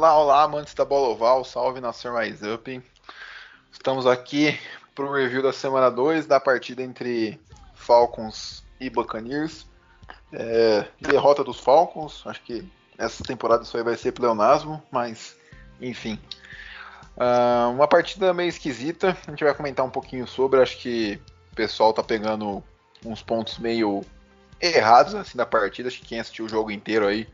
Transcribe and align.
Olá, 0.00 0.16
olá, 0.16 0.42
amantes 0.44 0.72
da 0.72 0.82
bola 0.82 1.08
oval, 1.08 1.44
salve 1.44 1.78
nação 1.78 2.14
mais 2.14 2.42
up. 2.42 2.82
Estamos 3.70 4.06
aqui 4.06 4.58
para 4.94 5.04
o 5.04 5.12
review 5.12 5.42
da 5.42 5.52
semana 5.52 5.90
2 5.90 6.24
da 6.24 6.40
partida 6.40 6.82
entre 6.82 7.38
Falcons 7.74 8.64
e 8.80 8.88
Buccaneers. 8.88 9.66
É, 10.32 10.86
derrota 10.98 11.44
dos 11.44 11.60
Falcons, 11.60 12.22
acho 12.24 12.40
que 12.44 12.66
essa 12.96 13.22
temporada 13.22 13.62
isso 13.62 13.76
aí 13.76 13.82
vai 13.82 13.94
ser 13.94 14.12
pleonasmo, 14.12 14.82
mas 14.90 15.36
enfim. 15.82 16.18
Uh, 17.14 17.70
uma 17.70 17.86
partida 17.86 18.32
meio 18.32 18.48
esquisita, 18.48 19.14
a 19.26 19.30
gente 19.30 19.44
vai 19.44 19.54
comentar 19.54 19.84
um 19.84 19.90
pouquinho 19.90 20.26
sobre, 20.26 20.62
acho 20.62 20.78
que 20.78 21.20
o 21.52 21.54
pessoal 21.54 21.92
tá 21.92 22.02
pegando 22.02 22.64
uns 23.04 23.20
pontos 23.20 23.58
meio 23.58 24.00
errados 24.58 25.14
assim 25.14 25.36
da 25.36 25.44
partida, 25.44 25.88
acho 25.88 26.00
que 26.00 26.06
quem 26.06 26.20
assistiu 26.20 26.46
o 26.46 26.48
jogo 26.48 26.70
inteiro 26.70 27.06
aí 27.06 27.28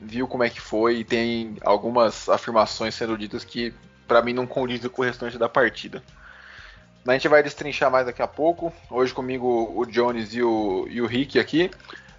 viu 0.00 0.28
como 0.28 0.44
é 0.44 0.50
que 0.50 0.60
foi 0.60 0.98
e 0.98 1.04
tem 1.04 1.56
algumas 1.62 2.28
afirmações 2.28 2.94
sendo 2.94 3.16
ditas 3.16 3.44
que 3.44 3.72
para 4.06 4.22
mim 4.22 4.32
não 4.32 4.46
condizem 4.46 4.90
com 4.90 5.02
o 5.02 5.04
restante 5.04 5.38
da 5.38 5.48
partida. 5.48 6.02
A 7.06 7.12
gente 7.12 7.28
vai 7.28 7.42
destrinchar 7.42 7.90
mais 7.90 8.06
daqui 8.06 8.20
a 8.20 8.26
pouco. 8.26 8.72
Hoje 8.90 9.14
comigo 9.14 9.72
o 9.74 9.86
Jones 9.86 10.34
e 10.34 10.42
o, 10.42 10.86
e 10.90 11.00
o 11.00 11.06
Rick 11.06 11.38
aqui. 11.38 11.70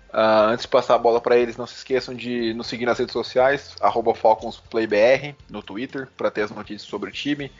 Uh, 0.09 0.47
antes 0.49 0.63
de 0.63 0.69
passar 0.69 0.95
a 0.95 0.97
bola 0.97 1.19
para 1.19 1.37
eles, 1.37 1.57
não 1.57 1.67
se 1.67 1.75
esqueçam 1.75 2.15
de 2.15 2.53
nos 2.53 2.67
seguir 2.67 2.85
nas 2.85 2.97
redes 2.97 3.11
sociais, 3.11 3.75
FalconsPlayBR 4.15 5.35
no 5.49 5.61
Twitter, 5.61 6.07
para 6.15 6.31
ter 6.31 6.43
as 6.43 6.51
notícias 6.51 6.83
sobre 6.83 7.09
o 7.09 7.13
time 7.13 7.51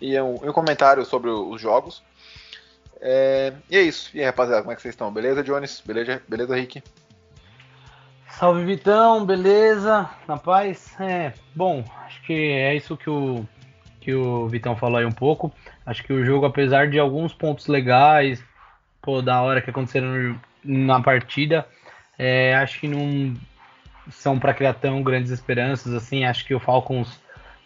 e 0.00 0.18
um, 0.20 0.34
um 0.34 0.52
comentário 0.52 1.04
sobre 1.06 1.30
os 1.30 1.60
jogos. 1.60 2.02
É, 3.00 3.54
e 3.70 3.76
é 3.76 3.82
isso. 3.82 4.10
E 4.14 4.20
aí, 4.20 4.26
rapaziada, 4.26 4.60
como 4.60 4.72
é 4.72 4.76
que 4.76 4.82
vocês 4.82 4.92
estão? 4.92 5.10
Beleza, 5.10 5.42
Jones? 5.42 5.82
Beleza, 5.84 6.22
beleza 6.28 6.54
Rick? 6.54 6.82
Salve 8.38 8.64
Vitão, 8.64 9.24
beleza? 9.24 10.10
Na 10.26 10.36
paz? 10.36 10.92
É, 11.00 11.32
bom, 11.54 11.84
acho 12.04 12.20
que 12.22 12.32
é 12.32 12.74
isso 12.74 12.96
que 12.96 13.08
o, 13.08 13.46
que 14.00 14.12
o 14.12 14.48
Vitão 14.48 14.74
falou 14.74 14.98
aí 14.98 15.06
um 15.06 15.12
pouco. 15.12 15.52
Acho 15.86 16.02
que 16.02 16.12
o 16.12 16.24
jogo, 16.24 16.44
apesar 16.44 16.88
de 16.88 16.98
alguns 16.98 17.32
pontos 17.32 17.68
legais, 17.68 18.42
pô, 19.00 19.22
da 19.22 19.40
hora 19.40 19.62
que 19.62 19.70
aconteceram 19.70 20.36
na 20.64 21.00
partida, 21.00 21.64
é, 22.18 22.56
acho 22.56 22.80
que 22.80 22.88
não 22.88 23.34
são 24.10 24.36
para 24.36 24.52
criar 24.52 24.74
tão 24.74 25.00
grandes 25.00 25.30
esperanças 25.30 25.94
assim. 25.94 26.24
Acho 26.24 26.44
que 26.44 26.54
o 26.54 26.60
Falcons 26.60 27.20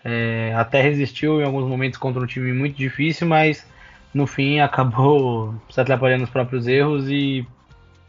é, 0.04 0.52
até 0.54 0.82
resistiu 0.82 1.40
em 1.40 1.44
alguns 1.44 1.66
momentos 1.66 1.98
contra 1.98 2.22
um 2.22 2.26
time 2.26 2.52
muito 2.52 2.76
difícil, 2.76 3.26
mas 3.26 3.66
no 4.12 4.26
fim 4.26 4.60
acabou 4.60 5.54
se 5.70 5.80
atrapalhando 5.80 6.24
os 6.24 6.30
próprios 6.30 6.68
erros 6.68 7.08
e 7.08 7.46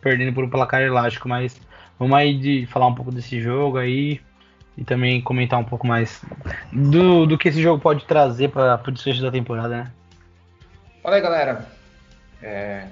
perdendo 0.02 0.34
por 0.34 0.44
um 0.44 0.50
placar 0.50 0.82
elástico. 0.82 1.30
Mas 1.30 1.69
Vamos 2.00 2.17
aí 2.17 2.38
de 2.38 2.66
falar 2.67 2.88
um 2.88 2.95
pouco 2.95 3.11
desse 3.11 3.42
jogo 3.42 3.78
aí 3.78 4.22
e 4.78 4.86
também 4.86 5.22
comentar 5.22 5.59
um 5.59 5.66
pouco 5.66 5.86
mais 5.86 6.23
do, 6.72 7.25
do 7.25 7.38
que 7.38 7.50
esse 7.50 7.61
jogo 7.61 7.81
pode 7.81 8.05
trazer 8.05 8.50
para 8.50 8.81
o 8.88 8.92
desfecho 8.92 9.22
da 9.22 9.30
temporada, 9.30 9.83
né? 9.83 9.92
Fala 11.04 11.17
aí, 11.17 11.21
galera. 11.21 11.67
É... 12.42 12.88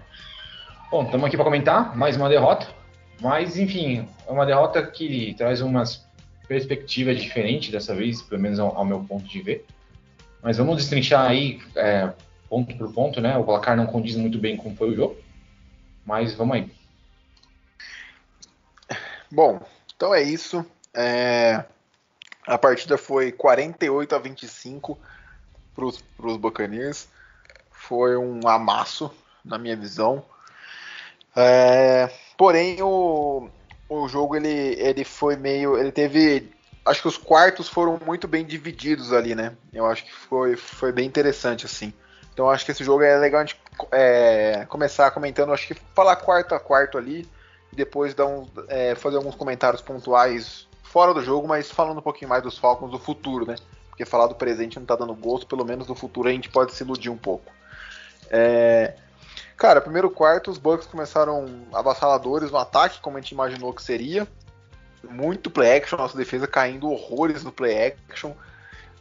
Bom, 0.92 1.04
estamos 1.04 1.26
aqui 1.26 1.38
para 1.38 1.46
comentar 1.46 1.96
mais 1.96 2.18
uma 2.18 2.28
derrota, 2.28 2.68
mas 3.22 3.58
enfim, 3.58 4.06
é 4.28 4.32
uma 4.32 4.46
derrota 4.46 4.86
que 4.86 5.34
traz 5.38 5.62
umas 5.62 6.06
perspectivas 6.46 7.18
diferentes 7.22 7.72
dessa 7.72 7.96
vez, 7.96 8.22
pelo 8.22 8.42
menos 8.42 8.60
ao, 8.60 8.76
ao 8.76 8.84
meu 8.84 9.00
ponto 9.00 9.26
de 9.26 9.42
ver. 9.42 9.66
Mas 10.44 10.58
vamos 10.58 10.78
destrinchar 10.78 11.30
aí 11.30 11.62
é, 11.78 12.12
ponto 12.50 12.76
por 12.76 12.92
ponto, 12.94 13.22
né? 13.22 13.38
O 13.38 13.46
placar 13.46 13.78
não 13.78 13.86
condiz 13.86 14.18
muito 14.18 14.38
bem 14.38 14.58
com 14.58 14.76
foi 14.76 14.92
o 14.92 14.96
jogo, 14.96 15.18
mas 16.06 16.34
vamos 16.34 16.58
aí. 16.58 16.77
Bom, 19.32 19.62
então 19.96 20.14
é 20.14 20.22
isso. 20.22 20.66
É... 20.94 21.64
A 22.46 22.58
partida 22.58 22.98
foi 22.98 23.32
48 23.32 24.16
a 24.16 24.20
25 24.20 24.98
para 25.76 25.86
os 25.86 26.38
Buccaneers. 26.38 27.08
Foi 27.70 28.16
um 28.16 28.48
amasso, 28.48 29.12
na 29.44 29.58
minha 29.58 29.76
visão. 29.76 30.24
É... 31.36 32.10
Porém, 32.38 32.82
o, 32.82 33.50
o 33.90 34.08
jogo 34.08 34.36
ele, 34.36 34.76
ele 34.80 35.04
foi 35.04 35.36
meio. 35.36 35.78
Ele 35.78 35.92
teve. 35.92 36.52
Acho 36.86 37.02
que 37.02 37.08
os 37.08 37.18
quartos 37.18 37.68
foram 37.68 38.00
muito 38.06 38.28
bem 38.28 38.46
divididos 38.46 39.12
ali, 39.12 39.36
né? 39.36 39.58
Eu 39.74 39.86
acho 39.86 40.06
que 40.06 40.14
foi, 40.14 40.56
foi 40.56 40.92
bem 40.92 41.06
interessante, 41.06 41.66
assim. 41.66 41.94
Então 42.32 42.50
acho 42.50 42.64
que 42.64 42.72
esse 42.72 42.84
jogo 42.84 43.04
é 43.04 43.18
legal 43.18 43.42
a 43.42 43.46
gente 43.46 43.60
é, 43.92 44.66
começar 44.70 45.12
comentando, 45.12 45.52
acho 45.52 45.68
que 45.68 45.74
falar 45.94 46.16
quarto 46.18 46.56
a 46.56 46.60
quarto 46.60 46.98
ali 46.98 47.28
depois 47.72 48.14
dar 48.14 48.26
um, 48.26 48.48
é, 48.68 48.96
fazer 48.96 49.18
alguns 49.18 49.36
comentários 49.36 49.82
pontuais 49.82 50.68
fora 50.84 51.14
do 51.14 51.22
jogo, 51.22 51.48
mas 51.48 51.70
falando 51.70 52.00
um 52.00 52.02
pouquinho 52.02 52.30
mais 52.30 52.42
dos 52.42 52.58
Falcons 52.58 52.92
do 52.92 53.00
futuro, 53.00 53.46
né? 53.46 53.56
Porque 53.90 54.06
falar 54.06 54.28
do 54.28 54.36
presente 54.36 54.80
não 54.80 54.86
tá 54.86 54.96
dando 54.96 55.14
gosto, 55.14 55.48
pelo 55.48 55.66
menos 55.66 55.88
do 55.88 55.96
futuro 55.96 56.30
a 56.30 56.32
gente 56.32 56.50
pode 56.50 56.74
se 56.74 56.84
iludir 56.84 57.10
um 57.10 57.18
pouco. 57.18 57.52
É... 58.30 58.96
Cara, 59.56 59.82
primeiro 59.82 60.10
quarto, 60.10 60.52
os 60.52 60.58
Bucks 60.58 60.88
começaram 60.88 61.66
avassaladores 61.74 62.52
no 62.52 62.58
ataque, 62.58 63.02
como 63.02 63.18
a 63.18 63.22
gente 63.22 63.32
imaginou 63.32 63.74
que 63.74 63.82
seria. 63.82 64.28
Muito 65.04 65.50
play 65.50 65.78
action, 65.78 65.98
nossa 65.98 66.18
defesa 66.18 66.48
caindo 66.48 66.90
horrores 66.90 67.44
no 67.44 67.52
play 67.52 67.88
action. 67.88 68.34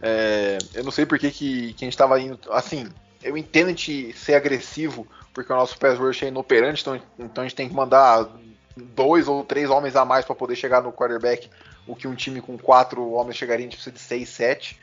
É... 0.01 0.59
Eu 0.75 0.85
não 0.85 0.91
sei 0.91 1.07
por 1.07 1.19
que, 1.19 1.31
que, 1.31 1.73
que 1.75 1.85
a 1.85 1.87
gente 1.87 1.97
tava 1.97 2.19
indo. 2.21 2.39
Assim, 2.51 2.89
eu 3.23 3.37
entendo 3.37 3.67
a 3.67 3.71
gente 3.71 4.13
ser 4.13 4.35
agressivo, 4.35 5.07
porque 5.35 5.53
o 5.53 5.57
nosso 5.57 5.79
pass 5.79 5.99
rush 5.99 6.23
é 6.23 6.29
inoperante, 6.29 6.83
então, 6.83 7.01
então 7.19 7.45
a 7.45 7.47
gente 7.47 7.57
tem 7.57 7.69
que 7.69 7.75
mandar 7.75 8.29
dois 8.77 9.27
ou 9.27 9.43
três 9.45 9.71
homens 9.71 9.97
a 9.97 10.05
mais 10.05 10.25
para 10.25 10.35
poder 10.35 10.57
chegar 10.57 10.83
no 10.83 10.93
quarterback, 10.93 11.49
o 11.87 11.97
que 11.97 12.07
um 12.07 12.15
time 12.15 12.41
com 12.41 12.59
quatro 12.59 13.13
homens 13.13 13.37
chegaria, 13.37 13.65
a 13.65 13.69
gente 13.69 13.77
precisa 13.77 13.95
de 13.95 14.01
seis, 14.01 14.29
sete. 14.29 14.81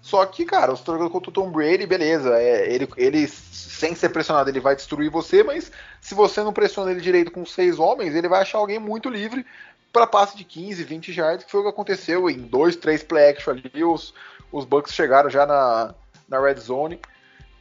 Só 0.00 0.24
que, 0.26 0.44
cara, 0.44 0.72
você 0.72 0.84
jogando 0.84 1.10
contra 1.10 1.30
o 1.30 1.32
Tom 1.32 1.50
Brady, 1.50 1.86
beleza. 1.86 2.38
É, 2.38 2.70
ele, 2.70 2.88
ele, 2.96 3.26
sem 3.26 3.94
ser 3.94 4.10
pressionado, 4.10 4.50
ele 4.50 4.60
vai 4.60 4.76
destruir 4.76 5.10
você, 5.10 5.42
mas 5.42 5.72
se 6.00 6.14
você 6.14 6.42
não 6.42 6.52
pressiona 6.52 6.90
ele 6.90 7.00
direito 7.00 7.30
com 7.30 7.44
seis 7.46 7.78
homens, 7.78 8.14
ele 8.14 8.28
vai 8.28 8.42
achar 8.42 8.58
alguém 8.58 8.78
muito 8.78 9.08
livre 9.08 9.46
para 9.90 10.06
passe 10.06 10.36
de 10.36 10.44
15, 10.44 10.84
20 10.84 11.18
yards, 11.18 11.44
que 11.46 11.50
foi 11.50 11.60
o 11.60 11.64
que 11.64 11.70
aconteceu 11.70 12.28
em 12.28 12.38
dois, 12.38 12.76
três 12.76 13.02
play 13.02 13.30
action 13.30 13.52
ali. 13.52 13.82
Os, 13.82 14.12
os 14.52 14.64
Bucks 14.64 14.92
chegaram 14.92 15.30
já 15.30 15.46
na, 15.46 15.94
na 16.28 16.40
red 16.40 16.56
zone 16.56 17.00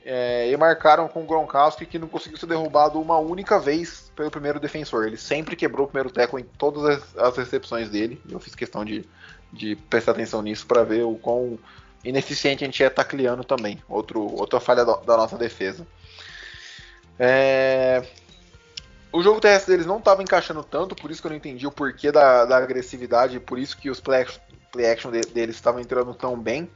é, 0.05 0.51
e 0.51 0.57
marcaram 0.57 1.07
com 1.07 1.23
o 1.23 1.25
Gronkowski 1.25 1.85
que 1.85 1.97
não 1.97 2.07
conseguiu 2.07 2.37
ser 2.37 2.45
derrubado 2.45 2.99
uma 2.99 3.17
única 3.17 3.59
vez 3.59 4.11
pelo 4.15 4.29
primeiro 4.29 4.59
defensor. 4.59 5.05
Ele 5.05 5.17
sempre 5.17 5.55
quebrou 5.55 5.85
o 5.85 5.89
primeiro 5.89 6.11
tackle 6.11 6.41
em 6.41 6.45
todas 6.57 6.83
as, 6.83 7.17
as 7.17 7.37
recepções 7.37 7.89
dele. 7.89 8.21
Eu 8.29 8.39
fiz 8.39 8.53
questão 8.53 8.83
de, 8.83 9.05
de 9.51 9.75
prestar 9.89 10.11
atenção 10.11 10.41
nisso 10.41 10.65
para 10.67 10.83
ver 10.83 11.03
o 11.03 11.15
quão 11.15 11.57
ineficiente 12.03 12.63
a 12.63 12.67
gente 12.67 12.83
é 12.83 12.89
tacleando 12.89 13.43
também. 13.43 13.81
Outro, 13.87 14.21
outra 14.21 14.59
falha 14.59 14.83
da, 14.83 14.95
da 14.97 15.15
nossa 15.15 15.37
defesa. 15.37 15.87
É... 17.17 18.03
O 19.11 19.21
jogo 19.21 19.39
terrestre 19.39 19.73
deles 19.73 19.85
não 19.85 19.99
estava 19.99 20.23
encaixando 20.23 20.63
tanto, 20.63 20.95
por 20.95 21.11
isso 21.11 21.21
que 21.21 21.27
eu 21.27 21.29
não 21.29 21.37
entendi 21.37 21.67
o 21.67 21.71
porquê 21.71 22.11
da, 22.11 22.45
da 22.45 22.57
agressividade, 22.57 23.39
por 23.39 23.59
isso 23.59 23.77
que 23.77 23.89
os 23.89 23.99
play 23.99 24.23
action, 24.23 24.41
play 24.71 24.91
action 24.91 25.11
de, 25.11 25.21
deles 25.21 25.55
estavam 25.55 25.79
entrando 25.79 26.13
tão 26.15 26.37
bem. 26.37 26.67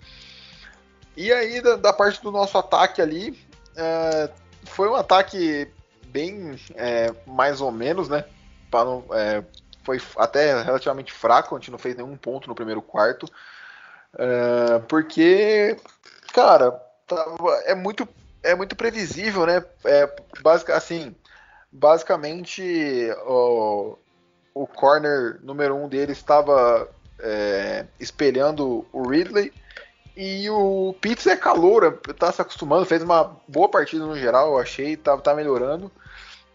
E 1.17 1.33
aí, 1.33 1.59
da, 1.61 1.75
da 1.75 1.91
parte 1.91 2.21
do 2.21 2.31
nosso 2.31 2.55
ataque 2.59 3.01
ali, 3.01 3.37
é, 3.75 4.29
foi 4.65 4.87
um 4.87 4.95
ataque 4.95 5.67
bem 6.05 6.55
é, 6.75 7.11
mais 7.25 7.59
ou 7.59 7.71
menos, 7.71 8.07
né? 8.07 8.23
Não, 8.71 9.03
é, 9.11 9.43
foi 9.83 9.99
até 10.17 10.61
relativamente 10.61 11.11
fraco, 11.11 11.55
a 11.55 11.59
gente 11.59 11.71
não 11.71 11.79
fez 11.79 11.95
nenhum 11.95 12.15
ponto 12.15 12.47
no 12.47 12.53
primeiro 12.53 12.83
quarto. 12.83 13.27
É, 14.15 14.79
porque, 14.87 15.75
cara, 16.31 16.71
tava, 17.07 17.55
é 17.65 17.73
muito 17.73 18.07
é 18.43 18.53
muito 18.53 18.75
previsível, 18.75 19.47
né? 19.47 19.65
É, 19.85 20.15
basic, 20.41 20.71
assim, 20.71 21.15
basicamente 21.71 22.61
o, 23.25 23.97
o 24.53 24.67
corner 24.67 25.39
número 25.41 25.75
um 25.75 25.89
dele 25.89 26.11
estava 26.11 26.87
é, 27.19 27.85
espelhando 27.99 28.85
o 28.93 29.07
Ridley 29.07 29.51
e 30.17 30.49
o 30.49 30.95
Pitts 30.99 31.27
é 31.27 31.37
caloura, 31.37 31.91
tá 31.91 32.31
se 32.31 32.41
acostumando, 32.41 32.85
fez 32.85 33.03
uma 33.03 33.37
boa 33.47 33.69
partida 33.69 34.03
no 34.03 34.17
geral, 34.17 34.47
eu 34.47 34.57
achei, 34.57 34.97
tá, 34.97 35.15
tá 35.15 35.35
melhorando. 35.35 35.91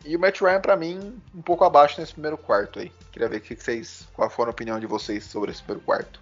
E 0.05 0.17
o 0.17 0.19
Matt 0.19 0.41
Ryan, 0.41 0.61
para 0.61 0.77
mim, 0.77 1.15
um 1.33 1.41
pouco 1.41 1.65
abaixo 1.65 2.01
nesse 2.01 2.13
primeiro 2.13 2.37
quarto 2.37 2.81
aí. 2.81 2.91
Queria 3.13 3.29
ver 3.29 3.41
que 3.41 3.55
vocês, 3.55 4.09
qual 4.15 4.29
foi 4.29 4.47
a 4.47 4.51
opinião 4.51 4.81
de 4.81 4.87
vocês 4.87 5.23
sobre 5.23 5.53
esse 5.53 5.63
primeiro 5.63 5.87
quarto. 5.87 6.21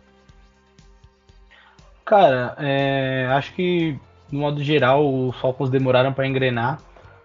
Cara, 2.04 2.54
é, 2.58 3.26
acho 3.30 3.54
que, 3.54 3.98
no 4.30 4.40
modo 4.40 4.62
geral, 4.62 5.02
os 5.28 5.34
Falcons 5.40 5.70
demoraram 5.70 6.12
para 6.12 6.26
engrenar. 6.26 6.78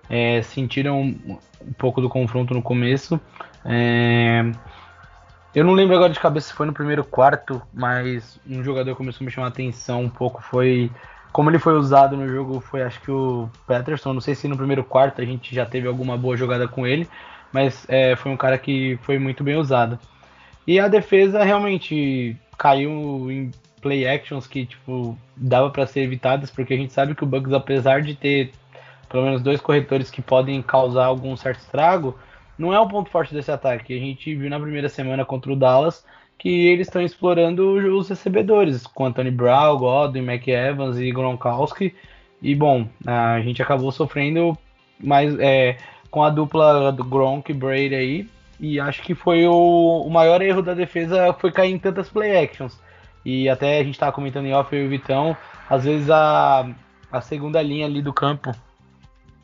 É, 0.09 0.41
sentiram 0.43 1.01
um, 1.01 1.39
um 1.61 1.73
pouco 1.73 1.99
do 1.99 2.07
confronto 2.07 2.53
no 2.53 2.61
começo. 2.61 3.19
É, 3.65 4.43
eu 5.55 5.63
não 5.63 5.73
lembro 5.73 5.95
agora 5.95 6.11
de 6.11 6.19
cabeça 6.19 6.49
se 6.49 6.53
foi 6.53 6.65
no 6.65 6.73
primeiro 6.73 7.01
quarto, 7.01 7.61
mas 7.73 8.37
um 8.45 8.61
jogador 8.61 8.93
começou 8.93 9.23
a 9.23 9.25
me 9.25 9.31
chamar 9.31 9.47
a 9.47 9.49
atenção 9.49 10.01
um 10.01 10.09
pouco. 10.09 10.43
Foi 10.43 10.91
como 11.31 11.49
ele 11.49 11.59
foi 11.59 11.73
usado 11.75 12.17
no 12.17 12.27
jogo. 12.27 12.59
Foi 12.59 12.83
acho 12.83 12.99
que 12.99 13.09
o 13.09 13.49
Peterson. 13.65 14.13
Não 14.13 14.19
sei 14.19 14.35
se 14.35 14.49
no 14.49 14.57
primeiro 14.57 14.83
quarto 14.83 15.21
a 15.21 15.25
gente 15.25 15.55
já 15.55 15.65
teve 15.65 15.87
alguma 15.87 16.17
boa 16.17 16.35
jogada 16.35 16.67
com 16.67 16.85
ele, 16.85 17.07
mas 17.53 17.85
é, 17.87 18.17
foi 18.17 18.33
um 18.33 18.37
cara 18.37 18.57
que 18.57 18.99
foi 19.01 19.17
muito 19.17 19.45
bem 19.45 19.55
usado. 19.55 19.97
E 20.67 20.77
a 20.77 20.89
defesa 20.89 21.41
realmente 21.41 22.35
caiu 22.57 23.31
em 23.31 23.49
play 23.81 24.05
actions 24.05 24.47
que 24.47 24.65
tipo 24.65 25.17
dava 25.37 25.69
para 25.69 25.87
ser 25.87 26.01
evitadas, 26.01 26.51
porque 26.51 26.73
a 26.73 26.77
gente 26.77 26.91
sabe 26.91 27.15
que 27.15 27.23
o 27.23 27.27
Bugs, 27.27 27.53
apesar 27.53 28.01
de 28.01 28.13
ter 28.13 28.51
pelo 29.07 29.23
menos 29.23 29.41
dois 29.41 29.61
corretores 29.61 30.11
que 30.11 30.21
podem 30.21 30.61
causar 30.61 31.05
algum 31.05 31.37
certo 31.37 31.59
estrago, 31.59 32.17
não 32.57 32.73
é 32.73 32.79
o 32.79 32.87
ponto 32.87 33.09
forte 33.09 33.33
desse 33.33 33.51
ataque. 33.51 33.95
A 33.95 33.99
gente 33.99 34.33
viu 34.35 34.49
na 34.49 34.59
primeira 34.59 34.89
semana 34.89 35.25
contra 35.25 35.51
o 35.51 35.55
Dallas 35.55 36.05
que 36.37 36.67
eles 36.67 36.87
estão 36.87 37.01
explorando 37.01 37.73
os 37.97 38.09
recebedores, 38.09 38.85
com 38.85 39.05
Anthony 39.05 39.31
Brown, 39.31 39.77
Godwin, 39.77 40.19
McEvans 40.19 40.97
e 40.97 41.11
Gronkowski. 41.11 41.95
E 42.41 42.53
bom, 42.53 42.87
a 43.05 43.39
gente 43.41 43.61
acabou 43.61 43.91
sofrendo 43.91 44.57
mais 44.99 45.37
é, 45.39 45.77
com 46.11 46.23
a 46.23 46.29
dupla 46.29 46.91
do 46.91 47.03
Gronk 47.03 47.51
e 47.51 47.55
Brady 47.55 47.95
aí. 47.95 48.29
E 48.59 48.79
acho 48.79 49.01
que 49.01 49.15
foi 49.15 49.45
o, 49.47 50.03
o 50.05 50.09
maior 50.09 50.41
erro 50.41 50.61
da 50.61 50.73
defesa 50.73 51.33
foi 51.33 51.51
cair 51.51 51.73
em 51.73 51.79
tantas 51.79 52.09
play 52.09 52.37
actions. 52.37 52.79
E 53.23 53.49
até 53.49 53.79
a 53.79 53.83
gente 53.83 53.95
estava 53.95 54.11
comentando 54.11 54.45
em 54.45 54.53
off 54.53 54.75
e 54.75 54.85
o 54.85 54.89
Vitão, 54.89 55.35
às 55.69 55.83
vezes 55.83 56.09
a, 56.09 56.69
a 57.11 57.21
segunda 57.21 57.61
linha 57.61 57.85
ali 57.85 58.01
do 58.01 58.13
campo 58.13 58.51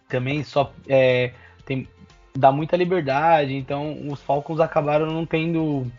também 0.07 0.43
só 0.43 0.71
é, 0.87 1.31
tem, 1.65 1.87
dá 2.35 2.51
muita 2.51 2.77
liberdade, 2.77 3.53
então 3.53 3.97
os 4.07 4.21
Falcons 4.21 4.59
acabaram 4.59 5.07
não 5.07 5.25
tendo. 5.25 5.91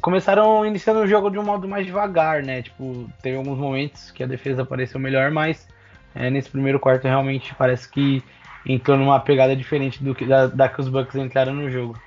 Começaram 0.00 0.64
iniciando 0.64 1.00
o 1.00 1.06
jogo 1.06 1.30
de 1.30 1.38
um 1.38 1.44
modo 1.44 1.68
mais 1.68 1.84
devagar, 1.84 2.42
né? 2.42 2.62
Tipo, 2.62 3.10
teve 3.20 3.36
alguns 3.36 3.58
momentos 3.58 4.10
que 4.10 4.22
a 4.22 4.26
defesa 4.26 4.62
apareceu 4.62 4.98
melhor, 4.98 5.30
mas 5.30 5.68
é, 6.14 6.30
nesse 6.30 6.48
primeiro 6.48 6.80
quarto 6.80 7.04
realmente 7.04 7.54
parece 7.54 7.88
que 7.90 8.22
entrou 8.64 8.96
numa 8.96 9.20
pegada 9.20 9.54
diferente 9.54 10.02
do 10.02 10.14
que 10.14 10.24
da, 10.24 10.46
da 10.46 10.68
que 10.68 10.80
os 10.80 10.88
Bucks 10.88 11.14
entraram 11.14 11.52
no 11.52 11.70
jogo. 11.70 12.00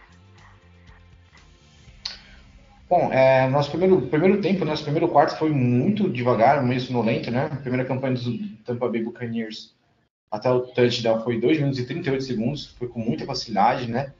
Bom, 2.89 3.13
é, 3.13 3.47
nosso 3.49 3.69
primeiro, 3.69 4.01
primeiro 4.01 4.41
tempo, 4.41 4.65
nosso 4.65 4.81
primeiro 4.81 5.07
quarto 5.07 5.37
foi 5.37 5.51
muito 5.51 6.09
devagar, 6.09 6.63
meio 6.63 6.81
sonolento, 6.81 7.29
né? 7.29 7.47
Primeira 7.61 7.85
campanha 7.85 8.15
dos 8.15 8.25
Tampa 8.65 8.89
Bay 8.89 9.03
Buccaneers 9.03 9.75
até 10.31 10.49
o 10.49 10.61
touchdown 10.61 11.23
foi 11.23 11.39
2 11.39 11.57
minutos 11.57 11.79
e 11.79 11.85
38 11.85 12.23
segundos, 12.23 12.67
foi 12.77 12.87
com 12.87 12.99
muita 12.99 13.25
facilidade, 13.25 13.89
né? 13.89 14.13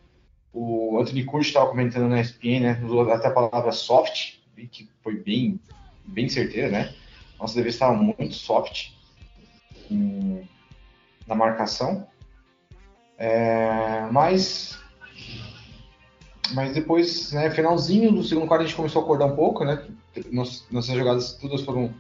O 0.52 1.00
Anthony 1.00 1.24
Curtis 1.24 1.50
estava 1.50 1.70
comentando 1.70 2.10
na 2.10 2.20
ESPN, 2.20 2.62
né? 2.62 2.82
Usou 2.84 3.10
até 3.12 3.28
a 3.28 3.32
palavra 3.32 3.72
soft, 3.72 4.40
que 4.72 4.90
foi 5.04 5.16
bem, 5.16 5.60
bem 6.06 6.28
certeira, 6.28 6.70
né? 6.70 6.96
Nossa 7.40 7.56
defesa 7.56 7.76
estava 7.76 7.94
muito 7.94 8.34
soft 8.34 8.92
em, 9.90 10.48
na 11.28 11.36
marcação. 11.36 12.08
É, 13.18 14.08
mas 14.12 14.80
mas 16.52 16.74
depois, 16.74 17.32
né, 17.32 17.52
finalzinho 17.52 18.12
do 18.12 18.24
segundo 18.24 18.48
quarto, 18.48 18.64
a 18.64 18.66
gente 18.66 18.76
começou 18.76 19.02
a 19.02 19.06
acordar 19.06 19.26
um 19.28 19.36
pouco, 19.36 19.64
né? 19.64 19.86
nossas 20.32 20.96
jogadas 20.96 21.34
todas 21.34 21.62
foram. 21.62 21.94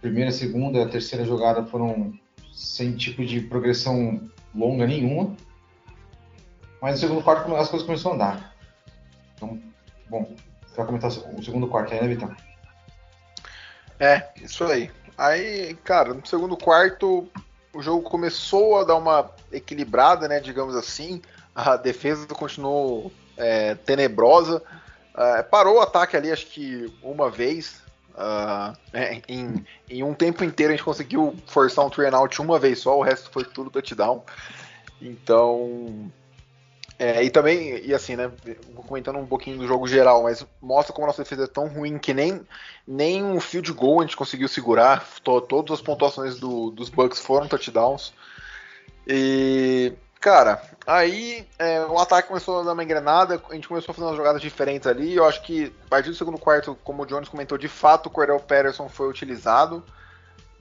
Primeira, 0.00 0.30
segunda, 0.30 0.86
terceira 0.88 1.24
jogada 1.24 1.64
foram 1.64 2.12
sem 2.56 2.96
tipo 2.96 3.24
de 3.24 3.42
progressão 3.42 4.18
longa 4.54 4.86
nenhuma. 4.86 5.36
Mas 6.80 6.94
no 6.94 7.00
segundo 7.00 7.22
quarto 7.22 7.54
as 7.54 7.68
coisas 7.68 7.86
começaram 7.86 8.12
a 8.12 8.14
andar. 8.14 8.56
Então, 9.34 9.60
bom, 10.08 10.34
você 10.66 10.76
vai 10.76 10.86
comentar 10.86 11.10
o 11.10 11.44
segundo 11.44 11.68
quarto 11.68 11.92
aí, 11.92 12.00
né, 12.00 12.08
Vitão? 12.08 12.34
É, 14.00 14.28
isso 14.36 14.64
aí. 14.64 14.90
Aí, 15.18 15.74
cara, 15.84 16.14
no 16.14 16.26
segundo 16.26 16.56
quarto 16.56 17.28
o 17.74 17.82
jogo 17.82 18.02
começou 18.02 18.78
a 18.78 18.84
dar 18.84 18.96
uma 18.96 19.30
equilibrada, 19.52 20.26
né, 20.26 20.40
digamos 20.40 20.74
assim. 20.74 21.20
A 21.54 21.76
defesa 21.76 22.26
continuou 22.28 23.12
é, 23.36 23.74
tenebrosa. 23.74 24.62
É, 25.14 25.42
parou 25.42 25.76
o 25.76 25.80
ataque 25.80 26.16
ali, 26.16 26.32
acho 26.32 26.46
que 26.46 26.90
uma 27.02 27.30
vez. 27.30 27.82
Uh, 28.16 28.74
em, 29.28 29.66
em, 29.90 30.02
um 30.02 30.14
tempo 30.14 30.42
inteiro 30.42 30.72
a 30.72 30.76
gente 30.76 30.84
conseguiu 30.84 31.36
forçar 31.46 31.84
um 31.84 31.90
three 31.90 32.06
out 32.06 32.40
uma 32.40 32.58
vez 32.58 32.78
só, 32.78 32.96
o 32.98 33.02
resto 33.02 33.30
foi 33.30 33.44
tudo 33.44 33.70
touchdown. 33.70 34.24
Então. 35.00 36.10
É, 36.98 37.22
e 37.22 37.28
também, 37.28 37.84
e 37.84 37.92
assim, 37.92 38.16
né? 38.16 38.32
Comentando 38.86 39.18
um 39.18 39.26
pouquinho 39.26 39.58
do 39.58 39.66
jogo 39.66 39.86
geral, 39.86 40.22
mas 40.22 40.46
mostra 40.62 40.94
como 40.94 41.04
a 41.04 41.08
nossa 41.08 41.22
defesa 41.22 41.44
é 41.44 41.46
tão 41.46 41.68
ruim 41.68 41.98
que 41.98 42.14
nem, 42.14 42.40
nem 42.88 43.22
um 43.22 43.38
field 43.38 43.70
goal 43.74 44.00
a 44.00 44.02
gente 44.04 44.16
conseguiu 44.16 44.48
segurar. 44.48 45.06
To, 45.22 45.42
todas 45.42 45.72
as 45.72 45.82
pontuações 45.82 46.38
do, 46.40 46.70
dos 46.70 46.88
Bucks 46.88 47.20
foram 47.20 47.46
touchdowns. 47.46 48.14
E 49.06 49.92
Cara, 50.20 50.60
aí 50.86 51.46
é, 51.58 51.80
o 51.84 51.98
ataque 51.98 52.28
começou 52.28 52.60
a 52.60 52.64
dar 52.64 52.72
uma 52.72 52.82
engrenada, 52.82 53.40
a 53.48 53.54
gente 53.54 53.68
começou 53.68 53.92
a 53.92 53.94
fazer 53.94 54.06
umas 54.06 54.16
jogadas 54.16 54.40
diferentes 54.40 54.86
ali. 54.86 55.14
Eu 55.14 55.24
acho 55.24 55.42
que 55.42 55.72
a 55.86 55.88
partir 55.88 56.10
do 56.10 56.16
segundo 56.16 56.38
quarto, 56.38 56.76
como 56.82 57.02
o 57.02 57.06
Jones 57.06 57.28
comentou, 57.28 57.56
de 57.58 57.68
fato 57.68 58.06
o 58.06 58.10
Cordell 58.10 58.40
Patterson 58.40 58.88
foi 58.88 59.08
utilizado. 59.08 59.84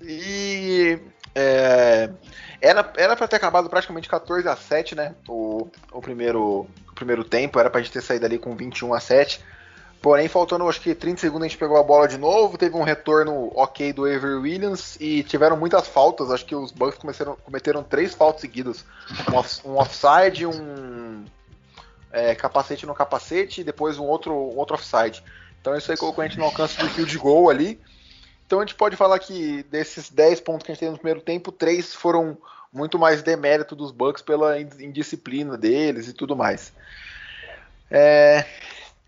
E 0.02 1.00
é, 1.34 2.10
era 2.62 2.94
era 2.98 3.16
para 3.16 3.28
ter 3.28 3.38
acabado 3.38 3.70
praticamente 3.70 4.10
14 4.10 4.48
a 4.48 4.56
7, 4.56 4.96
né? 4.96 5.16
O, 5.28 5.68
o, 5.92 6.02
primeiro, 6.02 6.68
o 6.90 6.94
primeiro 6.94 7.24
tempo, 7.24 7.60
era 7.60 7.70
pra 7.70 7.82
gente 7.82 7.94
ter 7.94 8.02
saído 8.02 8.26
ali 8.26 8.38
com 8.38 8.56
21 8.56 8.94
a 8.94 9.00
7. 9.00 9.44
Porém, 10.06 10.28
faltando 10.28 10.70
acho 10.70 10.82
que 10.82 10.94
30 10.94 11.20
segundos, 11.20 11.46
a 11.46 11.48
gente 11.48 11.58
pegou 11.58 11.78
a 11.78 11.84
bola 11.84 12.08
de 12.08 12.16
novo. 12.16 12.60
Teve 12.60 12.78
um 12.78 12.84
retorno 12.84 13.52
ok 13.56 13.92
do 13.92 14.06
Avery 14.06 14.36
Williams 14.36 14.98
e 15.00 15.24
tiveram 15.24 15.58
muitas 15.58 15.88
faltas. 15.88 16.30
Acho 16.30 16.46
que 16.46 16.54
os 16.54 16.72
Bucks 16.72 17.00
começaram, 17.00 17.36
cometeram 17.38 17.82
três 17.82 18.14
faltas 18.14 18.42
seguidas: 18.42 18.86
um, 19.28 19.36
off, 19.36 19.68
um 19.68 19.78
offside, 19.78 20.46
um 20.46 21.26
é, 22.12 22.36
capacete 22.36 22.86
no 22.86 22.94
capacete 22.94 23.62
e 23.62 23.64
depois 23.64 23.98
um 23.98 24.04
outro, 24.04 24.32
um 24.32 24.56
outro 24.60 24.76
offside. 24.76 25.24
Então, 25.60 25.76
isso 25.76 25.92
aí 25.92 25.98
colocou 25.98 26.24
a 26.24 26.28
gente 26.28 26.38
no 26.38 26.46
alcance 26.46 26.78
do 26.78 26.88
field 26.88 27.18
goal 27.18 27.50
ali. 27.50 27.82
Então, 28.46 28.60
a 28.60 28.62
gente 28.62 28.76
pode 28.76 28.96
falar 28.96 29.18
que 29.18 29.64
desses 29.72 30.12
10 30.12 30.40
pontos 30.42 30.68
que 30.68 30.72
a 30.72 30.76
gente 30.76 30.82
teve 30.82 30.92
no 30.92 31.00
primeiro 31.00 31.22
tempo, 31.22 31.52
três 31.52 31.96
foram 31.96 32.38
muito 32.72 33.00
mais 33.00 33.24
demérito 33.24 33.76
dos 33.76 33.90
Bucks 33.90 34.22
pela 34.22 34.62
indisciplina 34.62 35.58
deles 35.58 36.08
e 36.08 36.14
tudo 36.14 36.36
mais. 36.36 36.72
É, 37.90 38.46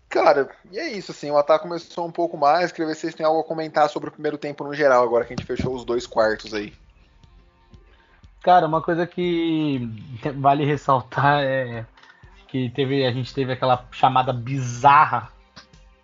Cara, 0.08 0.48
e 0.70 0.78
é 0.78 0.90
isso, 0.90 1.12
assim, 1.12 1.30
o 1.30 1.36
ataque 1.36 1.64
começou 1.64 2.06
um 2.06 2.10
pouco 2.10 2.36
mais, 2.36 2.72
queria 2.72 2.86
ver 2.86 2.94
se 2.94 3.02
vocês 3.02 3.14
têm 3.14 3.26
algo 3.26 3.40
a 3.40 3.44
comentar 3.44 3.88
sobre 3.90 4.08
o 4.08 4.12
primeiro 4.12 4.38
tempo 4.38 4.64
no 4.64 4.72
geral, 4.72 5.04
agora 5.04 5.24
que 5.24 5.34
a 5.34 5.36
gente 5.36 5.46
fechou 5.46 5.74
os 5.74 5.84
dois 5.84 6.06
quartos 6.06 6.54
aí. 6.54 6.72
Cara, 8.42 8.66
uma 8.66 8.80
coisa 8.80 9.06
que 9.06 9.86
vale 10.36 10.64
ressaltar 10.64 11.42
é 11.42 11.84
que 12.46 12.70
teve, 12.70 13.04
a 13.04 13.12
gente 13.12 13.34
teve 13.34 13.52
aquela 13.52 13.86
chamada 13.90 14.32
bizarra 14.32 15.30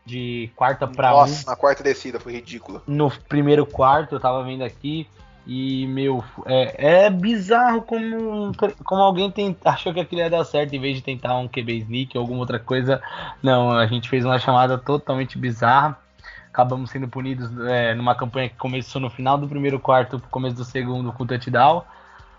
de 0.05 0.51
quarta 0.55 0.87
para 0.87 1.15
um. 1.15 1.21
Nossa, 1.21 1.51
na 1.51 1.57
quarta 1.57 1.83
descida, 1.83 2.21
foi 2.21 2.35
ridícula. 2.35 2.83
No 2.87 3.11
primeiro 3.11 3.65
quarto, 3.65 4.17
eu 4.17 4.21
tava 4.21 4.45
vendo 4.45 4.63
aqui, 4.63 5.09
e, 5.47 5.87
meu, 5.87 6.25
é, 6.47 7.05
é 7.07 7.11
bizarro 7.11 7.83
como, 7.83 8.53
como 8.83 9.03
alguém 9.03 9.31
tem, 9.31 9.55
achou 9.65 9.93
que 9.93 10.01
aquilo 10.01 10.23
ia 10.23 10.31
dar 10.31 10.45
certo 10.45 10.75
em 10.75 10.81
vez 10.81 10.97
de 10.97 11.03
tentar 11.03 11.37
um 11.37 11.47
QB 11.47 11.79
sneak 11.81 12.17
ou 12.17 12.23
alguma 12.23 12.41
outra 12.41 12.59
coisa. 12.59 13.03
Não, 13.43 13.71
a 13.71 13.87
gente 13.87 14.09
fez 14.09 14.25
uma 14.25 14.39
chamada 14.39 14.79
totalmente 14.79 15.37
bizarra. 15.37 15.99
Acabamos 16.49 16.91
sendo 16.91 17.09
punidos 17.09 17.51
é, 17.67 17.95
numa 17.95 18.15
campanha 18.15 18.49
que 18.49 18.57
começou 18.57 19.01
no 19.01 19.11
final 19.11 19.37
do 19.37 19.49
primeiro 19.49 19.79
quarto, 19.79 20.23
começo 20.31 20.57
do 20.57 20.65
segundo 20.65 21.13
com 21.13 21.25
o 21.25 21.27
touchdown. 21.27 21.83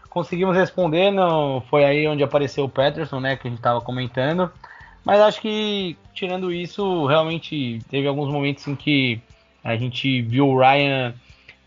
Conseguimos 0.10 0.56
responder, 0.56 1.12
não, 1.12 1.62
foi 1.70 1.84
aí 1.84 2.08
onde 2.08 2.24
apareceu 2.24 2.64
o 2.64 2.70
Peterson, 2.70 3.20
né, 3.20 3.36
que 3.36 3.48
a 3.48 3.50
gente 3.50 3.60
estava 3.60 3.82
comentando. 3.82 4.50
Mas 5.04 5.20
acho 5.20 5.42
que, 5.42 5.96
tirando 6.14 6.52
isso, 6.52 7.06
realmente 7.06 7.80
teve 7.90 8.08
alguns 8.08 8.32
momentos 8.32 8.68
em 8.68 8.76
que 8.76 9.22
a 9.64 9.76
gente 9.76 10.22
viu 10.24 10.48
o 10.48 10.58
Ryan 10.58 11.14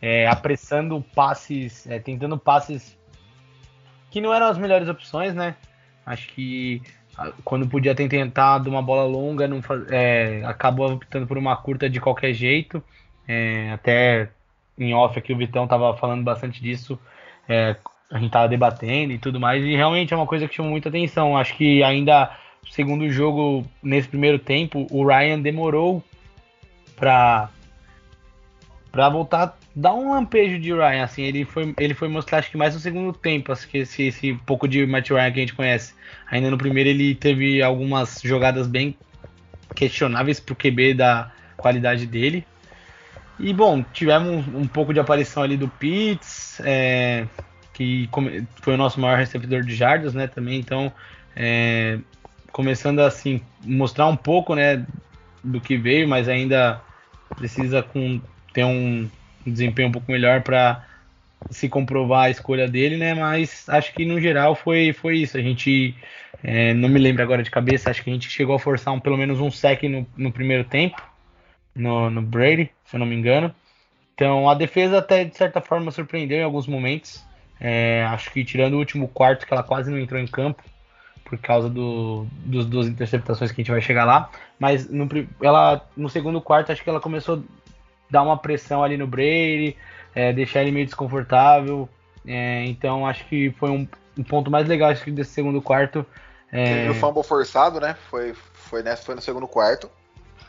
é, 0.00 0.26
apressando 0.26 1.04
passes, 1.14 1.86
é, 1.86 1.98
tentando 1.98 2.38
passes 2.38 2.96
que 4.10 4.20
não 4.20 4.32
eram 4.32 4.46
as 4.46 4.58
melhores 4.58 4.88
opções, 4.88 5.34
né? 5.34 5.56
Acho 6.06 6.28
que 6.28 6.82
quando 7.44 7.68
podia 7.68 7.94
ter 7.94 8.08
tentado 8.08 8.70
uma 8.70 8.80
bola 8.80 9.04
longa, 9.04 9.48
não 9.48 9.60
é, 9.90 10.42
acabou 10.44 10.92
optando 10.92 11.26
por 11.26 11.36
uma 11.36 11.56
curta 11.56 11.90
de 11.90 12.00
qualquer 12.00 12.32
jeito. 12.32 12.82
É, 13.26 13.72
até 13.72 14.30
em 14.78 14.94
off 14.94 15.18
aqui 15.18 15.32
o 15.32 15.36
Vitão 15.36 15.64
estava 15.64 15.96
falando 15.96 16.22
bastante 16.22 16.62
disso. 16.62 16.98
É, 17.48 17.76
a 18.10 18.18
gente 18.18 18.30
tava 18.30 18.48
debatendo 18.48 19.12
e 19.12 19.18
tudo 19.18 19.38
mais, 19.38 19.62
e 19.64 19.74
realmente 19.74 20.14
é 20.14 20.16
uma 20.16 20.26
coisa 20.26 20.48
que 20.48 20.54
chamou 20.54 20.70
muita 20.70 20.88
atenção. 20.88 21.36
Acho 21.36 21.54
que 21.56 21.82
ainda, 21.82 22.30
segundo 22.70 23.10
jogo, 23.10 23.66
nesse 23.82 24.08
primeiro 24.08 24.38
tempo, 24.38 24.86
o 24.90 25.06
Ryan 25.06 25.40
demorou 25.40 26.02
pra, 26.96 27.50
pra 28.98 29.08
voltar, 29.08 29.56
dar 29.76 29.94
um 29.94 30.10
lampejo 30.10 30.58
de 30.58 30.72
Ryan, 30.72 31.04
assim, 31.04 31.22
ele 31.22 31.44
foi, 31.44 31.72
ele 31.78 31.94
foi 31.94 32.08
mostrar, 32.08 32.38
acho 32.38 32.50
que 32.50 32.56
mais 32.56 32.74
no 32.74 32.80
segundo 32.80 33.12
tempo, 33.12 33.52
acho 33.52 33.68
que 33.68 33.78
esse, 33.78 34.08
esse 34.08 34.34
pouco 34.44 34.66
de 34.66 34.84
Matt 34.84 35.10
Ryan 35.10 35.30
que 35.30 35.38
a 35.38 35.42
gente 35.42 35.54
conhece. 35.54 35.94
Ainda 36.28 36.50
no 36.50 36.58
primeiro 36.58 36.90
ele 36.90 37.14
teve 37.14 37.62
algumas 37.62 38.20
jogadas 38.20 38.66
bem 38.66 38.98
questionáveis 39.72 40.40
pro 40.40 40.56
QB 40.56 40.94
da 40.94 41.30
qualidade 41.56 42.08
dele. 42.08 42.44
E 43.38 43.54
bom, 43.54 43.84
tivemos 43.92 44.48
um, 44.48 44.62
um 44.62 44.66
pouco 44.66 44.92
de 44.92 44.98
aparição 44.98 45.44
ali 45.44 45.56
do 45.56 45.68
Pitts, 45.68 46.60
é, 46.64 47.24
que 47.72 48.10
foi 48.60 48.74
o 48.74 48.76
nosso 48.76 48.98
maior 49.00 49.16
receptor 49.16 49.62
de 49.62 49.76
jardas, 49.76 50.12
né, 50.12 50.26
também, 50.26 50.58
então 50.58 50.92
é, 51.36 52.00
começando 52.50 52.98
assim 52.98 53.40
mostrar 53.64 54.08
um 54.08 54.16
pouco, 54.16 54.56
né, 54.56 54.84
do 55.44 55.60
que 55.60 55.76
veio, 55.76 56.08
mas 56.08 56.28
ainda 56.28 56.82
precisa 57.36 57.80
com, 57.80 58.20
ter 58.58 58.64
um 58.64 59.08
desempenho 59.46 59.88
um 59.88 59.92
pouco 59.92 60.10
melhor 60.10 60.42
para 60.42 60.84
se 61.48 61.68
comprovar 61.68 62.24
a 62.24 62.30
escolha 62.30 62.66
dele, 62.66 62.96
né? 62.96 63.14
Mas 63.14 63.68
acho 63.68 63.92
que 63.92 64.04
no 64.04 64.20
geral 64.20 64.56
foi, 64.56 64.92
foi 64.92 65.18
isso. 65.18 65.38
A 65.38 65.40
gente 65.40 65.94
é, 66.42 66.74
não 66.74 66.88
me 66.88 66.98
lembro 66.98 67.22
agora 67.22 67.40
de 67.40 67.52
cabeça, 67.52 67.88
acho 67.88 68.02
que 68.02 68.10
a 68.10 68.12
gente 68.12 68.28
chegou 68.28 68.56
a 68.56 68.58
forçar 68.58 68.92
um, 68.92 68.98
pelo 68.98 69.16
menos 69.16 69.40
um 69.40 69.48
sec 69.48 69.84
no, 69.84 70.04
no 70.16 70.32
primeiro 70.32 70.64
tempo, 70.64 71.00
no, 71.72 72.10
no 72.10 72.20
Brady, 72.20 72.68
se 72.84 72.96
eu 72.96 72.98
não 72.98 73.06
me 73.06 73.14
engano. 73.14 73.54
Então 74.12 74.50
a 74.50 74.54
defesa 74.54 74.98
até 74.98 75.22
de 75.22 75.36
certa 75.36 75.60
forma 75.60 75.92
surpreendeu 75.92 76.38
em 76.38 76.44
alguns 76.44 76.66
momentos. 76.66 77.24
É, 77.60 78.02
acho 78.10 78.32
que 78.32 78.44
tirando 78.44 78.74
o 78.74 78.78
último 78.78 79.06
quarto, 79.06 79.46
que 79.46 79.54
ela 79.54 79.62
quase 79.62 79.88
não 79.88 80.00
entrou 80.00 80.20
em 80.20 80.26
campo, 80.26 80.64
por 81.24 81.38
causa 81.38 81.68
do, 81.70 82.26
dos 82.44 82.66
duas 82.66 82.88
interceptações 82.88 83.52
que 83.52 83.60
a 83.60 83.62
gente 83.62 83.70
vai 83.70 83.80
chegar 83.80 84.04
lá. 84.04 84.30
Mas 84.58 84.90
no, 84.90 85.08
ela, 85.40 85.86
no 85.96 86.08
segundo 86.08 86.40
quarto, 86.40 86.72
acho 86.72 86.82
que 86.82 86.90
ela 86.90 87.00
começou 87.00 87.44
dar 88.10 88.22
uma 88.22 88.36
pressão 88.36 88.82
ali 88.82 88.96
no 88.96 89.06
Brady, 89.06 89.76
é, 90.14 90.32
deixar 90.32 90.62
ele 90.62 90.72
meio 90.72 90.86
desconfortável. 90.86 91.88
É, 92.26 92.64
então 92.66 93.06
acho 93.06 93.24
que 93.26 93.50
foi 93.58 93.70
um, 93.70 93.86
um, 94.18 94.22
ponto 94.22 94.50
mais 94.50 94.68
legal 94.68 94.90
acho 94.90 95.04
que 95.04 95.10
desse 95.10 95.30
segundo 95.30 95.62
quarto. 95.62 96.04
É... 96.50 96.64
Teve 96.64 96.90
o 96.90 96.94
fumble 96.94 97.22
forçado, 97.22 97.80
né? 97.80 97.96
Foi, 98.10 98.34
foi, 98.52 98.82
nessa, 98.82 99.02
foi 99.02 99.14
no 99.14 99.20
segundo 99.20 99.46
quarto. 99.46 99.90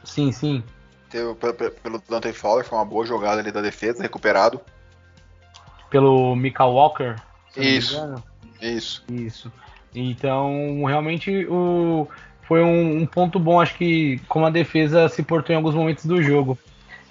Sim, 0.04 0.32
sim. 0.32 0.64
Teve, 1.10 1.34
pelo, 1.36 1.54
pelo 1.54 2.04
Dante 2.10 2.32
Fowler, 2.34 2.66
foi 2.66 2.78
uma 2.78 2.86
boa 2.86 3.06
jogada 3.06 3.42
ali 3.42 3.52
da 3.52 3.62
defesa, 3.62 4.02
recuperado. 4.02 4.62
Pelo 5.90 6.36
Mika 6.36 6.66
Walker. 6.66 7.16
Isso. 7.58 8.24
Isso. 8.62 9.04
Isso. 9.10 9.52
Então, 9.94 10.84
realmente, 10.86 11.46
o, 11.48 12.08
foi 12.44 12.62
um, 12.64 13.02
um, 13.02 13.06
ponto 13.06 13.40
bom, 13.40 13.60
acho 13.60 13.76
que 13.76 14.20
como 14.28 14.46
a 14.46 14.50
defesa 14.50 15.10
se 15.10 15.24
portou 15.24 15.54
em 15.54 15.58
alguns 15.58 15.76
momentos 15.76 16.06
do 16.06 16.22
jogo. 16.22 16.58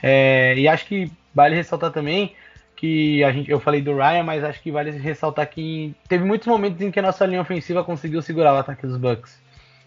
É, 0.03 0.55
e 0.57 0.69
acho 0.69 0.87
que 0.87 1.11
vale 1.35 1.57
ressaltar 1.57 1.91
também 1.91 2.35
que 2.79 3.25
a 3.25 3.33
gente, 3.33 3.51
eu 3.51 3.59
falei 3.59 3.81
do 3.83 3.97
Ryan, 3.97 4.23
mas 4.23 4.45
acho 4.45 4.63
que 4.63 4.71
vale 4.71 4.93
ressaltar 4.93 5.49
que 5.51 5.93
teve 6.09 6.25
muitos 6.25 6.47
momentos 6.47 6.81
em 6.81 6.93
que 6.93 7.01
a 7.01 7.03
nossa 7.03 7.27
linha 7.27 7.41
ofensiva 7.41 7.83
conseguiu 7.83 8.23
segurar 8.23 8.55
o 8.55 8.59
ataque 8.59 8.87
dos 8.87 8.97
Bucks. 8.97 9.41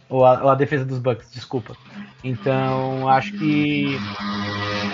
Ou 0.10 0.26
a, 0.26 0.44
ou 0.44 0.50
a, 0.50 0.56
defesa 0.56 0.84
dos 0.84 1.00
Bucks, 1.00 1.32
desculpa. 1.32 1.74
Então, 2.22 3.08
acho 3.08 3.32
que 3.32 3.98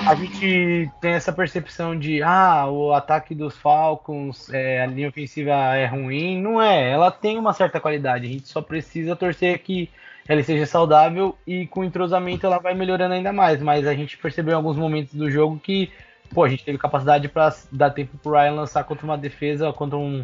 a 0.08 0.14
gente 0.14 0.92
tem 1.02 1.14
essa 1.14 1.34
percepção 1.34 1.98
de 1.98 2.22
ah, 2.22 2.68
o 2.68 2.94
ataque 2.94 3.34
dos 3.34 3.58
Falcons, 3.58 4.48
é, 4.54 4.84
a 4.84 4.86
linha 4.86 5.10
ofensiva 5.10 5.54
é 5.76 5.88
ruim. 5.88 6.40
Não 6.40 6.62
é, 6.62 6.92
ela 6.92 7.10
tem 7.10 7.40
uma 7.40 7.52
certa 7.52 7.80
qualidade. 7.80 8.28
A 8.28 8.30
gente 8.30 8.48
só 8.48 8.62
precisa 8.62 9.16
torcer 9.16 9.58
que 9.64 9.90
ela 10.28 10.44
seja 10.44 10.66
saudável 10.66 11.38
e 11.46 11.68
com 11.68 11.84
entrosamento 11.84 12.46
ela 12.46 12.60
vai 12.60 12.74
melhorando 12.74 13.14
ainda 13.14 13.32
mais. 13.32 13.62
Mas 13.62 13.88
a 13.88 13.94
gente 13.94 14.18
percebeu 14.18 14.54
em 14.54 14.56
alguns 14.56 14.78
momentos 14.78 15.14
do 15.14 15.32
jogo 15.32 15.60
que 15.60 15.92
pô, 16.34 16.44
a 16.44 16.50
gente 16.50 16.64
teve 16.64 16.78
capacidade 16.78 17.28
para 17.28 17.56
dar 17.72 17.92
tempo 17.92 18.18
pro 18.18 18.34
Ryan 18.34 18.54
lançar 18.54 18.84
contra 18.84 19.06
uma 19.06 19.18
defesa, 19.18 19.72
contra 19.74 19.98
um, 19.98 20.24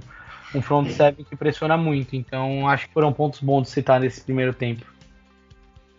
um 0.54 0.62
front 0.62 0.90
seven 0.90 1.26
que 1.26 1.36
pressiona 1.36 1.78
muito. 1.78 2.16
Então, 2.16 2.68
acho 2.68 2.88
que 2.88 2.94
foram 2.94 3.14
pontos 3.14 3.40
bons 3.40 3.64
de 3.64 3.70
citar 3.70 4.00
nesse 4.00 4.22
primeiro 4.22 4.54
tempo. 4.54 4.86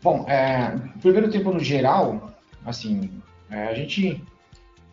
Bom, 0.02 0.24
é, 0.28 0.76
primeiro 1.00 1.30
tempo 1.30 1.50
no 1.50 1.60
geral, 1.60 2.30
assim, 2.66 3.10
é, 3.50 3.68
a 3.68 3.74
gente, 3.74 4.22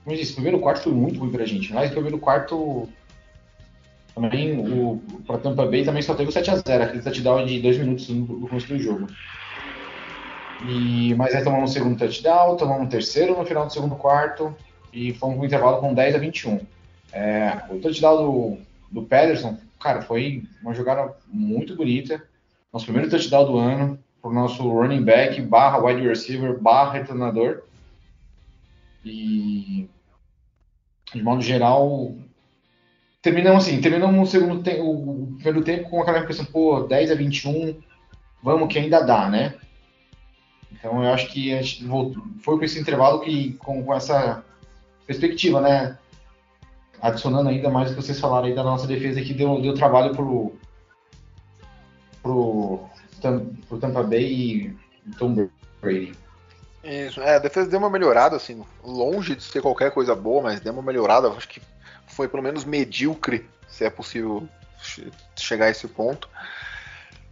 como 0.04 0.16
eu 0.16 0.20
disse, 0.20 0.32
o 0.32 0.36
primeiro 0.36 0.60
quarto 0.60 0.84
foi 0.84 0.94
muito 0.94 1.20
ruim 1.20 1.32
pra 1.32 1.46
gente, 1.46 1.74
mas 1.74 1.90
o 1.90 1.94
primeiro 1.94 2.18
quarto 2.18 2.88
também, 4.14 4.60
o, 4.60 5.02
pra 5.26 5.38
Tampa 5.38 5.66
Bay 5.66 5.84
também 5.84 6.02
só 6.02 6.14
teve 6.14 6.30
o 6.30 6.34
7x0, 6.34 6.82
aquele 6.82 7.02
touchdown 7.02 7.46
de 7.46 7.62
dois 7.62 7.78
minutos 7.78 8.10
no, 8.10 8.48
começo 8.48 8.68
do 8.68 8.80
jogo. 8.80 9.08
E, 10.68 11.16
mas 11.16 11.34
aí 11.34 11.44
tomamos 11.44 11.72
um 11.72 11.74
segundo 11.74 11.98
touchdown, 11.98 12.58
tomamos 12.58 12.84
um 12.84 12.90
terceiro 12.90 13.38
no 13.38 13.46
final 13.46 13.66
do 13.66 13.74
segundo 13.74 13.96
quarto, 13.96 14.56
e 14.94 15.14
fomos 15.14 15.40
um 15.40 15.46
intervalo 15.46 15.80
com 15.80 15.94
10 15.94 16.16
a 16.16 16.18
21. 16.18 16.60
É, 17.14 17.64
o 17.70 17.80
touchdown 17.80 18.18
do, 18.18 18.58
do 18.92 19.04
Pederson, 19.04 19.58
cara, 19.80 20.02
foi 20.02 20.44
uma 20.62 20.74
jogada 20.74 21.16
muito 21.28 21.76
bonita. 21.76 22.22
Nosso 22.72 22.86
primeiro 22.86 23.10
touchdown 23.10 23.46
do 23.46 23.58
ano, 23.58 24.00
pro 24.22 24.32
nosso 24.32 24.70
running 24.70 25.04
back, 25.04 25.42
barra 25.42 25.80
wide 25.80 26.08
receiver, 26.08 26.60
barra 26.60 26.94
retornador. 26.94 27.64
E, 29.04 29.90
de 31.14 31.24
modo 31.24 31.42
geral, 31.42 32.14
terminamos 33.22 33.66
assim, 33.66 33.80
terminamos 33.80 34.28
o 34.28 34.32
segundo 34.32 34.64
tempo, 34.64 34.84
o 34.84 35.36
primeiro 35.36 35.64
tempo 35.64 35.90
com 35.90 36.02
aquela 36.02 36.20
impressão, 36.20 36.46
pô, 36.46 36.82
10 36.82 37.12
a 37.12 37.16
21, 37.16 37.80
vamos 38.42 38.72
que 38.72 38.80
ainda 38.80 39.02
dá, 39.02 39.30
né? 39.30 39.56
Então 40.72 41.04
eu 41.04 41.14
acho 41.14 41.28
que 41.28 41.54
a 41.54 41.62
gente 41.62 41.86
voltou, 41.86 42.24
foi 42.42 42.58
com 42.58 42.66
esse 42.66 42.80
intervalo 42.80 43.20
que, 43.22 43.54
com, 43.54 43.84
com 43.84 43.94
essa 43.94 44.44
perspectiva, 45.06 45.62
né? 45.62 45.98
Adicionando 47.00 47.50
ainda 47.50 47.70
mais 47.70 47.92
o 47.92 47.96
que 47.96 48.02
vocês 48.02 48.20
falaram 48.20 48.48
aí 48.48 48.56
da 48.56 48.64
nossa 48.64 48.88
defesa 48.88 49.22
que 49.22 49.34
deu, 49.34 49.62
deu 49.62 49.74
trabalho 49.74 50.16
pro, 50.16 50.56
pro, 52.24 52.80
pro 53.68 53.78
Tampa 53.80 54.04
Bay 54.04 54.24
e 54.24 54.76
Tom 55.18 55.50
Brady. 55.82 56.14
Isso, 56.84 57.22
é, 57.22 57.36
a 57.36 57.40
defesa 57.40 57.70
deu 57.70 57.78
uma 57.78 57.90
melhorada, 57.90 58.36
assim, 58.36 58.64
longe 58.84 59.36
de 59.36 59.44
ser 59.44 59.62
qualquer 59.62 59.92
coisa 59.92 60.16
boa, 60.16 60.42
mas 60.42 60.60
deu 60.60 60.74
uma 60.74 60.82
melhorada, 60.82 61.28
acho 61.30 61.48
que 61.48 61.62
foi 62.22 62.28
pelo 62.28 62.44
menos 62.44 62.64
medíocre, 62.64 63.50
se 63.68 63.84
é 63.84 63.90
possível 63.90 64.48
chegar 65.36 65.66
a 65.66 65.70
esse 65.70 65.88
ponto. 65.88 66.30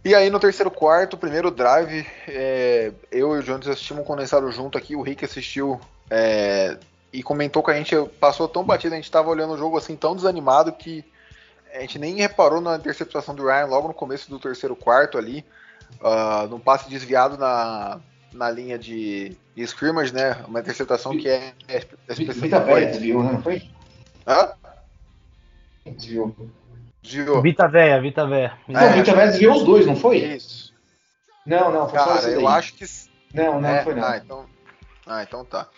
E 0.04 0.16
aí 0.16 0.28
no 0.30 0.40
terceiro 0.40 0.68
quarto, 0.68 1.16
primeiro 1.16 1.48
drive, 1.48 2.04
é, 2.26 2.90
eu 3.12 3.36
e 3.36 3.38
o 3.38 3.42
Jones 3.42 3.68
assistimos 3.68 4.02
um 4.02 4.04
condensado 4.04 4.50
junto 4.50 4.76
aqui, 4.76 4.96
o 4.96 5.02
Rick 5.02 5.24
assistiu 5.24 5.80
é, 6.10 6.76
e 7.12 7.22
comentou 7.22 7.62
que 7.62 7.70
a 7.70 7.74
gente 7.74 7.94
passou 8.18 8.48
tão 8.48 8.64
batido, 8.64 8.94
a 8.94 8.96
gente 8.96 9.04
estava 9.04 9.28
olhando 9.28 9.52
o 9.52 9.56
jogo 9.56 9.78
assim 9.78 9.94
tão 9.94 10.16
desanimado 10.16 10.72
que 10.72 11.04
a 11.72 11.78
gente 11.82 11.96
nem 11.96 12.16
reparou 12.16 12.60
na 12.60 12.74
interceptação 12.74 13.32
do 13.32 13.44
Ryan 13.44 13.66
logo 13.66 13.86
no 13.86 13.94
começo 13.94 14.28
do 14.28 14.40
terceiro 14.40 14.74
quarto 14.74 15.16
ali, 15.16 15.44
uh, 16.00 16.48
num 16.48 16.58
passe 16.58 16.90
desviado 16.90 17.38
na, 17.38 18.00
na 18.32 18.50
linha 18.50 18.76
de, 18.76 19.36
de 19.54 19.62
scrimmage, 19.62 20.12
né? 20.12 20.36
Uma 20.48 20.58
interceptação 20.58 21.16
que 21.16 21.28
é, 21.28 21.52
é, 21.68 21.86
é 22.08 22.14
Vita 22.14 22.58
Véia 22.58 22.86
desviou, 22.86 23.22
né? 23.22 23.38
Foi? 23.40 23.62
Hã? 24.26 24.52
Desviou. 25.84 26.34
Desviou. 27.02 27.42
Vita 27.42 27.68
Véia, 27.68 28.00
Vita 28.00 28.26
Véia. 28.26 28.58
Não, 28.68 28.80
é, 28.80 28.92
Vita 28.92 29.14
Véia 29.14 29.28
desviou 29.28 29.56
os 29.56 29.64
dois, 29.64 29.86
não 29.86 29.96
foi? 29.96 30.18
Isso. 30.18 30.74
Não, 31.46 31.72
não, 31.72 31.88
foi 31.88 31.98
Cara, 31.98 32.10
só 32.12 32.28
esse 32.28 32.32
eu 32.34 32.48
acho 32.48 32.74
que. 32.74 32.84
Não, 33.32 33.60
não 33.60 33.68
é, 33.68 33.82
foi 33.82 33.94
não. 33.94 34.04
Ah, 34.04 34.16
então, 34.16 34.46
ah, 35.06 35.22
então 35.22 35.44
tá. 35.44 35.68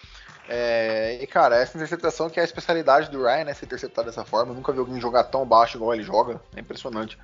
É, 0.48 1.18
e 1.20 1.26
cara, 1.26 1.56
essa 1.56 1.76
interceptação 1.76 2.28
que 2.28 2.38
é 2.38 2.42
a 2.42 2.44
especialidade 2.44 3.10
do 3.10 3.22
Ryan, 3.22 3.44
né? 3.44 3.54
Se 3.54 3.64
interceptar 3.64 4.04
dessa 4.04 4.24
forma. 4.24 4.52
Eu 4.52 4.56
nunca 4.56 4.72
vi 4.72 4.78
alguém 4.78 5.00
jogar 5.00 5.24
tão 5.24 5.46
baixo 5.46 5.76
igual 5.76 5.94
ele 5.94 6.02
joga. 6.02 6.40
É 6.56 6.60
impressionante. 6.60 7.16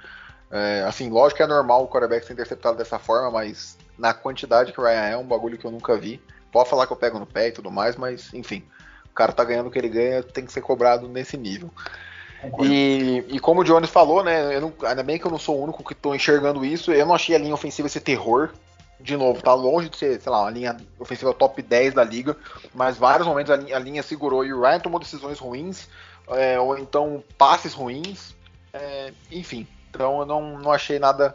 É, 0.50 0.84
assim, 0.86 1.10
lógico 1.10 1.38
que 1.38 1.42
é 1.42 1.46
normal 1.46 1.84
o 1.84 1.88
quarterback 1.88 2.24
ser 2.24 2.32
interceptado 2.32 2.78
dessa 2.78 2.98
forma, 2.98 3.30
mas 3.30 3.76
na 3.98 4.14
quantidade 4.14 4.72
que 4.72 4.80
o 4.80 4.84
Ryan 4.84 5.02
é, 5.02 5.12
é 5.12 5.16
um 5.16 5.26
bagulho 5.26 5.58
que 5.58 5.64
eu 5.66 5.70
nunca 5.70 5.96
vi. 5.96 6.22
Pode 6.50 6.70
falar 6.70 6.86
que 6.86 6.92
eu 6.92 6.96
pego 6.96 7.18
no 7.18 7.26
pé 7.26 7.48
e 7.48 7.52
tudo 7.52 7.70
mais, 7.70 7.96
mas 7.96 8.32
enfim. 8.32 8.64
O 9.06 9.14
cara 9.14 9.32
tá 9.32 9.44
ganhando 9.44 9.66
o 9.66 9.70
que 9.70 9.78
ele 9.78 9.88
ganha, 9.88 10.22
tem 10.22 10.46
que 10.46 10.52
ser 10.52 10.60
cobrado 10.60 11.08
nesse 11.08 11.36
nível. 11.36 11.70
E, 12.62 13.24
e, 13.28 13.40
como 13.40 13.62
o 13.62 13.64
Jones 13.64 13.90
falou, 13.90 14.22
né? 14.22 14.60
Não, 14.60 14.72
ainda 14.82 15.02
bem 15.02 15.18
que 15.18 15.26
eu 15.26 15.30
não 15.30 15.38
sou 15.38 15.58
o 15.58 15.62
único 15.64 15.82
que 15.82 15.94
tô 15.94 16.14
enxergando 16.14 16.64
isso. 16.64 16.92
Eu 16.92 17.06
não 17.06 17.14
achei 17.14 17.34
a 17.34 17.38
linha 17.38 17.54
ofensiva 17.54 17.88
esse 17.88 18.00
terror 18.00 18.50
de 19.00 19.16
novo, 19.16 19.42
tá 19.42 19.54
longe 19.54 19.88
de 19.88 19.96
ser, 19.96 20.20
sei 20.20 20.30
lá, 20.30 20.42
uma 20.42 20.50
linha 20.50 20.76
ofensiva 20.98 21.32
top 21.32 21.62
10 21.62 21.94
da 21.94 22.02
liga, 22.02 22.36
mas 22.74 22.96
vários 22.96 23.26
momentos 23.26 23.52
a 23.52 23.56
linha, 23.56 23.76
a 23.76 23.78
linha 23.78 24.02
segurou 24.02 24.44
e 24.44 24.52
o 24.52 24.60
Ryan 24.60 24.80
tomou 24.80 24.98
decisões 24.98 25.38
ruins, 25.38 25.88
é, 26.28 26.58
ou 26.58 26.76
então 26.76 27.22
passes 27.36 27.72
ruins, 27.72 28.34
é, 28.72 29.12
enfim. 29.30 29.66
Então 29.90 30.20
eu 30.20 30.26
não, 30.26 30.58
não 30.58 30.72
achei 30.72 30.98
nada, 30.98 31.34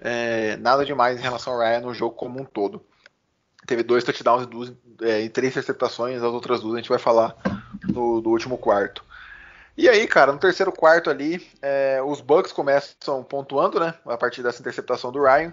é, 0.00 0.56
nada 0.58 0.84
demais 0.84 1.18
em 1.18 1.22
relação 1.22 1.54
ao 1.54 1.60
Ryan 1.60 1.80
no 1.80 1.94
jogo 1.94 2.14
como 2.14 2.40
um 2.40 2.44
todo. 2.44 2.84
Teve 3.66 3.82
dois 3.82 4.04
touchdowns 4.04 4.42
e, 4.42 4.46
duas, 4.46 4.72
é, 5.00 5.22
e 5.22 5.28
três 5.28 5.52
interceptações, 5.52 6.18
as 6.18 6.24
outras 6.24 6.60
duas 6.60 6.74
a 6.74 6.78
gente 6.78 6.88
vai 6.88 6.98
falar 6.98 7.34
no, 7.88 8.20
do 8.20 8.28
último 8.28 8.58
quarto. 8.58 9.04
E 9.76 9.88
aí, 9.88 10.06
cara, 10.06 10.32
no 10.32 10.38
terceiro 10.38 10.70
quarto 10.70 11.08
ali, 11.08 11.46
é, 11.62 12.00
os 12.04 12.20
Bucks 12.20 12.52
começam 12.52 13.22
pontuando, 13.24 13.80
né? 13.80 13.94
A 14.04 14.16
partir 14.16 14.42
dessa 14.42 14.60
interceptação 14.60 15.10
do 15.10 15.22
Ryan. 15.22 15.52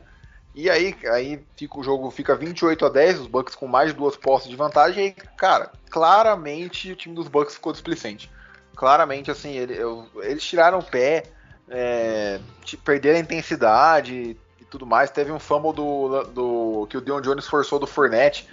E 0.54 0.70
aí, 0.70 0.96
aí 1.06 1.46
fica, 1.56 1.80
o 1.80 1.84
jogo 1.84 2.12
fica 2.12 2.36
28 2.36 2.86
a 2.86 2.90
10, 2.90 3.22
os 3.22 3.28
Bucks 3.28 3.56
com 3.56 3.68
mais 3.68 3.92
de 3.92 3.98
duas 3.98 4.18
posses 4.18 4.50
de 4.50 4.56
vantagem. 4.56 5.08
E, 5.08 5.12
cara, 5.38 5.72
claramente 5.90 6.92
o 6.92 6.96
time 6.96 7.16
dos 7.16 7.28
Bucks 7.28 7.56
ficou 7.56 7.72
displicente. 7.72 8.30
Claramente, 8.76 9.32
assim, 9.32 9.56
ele, 9.56 9.76
eu, 9.76 10.06
eles 10.18 10.44
tiraram 10.44 10.80
o 10.80 10.84
pé, 10.84 11.24
é, 11.70 12.40
perderam 12.84 13.18
a 13.18 13.22
intensidade, 13.22 14.38
tudo 14.70 14.86
mais. 14.86 15.10
Teve 15.10 15.32
um 15.32 15.40
fumble 15.40 15.74
do, 15.74 16.24
do 16.26 16.88
que 16.88 16.98
o 16.98 17.02
Dion 17.02 17.22
Jones 17.22 17.48
forçou 17.48 17.80
do 17.80 17.88
Fournette, 17.88 18.48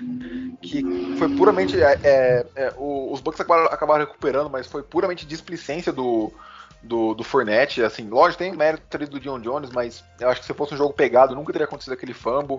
que 0.61 1.17
foi 1.19 1.29
puramente. 1.37 1.81
É, 1.81 1.99
é, 2.03 2.47
é 2.57 2.75
os 2.77 3.21
Bucks 3.21 3.41
acabaram, 3.41 3.67
acabaram, 3.67 4.05
recuperando, 4.05 4.51
mas 4.51 4.67
foi 4.67 4.83
puramente 4.83 5.27
displicência 5.27 5.93
do, 5.93 6.33
do, 6.83 7.15
do 7.15 7.23
Fournette. 7.23 7.83
Assim, 7.83 8.09
lógico, 8.09 8.39
tem 8.39 8.53
mérito 8.53 8.99
do 9.07 9.21
Dion 9.21 9.41
Jones, 9.41 9.71
mas 9.71 10.05
eu 10.19 10.29
acho 10.29 10.41
que 10.41 10.47
se 10.47 10.55
fosse 10.55 10.75
um 10.75 10.79
jogo 10.79 10.95
pegado, 10.95 11.35
nunca 11.35 11.53
teria 11.53 11.67
acontecido 11.67 11.93
aquele 11.93 12.15
fumble. 12.15 12.59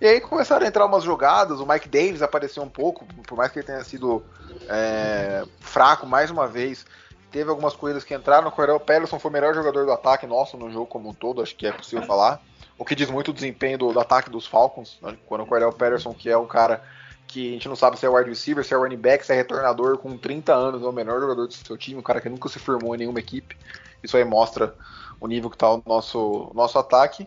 E 0.00 0.06
aí 0.06 0.20
começaram 0.20 0.66
a 0.66 0.68
entrar 0.68 0.84
umas 0.84 1.04
jogadas, 1.04 1.58
o 1.58 1.66
Mike 1.66 1.88
Davis 1.88 2.20
apareceu 2.20 2.62
um 2.62 2.68
pouco, 2.68 3.06
por 3.26 3.36
mais 3.36 3.50
que 3.50 3.60
ele 3.60 3.66
tenha 3.66 3.82
sido 3.82 4.22
é, 4.68 5.42
fraco 5.60 6.06
mais 6.06 6.30
uma 6.30 6.46
vez. 6.46 6.84
Teve 7.30 7.50
algumas 7.50 7.74
coisas 7.74 8.04
que 8.04 8.14
entraram. 8.14 8.48
O 8.48 8.80
Patterson 8.80 9.18
foi 9.18 9.30
o 9.30 9.32
melhor 9.32 9.54
jogador 9.54 9.84
do 9.84 9.92
ataque 9.92 10.26
nosso 10.26 10.56
no 10.56 10.70
jogo 10.70 10.86
como 10.86 11.08
um 11.08 11.14
todo, 11.14 11.42
acho 11.42 11.56
que 11.56 11.66
é 11.66 11.72
possível 11.72 12.06
falar 12.06 12.40
o 12.78 12.84
que 12.84 12.94
diz 12.94 13.10
muito 13.10 13.30
o 13.30 13.34
desempenho 13.34 13.78
do, 13.78 13.92
do 13.92 14.00
ataque 14.00 14.30
dos 14.30 14.46
Falcons, 14.46 14.98
né? 15.00 15.16
quando 15.26 15.42
o 15.42 15.46
Cordell 15.46 15.72
Patterson, 15.72 16.12
que 16.12 16.28
é 16.28 16.36
um 16.36 16.46
cara 16.46 16.82
que 17.26 17.48
a 17.48 17.52
gente 17.52 17.68
não 17.68 17.76
sabe 17.76 17.98
se 17.98 18.06
é 18.06 18.08
wide 18.08 18.30
receiver, 18.30 18.64
se 18.64 18.72
é 18.72 18.76
running 18.76 18.96
back, 18.96 19.24
se 19.24 19.32
é 19.32 19.36
retornador 19.36 19.98
com 19.98 20.16
30 20.16 20.54
anos, 20.54 20.82
é 20.82 20.86
o 20.86 20.92
menor 20.92 21.20
jogador 21.20 21.46
do 21.46 21.54
seu 21.54 21.76
time, 21.76 21.98
um 21.98 22.02
cara 22.02 22.20
que 22.20 22.28
nunca 22.28 22.48
se 22.48 22.58
firmou 22.58 22.94
em 22.94 22.98
nenhuma 22.98 23.18
equipe. 23.18 23.56
Isso 24.02 24.16
aí 24.16 24.24
mostra 24.24 24.74
o 25.20 25.26
nível 25.26 25.50
que 25.50 25.56
está 25.56 25.72
o 25.72 25.82
nosso, 25.84 26.50
nosso 26.54 26.78
ataque. 26.78 27.26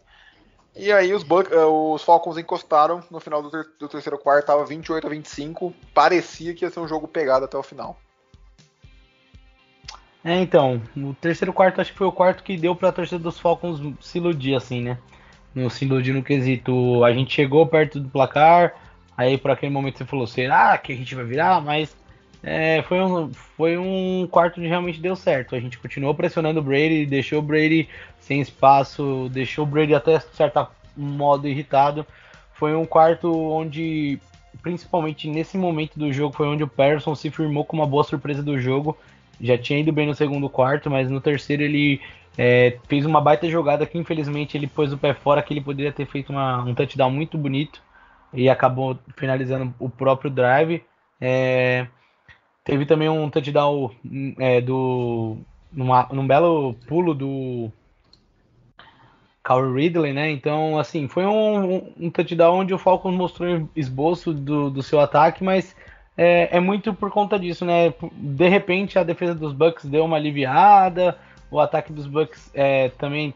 E 0.75 0.91
aí 0.91 1.13
os, 1.13 1.23
Buc 1.23 1.51
eh, 1.51 1.65
os 1.65 2.03
Falcons 2.03 2.37
encostaram 2.37 3.03
no 3.11 3.19
final 3.19 3.41
do, 3.41 3.49
ter 3.49 3.65
do 3.77 3.89
terceiro 3.89 4.17
quarto, 4.17 4.41
estava 4.41 4.65
28 4.65 5.07
a 5.07 5.09
25, 5.09 5.73
parecia 5.93 6.53
que 6.53 6.63
ia 6.63 6.69
ser 6.69 6.79
um 6.79 6.87
jogo 6.87 7.07
pegado 7.07 7.45
até 7.45 7.57
o 7.57 7.63
final. 7.63 7.97
É, 10.23 10.39
então, 10.39 10.81
o 10.95 11.13
terceiro 11.13 11.51
quarto 11.51 11.81
acho 11.81 11.91
que 11.91 11.97
foi 11.97 12.07
o 12.07 12.11
quarto 12.11 12.43
que 12.43 12.57
deu 12.57 12.75
para 12.75 12.89
a 12.89 12.91
torcida 12.91 13.19
dos 13.19 13.39
Falcons 13.39 13.79
se 14.01 14.17
iludir, 14.17 14.55
assim, 14.55 14.81
né? 14.81 14.97
No 15.53 15.69
se 15.69 15.85
no 15.85 16.23
quesito. 16.23 17.03
A 17.03 17.11
gente 17.11 17.33
chegou 17.33 17.65
perto 17.65 17.99
do 17.99 18.09
placar, 18.09 18.73
aí 19.17 19.37
por 19.37 19.51
aquele 19.51 19.71
momento 19.71 19.97
você 19.97 20.05
falou, 20.05 20.27
será 20.27 20.77
que 20.77 20.93
a 20.93 20.95
gente 20.95 21.15
vai 21.15 21.25
virar? 21.25 21.61
Mas 21.61 21.95
é, 22.41 22.81
foi, 22.83 23.01
um, 23.01 23.31
foi 23.33 23.77
um 23.77 24.27
quarto 24.29 24.61
que 24.61 24.67
realmente 24.67 24.99
deu 24.99 25.15
certo. 25.15 25.55
A 25.55 25.59
gente 25.59 25.77
continuou 25.77 26.13
pressionando 26.13 26.59
o 26.59 26.63
Brady, 26.63 27.05
deixou 27.05 27.39
o 27.39 27.43
Brady 27.43 27.89
sem 28.19 28.41
espaço, 28.41 29.29
deixou 29.31 29.65
o 29.65 29.67
Brady 29.67 29.93
até 29.93 30.19
certo 30.19 30.67
modo 30.95 31.47
irritado. 31.47 32.05
Foi 32.53 32.75
um 32.75 32.85
quarto 32.85 33.31
onde, 33.51 34.19
principalmente 34.61 35.29
nesse 35.29 35.57
momento 35.57 35.97
do 35.97 36.11
jogo, 36.11 36.35
foi 36.35 36.47
onde 36.47 36.63
o 36.63 36.67
Persson 36.67 37.15
se 37.15 37.29
firmou 37.29 37.65
como 37.65 37.81
uma 37.81 37.87
boa 37.87 38.03
surpresa 38.03 38.43
do 38.43 38.59
jogo. 38.59 38.97
Já 39.41 39.57
tinha 39.57 39.79
ido 39.79 39.91
bem 39.91 40.07
no 40.07 40.15
segundo 40.15 40.49
quarto, 40.49 40.89
mas 40.89 41.09
no 41.09 41.21
terceiro 41.21 41.63
ele 41.63 42.01
é, 42.41 42.79
fez 42.87 43.05
uma 43.05 43.19
baita 43.19 43.49
jogada 43.49 43.85
que 43.85 43.97
infelizmente 43.97 44.55
ele 44.55 44.65
pôs 44.65 44.93
o 44.93 44.97
pé 44.97 45.13
fora, 45.13 45.41
que 45.41 45.53
ele 45.53 45.59
poderia 45.59 45.91
ter 45.91 46.05
feito 46.05 46.29
uma, 46.29 46.63
um 46.63 46.73
touchdown 46.73 47.11
muito 47.11 47.37
bonito 47.37 47.83
e 48.33 48.49
acabou 48.49 48.97
finalizando 49.17 49.73
o 49.77 49.89
próprio 49.89 50.31
drive. 50.31 50.81
É, 51.19 51.85
teve 52.63 52.85
também 52.85 53.09
um 53.09 53.29
touchdown 53.29 53.91
é, 54.39 54.61
do 54.61 55.35
numa, 55.69 56.07
num 56.13 56.25
belo 56.25 56.75
pulo 56.87 57.13
do 57.13 57.69
Kyle 59.43 59.73
Ridley, 59.73 60.13
né? 60.13 60.31
Então, 60.31 60.79
assim, 60.79 61.09
foi 61.09 61.25
um, 61.25 61.91
um 61.99 62.09
touchdown 62.09 62.59
onde 62.59 62.73
o 62.73 62.77
Falcons 62.77 63.15
mostrou 63.15 63.69
esboço 63.75 64.33
do, 64.33 64.69
do 64.69 64.81
seu 64.81 65.01
ataque, 65.01 65.43
mas 65.43 65.75
é, 66.15 66.55
é, 66.55 66.59
muito 66.61 66.93
por 66.93 67.11
conta 67.11 67.37
disso, 67.37 67.65
né? 67.65 67.93
De 68.13 68.47
repente 68.47 68.97
a 68.97 69.03
defesa 69.03 69.35
dos 69.35 69.51
Bucks 69.51 69.83
deu 69.83 70.05
uma 70.05 70.15
aliviada, 70.15 71.17
o 71.51 71.59
ataque 71.59 71.91
dos 71.91 72.05
Bucks 72.05 72.49
é, 72.53 72.89
também 72.89 73.33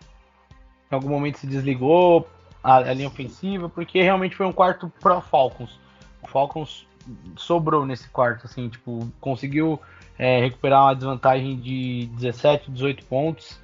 em 0.91 0.95
algum 0.95 1.10
momento 1.10 1.39
se 1.39 1.47
desligou 1.47 2.28
a, 2.63 2.78
a, 2.78 2.93
linha 2.93 3.08
ofensiva, 3.08 3.67
porque 3.67 4.02
realmente 4.02 4.36
foi 4.36 4.45
um 4.45 4.52
quarto 4.52 4.91
pro 5.02 5.19
Falcons. 5.21 5.80
O 6.21 6.28
Falcons 6.28 6.88
sobrou 7.36 7.86
nesse 7.86 8.08
quarto, 8.10 8.45
assim, 8.45 8.69
tipo, 8.69 9.12
conseguiu 9.19 9.80
é, 10.17 10.39
recuperar 10.39 10.84
uma 10.84 10.95
desvantagem 10.95 11.58
de 11.60 12.10
17, 12.13 12.71
18 12.71 13.06
pontos. 13.06 13.60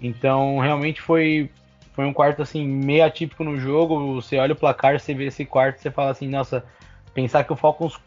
Então, 0.00 0.58
realmente 0.58 1.00
foi 1.00 1.50
foi 1.94 2.04
um 2.04 2.12
quarto 2.12 2.42
assim 2.42 2.66
meio 2.66 3.04
atípico 3.04 3.44
no 3.44 3.56
jogo. 3.56 4.20
Você 4.20 4.36
olha 4.36 4.52
o 4.52 4.56
placar, 4.56 4.98
você 4.98 5.14
vê 5.14 5.26
esse 5.26 5.44
quarto, 5.44 5.78
você 5.78 5.92
fala 5.92 6.10
assim, 6.10 6.28
nossa, 6.28 6.64
pensar 7.14 7.44
que 7.44 7.52
o 7.52 7.56
Falcons 7.56 7.98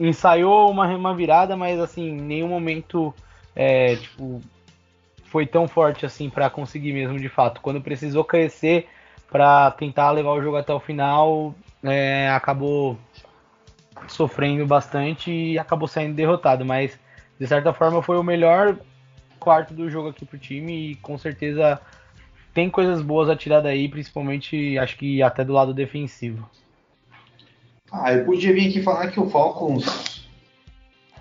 ensaiou 0.00 0.70
uma, 0.70 0.86
uma 0.86 1.14
virada, 1.14 1.54
mas 1.56 1.78
assim, 1.78 2.08
em 2.08 2.20
nenhum 2.20 2.48
momento 2.48 3.14
é, 3.54 3.96
tipo, 3.96 4.40
foi 5.30 5.46
tão 5.46 5.68
forte 5.68 6.04
assim 6.04 6.28
para 6.28 6.50
conseguir 6.50 6.92
mesmo 6.92 7.18
de 7.18 7.28
fato. 7.28 7.60
Quando 7.60 7.80
precisou 7.80 8.24
crescer 8.24 8.88
para 9.30 9.70
tentar 9.70 10.10
levar 10.10 10.32
o 10.32 10.42
jogo 10.42 10.56
até 10.56 10.74
o 10.74 10.80
final, 10.80 11.54
é, 11.84 12.28
acabou 12.30 12.98
sofrendo 14.08 14.66
bastante 14.66 15.30
e 15.30 15.58
acabou 15.58 15.86
saindo 15.86 16.16
derrotado. 16.16 16.64
Mas 16.64 16.98
de 17.38 17.46
certa 17.46 17.72
forma 17.72 18.02
foi 18.02 18.18
o 18.18 18.24
melhor 18.24 18.76
quarto 19.38 19.72
do 19.72 19.88
jogo 19.88 20.08
aqui 20.08 20.26
pro 20.26 20.36
time 20.36 20.90
e 20.90 20.94
com 20.96 21.16
certeza 21.16 21.80
tem 22.52 22.68
coisas 22.68 23.00
boas 23.00 23.30
a 23.30 23.36
tirar 23.36 23.60
daí, 23.60 23.88
principalmente 23.88 24.76
acho 24.78 24.96
que 24.96 25.22
até 25.22 25.44
do 25.44 25.52
lado 25.52 25.72
defensivo. 25.72 26.50
Ah, 27.92 28.12
eu 28.12 28.24
podia 28.24 28.52
vir 28.52 28.68
aqui 28.68 28.82
falar 28.82 29.12
que 29.12 29.20
o 29.20 29.30
Falcons 29.30 30.28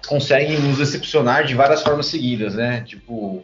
consegue 0.07 0.57
nos 0.57 0.79
decepcionar 0.79 1.45
de 1.45 1.53
várias 1.53 1.83
formas 1.83 2.07
seguidas, 2.07 2.55
né? 2.55 2.81
Tipo, 2.81 3.43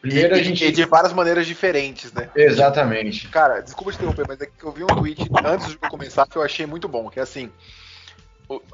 Primeiro 0.00 0.34
a 0.34 0.42
gente. 0.42 0.64
E 0.64 0.72
de 0.72 0.84
várias 0.84 1.12
maneiras 1.12 1.46
diferentes, 1.46 2.12
né? 2.12 2.30
Exatamente. 2.34 3.28
Cara, 3.28 3.60
desculpa 3.60 3.92
te 3.92 3.96
interromper, 3.96 4.24
mas 4.26 4.40
é 4.40 4.46
que 4.46 4.64
eu 4.64 4.72
vi 4.72 4.82
um 4.82 4.86
tweet 4.86 5.28
antes 5.44 5.66
do 5.66 5.72
jogo 5.72 5.88
começar 5.88 6.26
que 6.26 6.36
eu 6.36 6.42
achei 6.42 6.64
muito 6.64 6.88
bom, 6.88 7.10
que 7.10 7.20
é 7.20 7.22
assim. 7.22 7.50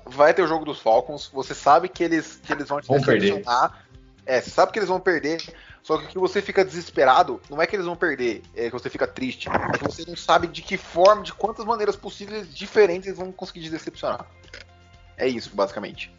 Vai 0.06 0.32
ter 0.32 0.42
o 0.42 0.46
jogo 0.46 0.64
dos 0.64 0.80
Falcons, 0.80 1.28
você 1.32 1.52
sabe 1.52 1.88
que 1.88 2.02
eles, 2.02 2.40
que 2.42 2.52
eles 2.52 2.68
vão 2.68 2.80
te 2.80 2.88
vão 2.88 3.00
perder. 3.00 3.42
É, 4.24 4.40
você 4.40 4.50
sabe 4.50 4.72
que 4.72 4.78
eles 4.78 4.88
vão 4.88 4.98
perder, 4.98 5.40
só 5.82 5.98
que 5.98 6.06
que 6.06 6.18
você 6.18 6.40
fica 6.40 6.64
desesperado, 6.64 7.40
não 7.50 7.60
é 7.60 7.66
que 7.66 7.76
eles 7.76 7.86
vão 7.86 7.94
perder, 7.94 8.42
é 8.56 8.66
que 8.66 8.72
você 8.72 8.88
fica 8.88 9.06
triste, 9.06 9.48
é 9.48 9.78
que 9.78 9.84
você 9.84 10.04
não 10.08 10.16
sabe 10.16 10.46
de 10.46 10.62
que 10.62 10.76
forma, 10.76 11.22
de 11.22 11.32
quantas 11.32 11.64
maneiras 11.64 11.94
possíveis 11.94 12.52
diferentes 12.52 13.06
eles 13.06 13.18
vão 13.18 13.30
conseguir 13.30 13.60
te 13.60 13.70
decepcionar. 13.70 14.26
É 15.16 15.28
isso, 15.28 15.50
basicamente. 15.54 16.10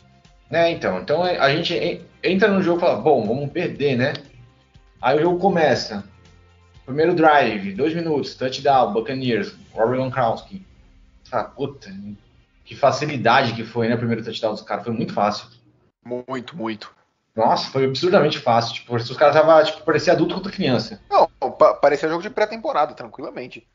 É, 0.50 0.72
então, 0.72 1.00
então 1.00 1.24
a 1.24 1.50
gente 1.50 2.02
entra 2.24 2.48
no 2.48 2.62
jogo 2.62 2.78
e 2.78 2.82
fala, 2.82 2.96
bom, 2.96 3.26
vamos 3.26 3.52
perder, 3.52 3.98
né? 3.98 4.13
Aí 5.02 5.18
o 5.18 5.22
jogo 5.22 5.40
começa. 5.40 6.04
Primeiro 6.86 7.14
drive, 7.14 7.74
dois 7.74 7.94
minutos, 7.94 8.36
touchdown, 8.36 8.94
Buccaneers, 8.94 9.54
Rory 9.74 9.98
Gronkowski. 9.98 10.66
Ah, 11.32 11.44
puta, 11.44 11.94
que 12.64 12.76
facilidade 12.76 13.54
que 13.54 13.64
foi, 13.64 13.90
né? 13.90 13.96
O 13.96 13.98
primeiro 13.98 14.24
touchdown 14.24 14.54
dos 14.54 14.62
caras, 14.62 14.86
foi 14.86 14.94
muito 14.94 15.14
fácil. 15.14 15.50
Muito, 16.04 16.56
muito. 16.56 16.96
Nossa, 17.36 17.70
foi 17.70 17.86
absurdamente 17.86 18.40
fácil. 18.40 18.74
Tipo, 18.74 18.96
os 18.96 19.18
caras 19.18 19.36
estavam, 19.36 19.64
tipo, 19.64 19.82
parecia 19.84 20.14
adulto 20.14 20.34
contra 20.34 20.52
criança. 20.52 21.00
Não, 21.10 21.30
parecia 21.82 22.10
jogo 22.10 22.24
de 22.24 22.30
pré-temporada, 22.30 22.94
tranquilamente. 22.94 23.68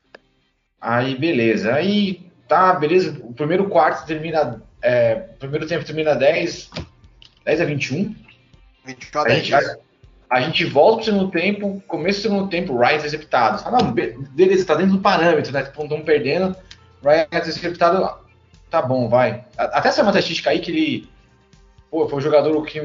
Aí, 0.80 1.16
beleza. 1.16 1.74
Aí, 1.74 2.28
tá, 2.48 2.74
beleza. 2.74 3.20
O 3.22 3.32
primeiro 3.32 3.68
quarto 3.68 4.04
termina. 4.04 4.60
É, 4.82 5.28
o 5.34 5.38
primeiro 5.38 5.66
tempo 5.66 5.84
termina 5.84 6.14
10, 6.14 6.70
10 7.44 7.60
a 7.60 7.64
21. 7.64 8.16
21 8.84 9.20
a 9.20 9.24
10. 9.24 9.52
A 9.54 9.60
gente, 9.60 9.78
a 10.32 10.40
gente 10.40 10.64
volta 10.64 10.96
pro 10.96 11.04
segundo 11.04 11.30
tempo, 11.30 11.82
começo 11.86 12.20
do 12.20 12.22
segundo 12.22 12.48
tempo, 12.48 12.74
Ryan 12.74 12.96
interceptado. 12.96 13.62
Ah, 13.66 13.70
não, 13.70 13.92
beleza, 13.92 14.64
tá 14.64 14.74
dentro 14.74 14.94
do 14.94 15.02
parâmetro, 15.02 15.52
né? 15.52 15.62
Tipo, 15.62 15.82
estão 15.82 16.00
perdendo, 16.00 16.56
Ryan 17.04 17.26
interceptado, 17.26 18.16
tá 18.70 18.80
bom, 18.80 19.10
vai. 19.10 19.44
Até 19.58 19.90
essa 19.90 20.00
é 20.00 20.02
uma 20.02 20.10
estatística 20.10 20.48
aí 20.48 20.60
que 20.60 20.70
ele 20.70 21.10
pô, 21.90 22.08
foi 22.08 22.18
o 22.18 22.22
jogador 22.22 22.64
que 22.64 22.80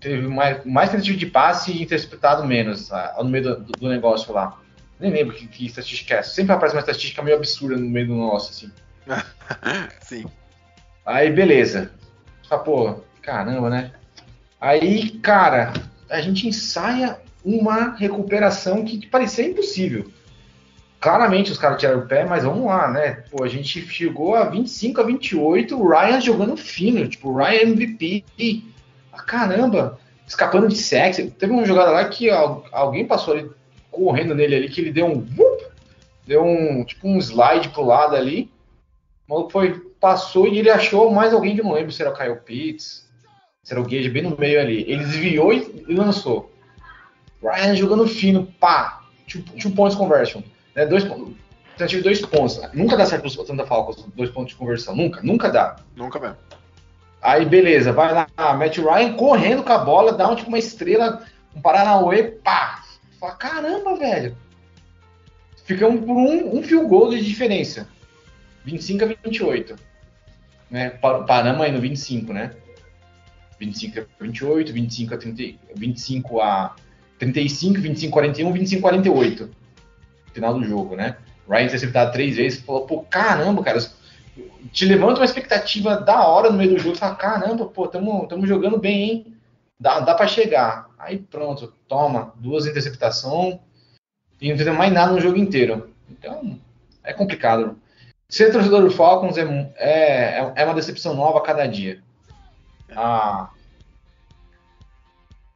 teve 0.00 0.26
mais, 0.28 0.64
mais 0.64 0.88
tentativa 0.88 1.18
de 1.18 1.26
passe 1.26 1.72
e 1.72 1.82
interceptado 1.82 2.46
menos 2.46 2.90
ah, 2.90 3.14
no 3.18 3.28
meio 3.28 3.44
do, 3.44 3.72
do, 3.78 3.88
negócio 3.90 4.32
lá. 4.32 4.58
Nem 4.98 5.12
lembro 5.12 5.36
que, 5.36 5.46
que 5.46 5.66
estatística 5.66 6.14
é 6.14 6.18
essa. 6.20 6.30
Sempre 6.30 6.54
aparece 6.54 6.74
uma 6.74 6.80
estatística 6.80 7.22
meio 7.22 7.36
absurda 7.36 7.76
no 7.76 7.86
meio 7.86 8.06
do 8.06 8.14
nosso, 8.14 8.50
assim. 8.50 8.72
Sim. 10.00 10.24
Aí, 11.04 11.30
beleza. 11.30 11.90
Só, 12.40 12.56
pô, 12.56 13.02
caramba, 13.20 13.68
né? 13.68 13.92
Aí, 14.58 15.10
cara, 15.18 15.74
a 16.08 16.20
gente 16.20 16.46
ensaia 16.46 17.18
uma 17.44 17.94
recuperação 17.94 18.84
que 18.84 19.06
parecia 19.06 19.46
impossível. 19.46 20.10
Claramente 21.00 21.52
os 21.52 21.58
caras 21.58 21.78
tiraram 21.78 22.00
o 22.00 22.06
pé, 22.06 22.24
mas 22.24 22.44
vamos 22.44 22.66
lá, 22.66 22.90
né? 22.90 23.24
Pô, 23.30 23.44
a 23.44 23.48
gente 23.48 23.86
chegou 23.86 24.34
a 24.34 24.44
25 24.44 25.00
a 25.00 25.04
28, 25.04 25.78
o 25.78 25.88
Ryan 25.88 26.20
jogando 26.20 26.56
fino, 26.56 27.06
tipo, 27.06 27.30
o 27.30 27.36
Ryan 27.36 27.62
MVP. 27.62 28.24
Ah, 29.12 29.22
caramba! 29.22 29.98
escapando 30.26 30.68
de 30.68 30.76
sexo. 30.76 31.30
Teve 31.30 31.52
uma 31.52 31.64
jogada 31.64 31.90
lá 31.90 32.04
que 32.08 32.28
alguém 32.30 33.06
passou 33.06 33.34
ali 33.34 33.50
correndo 33.90 34.34
nele 34.34 34.56
ali, 34.56 34.68
que 34.68 34.80
ele 34.80 34.92
deu 34.92 35.06
um. 35.06 35.26
Deu 36.26 36.44
um. 36.44 36.84
Tipo 36.84 37.08
um 37.08 37.18
slide 37.18 37.68
pro 37.68 37.84
lado 37.84 38.16
ali. 38.16 38.50
O 39.26 39.32
maluco 39.32 39.50
foi, 39.50 39.72
passou 40.00 40.46
e 40.48 40.58
ele 40.58 40.70
achou 40.70 41.10
mais 41.10 41.32
alguém 41.32 41.56
que 41.56 41.62
não 41.62 41.72
lembro 41.72 41.92
se 41.92 42.02
era 42.02 42.12
o 42.12 42.16
Kyle 42.16 42.36
Pitts, 42.36 43.05
o 43.74 43.82
Gage 43.82 44.08
bem 44.08 44.22
no 44.22 44.38
meio 44.38 44.60
ali. 44.60 44.84
Ele 44.88 45.04
desviou 45.04 45.52
e, 45.52 45.84
e 45.88 45.94
lançou. 45.94 46.52
Ryan 47.42 47.74
jogando 47.74 48.06
fino, 48.06 48.46
pá. 48.60 49.02
Two, 49.28 49.42
two 49.42 49.72
points 49.72 49.96
conversion. 49.96 50.40
Né? 50.74 50.86
Dois, 50.86 51.04
tentativa 51.76 52.00
de 52.00 52.02
dois 52.02 52.20
pontos. 52.20 52.60
Nunca 52.72 52.96
dá 52.96 53.04
certo 53.04 53.26
o 53.26 53.30
Santa 53.30 53.66
Falcons, 53.66 54.06
dois 54.14 54.30
pontos 54.30 54.52
de 54.52 54.56
conversão. 54.56 54.94
Nunca, 54.94 55.20
nunca 55.22 55.50
dá. 55.50 55.76
Nunca 55.96 56.18
mesmo. 56.18 56.36
Aí 57.20 57.44
beleza, 57.44 57.92
vai 57.92 58.12
lá, 58.12 58.28
Matt 58.54 58.78
Ryan 58.78 59.14
correndo 59.14 59.64
com 59.64 59.72
a 59.72 59.78
bola, 59.78 60.12
dá 60.12 60.28
um, 60.28 60.36
tipo 60.36 60.48
uma 60.48 60.58
estrela, 60.58 61.24
um 61.54 61.60
Paranauê, 61.60 62.22
pá. 62.22 62.84
Fala, 63.18 63.34
caramba, 63.34 63.96
velho. 63.96 64.36
Ficamos 65.64 66.04
por 66.04 66.16
um, 66.16 66.56
um 66.56 66.62
field 66.62 66.86
goal 66.86 67.10
de 67.10 67.24
diferença. 67.24 67.88
25 68.64 69.04
a 69.04 69.06
28. 69.24 69.76
Né? 70.70 70.90
Paramos 70.90 71.62
aí 71.62 71.72
no 71.72 71.80
25, 71.80 72.32
né? 72.32 72.52
25 73.58 74.00
a 74.00 74.04
28, 74.20 74.72
25 74.72 75.14
a 75.14 75.16
30, 75.16 75.58
25 75.74 76.40
a 76.40 76.76
35, 77.18 77.80
25 77.80 78.10
a 78.10 78.22
41, 78.22 78.52
25 78.52 78.86
a 78.86 78.90
48. 78.90 79.50
Final 80.32 80.54
do 80.54 80.64
jogo, 80.64 80.96
né? 80.96 81.16
Ryan 81.48 81.64
interceptado 81.64 82.12
três 82.12 82.36
vezes, 82.36 82.60
falou, 82.60 82.86
pô, 82.86 83.02
caramba, 83.02 83.62
cara, 83.62 83.78
te 84.72 84.84
levanta 84.84 85.20
uma 85.20 85.24
expectativa 85.24 85.96
da 85.96 86.26
hora 86.26 86.50
no 86.50 86.58
meio 86.58 86.70
do 86.70 86.78
jogo, 86.78 86.96
fala, 86.96 87.14
caramba, 87.14 87.66
pô, 87.66 87.86
tamo, 87.86 88.26
tamo 88.26 88.46
jogando 88.46 88.78
bem, 88.78 89.02
hein? 89.02 89.36
Dá, 89.78 90.00
dá 90.00 90.14
para 90.14 90.26
chegar. 90.26 90.88
Aí 90.98 91.18
pronto, 91.18 91.72
toma, 91.86 92.32
duas 92.36 92.66
interceptações 92.66 93.58
e 94.40 94.50
não 94.50 94.58
fizemos 94.58 94.78
mais 94.78 94.92
nada 94.92 95.12
no 95.12 95.20
jogo 95.20 95.38
inteiro. 95.38 95.90
Então, 96.10 96.58
é 97.02 97.12
complicado. 97.12 97.78
Ser 98.28 98.50
torcedor 98.50 98.82
do 98.82 98.90
Falcons 98.90 99.38
é, 99.38 99.72
é, 99.76 100.52
é 100.56 100.64
uma 100.64 100.74
decepção 100.74 101.14
nova 101.14 101.38
a 101.38 101.42
cada 101.42 101.66
dia. 101.66 102.02
Ah, 102.94 103.50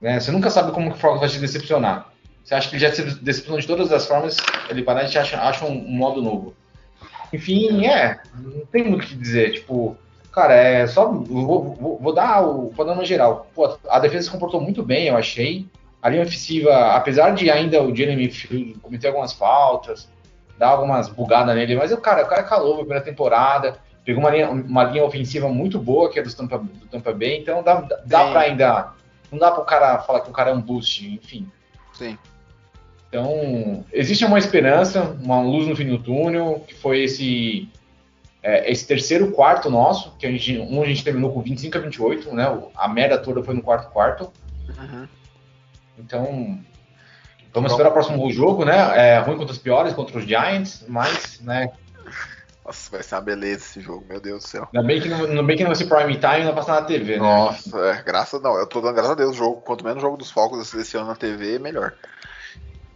né, 0.01 0.19
você 0.19 0.31
nunca 0.31 0.51
sabe 0.51 0.73
como 0.73 0.91
o 0.91 0.95
Falcons 0.95 1.21
vai 1.21 1.29
te 1.29 1.39
decepcionar. 1.39 2.11
Você 2.43 2.55
acha 2.55 2.69
que 2.69 2.77
ele 2.77 2.83
já 2.83 2.93
se 2.93 3.03
decepcionou 3.21 3.61
de 3.61 3.67
todas 3.67 3.93
as 3.93 4.07
formas, 4.07 4.39
ele 4.69 4.83
para 4.83 5.03
e 5.03 5.19
acha, 5.19 5.41
acha 5.41 5.65
um, 5.65 5.73
um 5.73 5.93
modo 5.93 6.23
novo. 6.23 6.55
Enfim, 7.33 7.87
é, 7.87 8.19
não 8.35 8.67
tem 8.67 8.83
muito 8.83 9.05
o 9.05 9.07
que 9.07 9.15
dizer. 9.15 9.53
Tipo, 9.53 9.97
cara, 10.33 10.55
é 10.55 10.87
só. 10.87 11.07
Vou, 11.07 11.75
vou, 11.75 11.99
vou 11.99 12.13
dar 12.13 12.43
o 12.43 12.71
panorama 12.71 13.05
geral. 13.05 13.47
Pô, 13.55 13.79
a 13.89 13.99
defesa 14.01 14.25
se 14.25 14.31
comportou 14.31 14.61
muito 14.61 14.83
bem, 14.83 15.07
eu 15.07 15.17
achei. 15.17 15.67
A 16.03 16.09
linha 16.09 16.23
ofensiva, 16.23 16.95
apesar 16.95 17.35
de 17.35 17.51
ainda 17.51 17.83
o 17.83 17.95
Jeremy 17.95 18.29
cometer 18.83 19.09
algumas 19.09 19.35
faltas, 19.35 20.09
dar 20.59 20.69
algumas 20.69 21.09
bugadas 21.09 21.55
nele, 21.55 21.77
mas 21.77 21.93
o 21.93 21.99
cara, 21.99 22.25
o 22.25 22.27
cara 22.27 22.43
calou 22.43 22.71
na 22.71 22.79
primeira 22.79 23.05
temporada, 23.05 23.79
pegou 24.11 24.25
uma 24.25 24.31
linha, 24.31 24.51
uma 24.51 24.83
linha 24.83 25.05
ofensiva 25.05 25.49
muito 25.49 25.79
boa, 25.79 26.11
que 26.11 26.19
é 26.19 26.23
do 26.23 26.35
Tampa, 26.35 26.59
do 26.59 26.87
Tampa 26.87 27.13
Bay, 27.13 27.39
então 27.39 27.63
dá, 27.63 27.87
dá 28.05 28.31
para 28.31 28.41
ainda. 28.41 28.93
Não 29.31 29.39
dá 29.39 29.53
para 29.53 29.63
o 29.63 29.65
cara 29.65 29.99
falar 30.01 30.23
que 30.23 30.31
o 30.31 30.33
cara 30.33 30.51
é 30.51 30.53
um 30.53 30.61
boost, 30.61 31.09
enfim. 31.09 31.49
Sim. 31.93 32.19
Então, 33.09 33.85
existe 33.93 34.25
uma 34.25 34.39
esperança, 34.39 35.17
uma 35.23 35.41
luz 35.41 35.69
no 35.69 35.77
fim 35.77 35.87
do 35.87 35.99
túnel, 35.99 36.65
que 36.67 36.75
foi 36.75 37.05
esse 37.05 37.69
é, 38.43 38.69
esse 38.71 38.85
terceiro 38.85 39.31
quarto 39.31 39.71
nosso, 39.71 40.17
que 40.19 40.27
a 40.27 40.31
gente, 40.31 40.59
um 40.59 40.83
a 40.83 40.87
gente 40.87 41.05
terminou 41.05 41.33
com 41.33 41.41
25 41.41 41.79
a 41.79 41.81
28, 41.81 42.35
né? 42.35 42.63
A 42.75 42.89
merda 42.89 43.17
toda 43.17 43.45
foi 43.45 43.55
no 43.55 43.63
quarto 43.63 43.93
quarto. 43.93 44.33
Uhum. 44.77 45.07
Então, 45.97 46.59
vamos 47.55 47.71
esperar 47.71 47.91
o 47.91 47.93
próximo 47.93 48.29
jogo, 48.33 48.65
né? 48.65 48.77
É 48.97 49.19
ruim 49.21 49.37
contra 49.37 49.53
os 49.53 49.59
piores, 49.59 49.93
contra 49.93 50.19
os 50.19 50.25
Giants, 50.25 50.85
mas, 50.89 51.41
né? 51.43 51.71
Nossa, 52.71 52.89
vai 52.89 53.03
ser 53.03 53.17
uma 53.17 53.21
beleza 53.21 53.65
esse 53.65 53.81
jogo, 53.81 54.07
meu 54.09 54.21
Deus 54.21 54.45
do 54.45 54.49
céu. 54.49 54.69
Ainda 54.73 54.87
bem 54.87 55.01
que 55.01 55.09
não, 55.09 55.25
ainda 55.25 55.43
bem 55.43 55.57
que 55.57 55.65
não 55.65 55.71
vai 55.71 55.77
ser 55.77 55.87
prime 55.87 56.17
time 56.17 56.45
não 56.45 56.55
passar 56.55 56.81
na 56.81 56.87
TV, 56.87 57.15
né? 57.15 57.19
Nossa, 57.19 57.77
é, 57.79 58.03
graças 58.05 58.41
não, 58.41 58.57
eu 58.57 58.65
tô 58.65 58.81
dando 58.81 58.95
graças 58.95 59.11
a 59.11 59.17
Deus 59.17 59.33
o 59.33 59.39
jogo, 59.39 59.61
quanto 59.63 59.85
menos 59.85 60.01
jogo 60.01 60.17
dos 60.17 60.31
Falcons 60.31 60.73
desse 60.73 60.97
ano 60.97 61.09
na 61.09 61.17
TV, 61.17 61.59
melhor. 61.59 61.95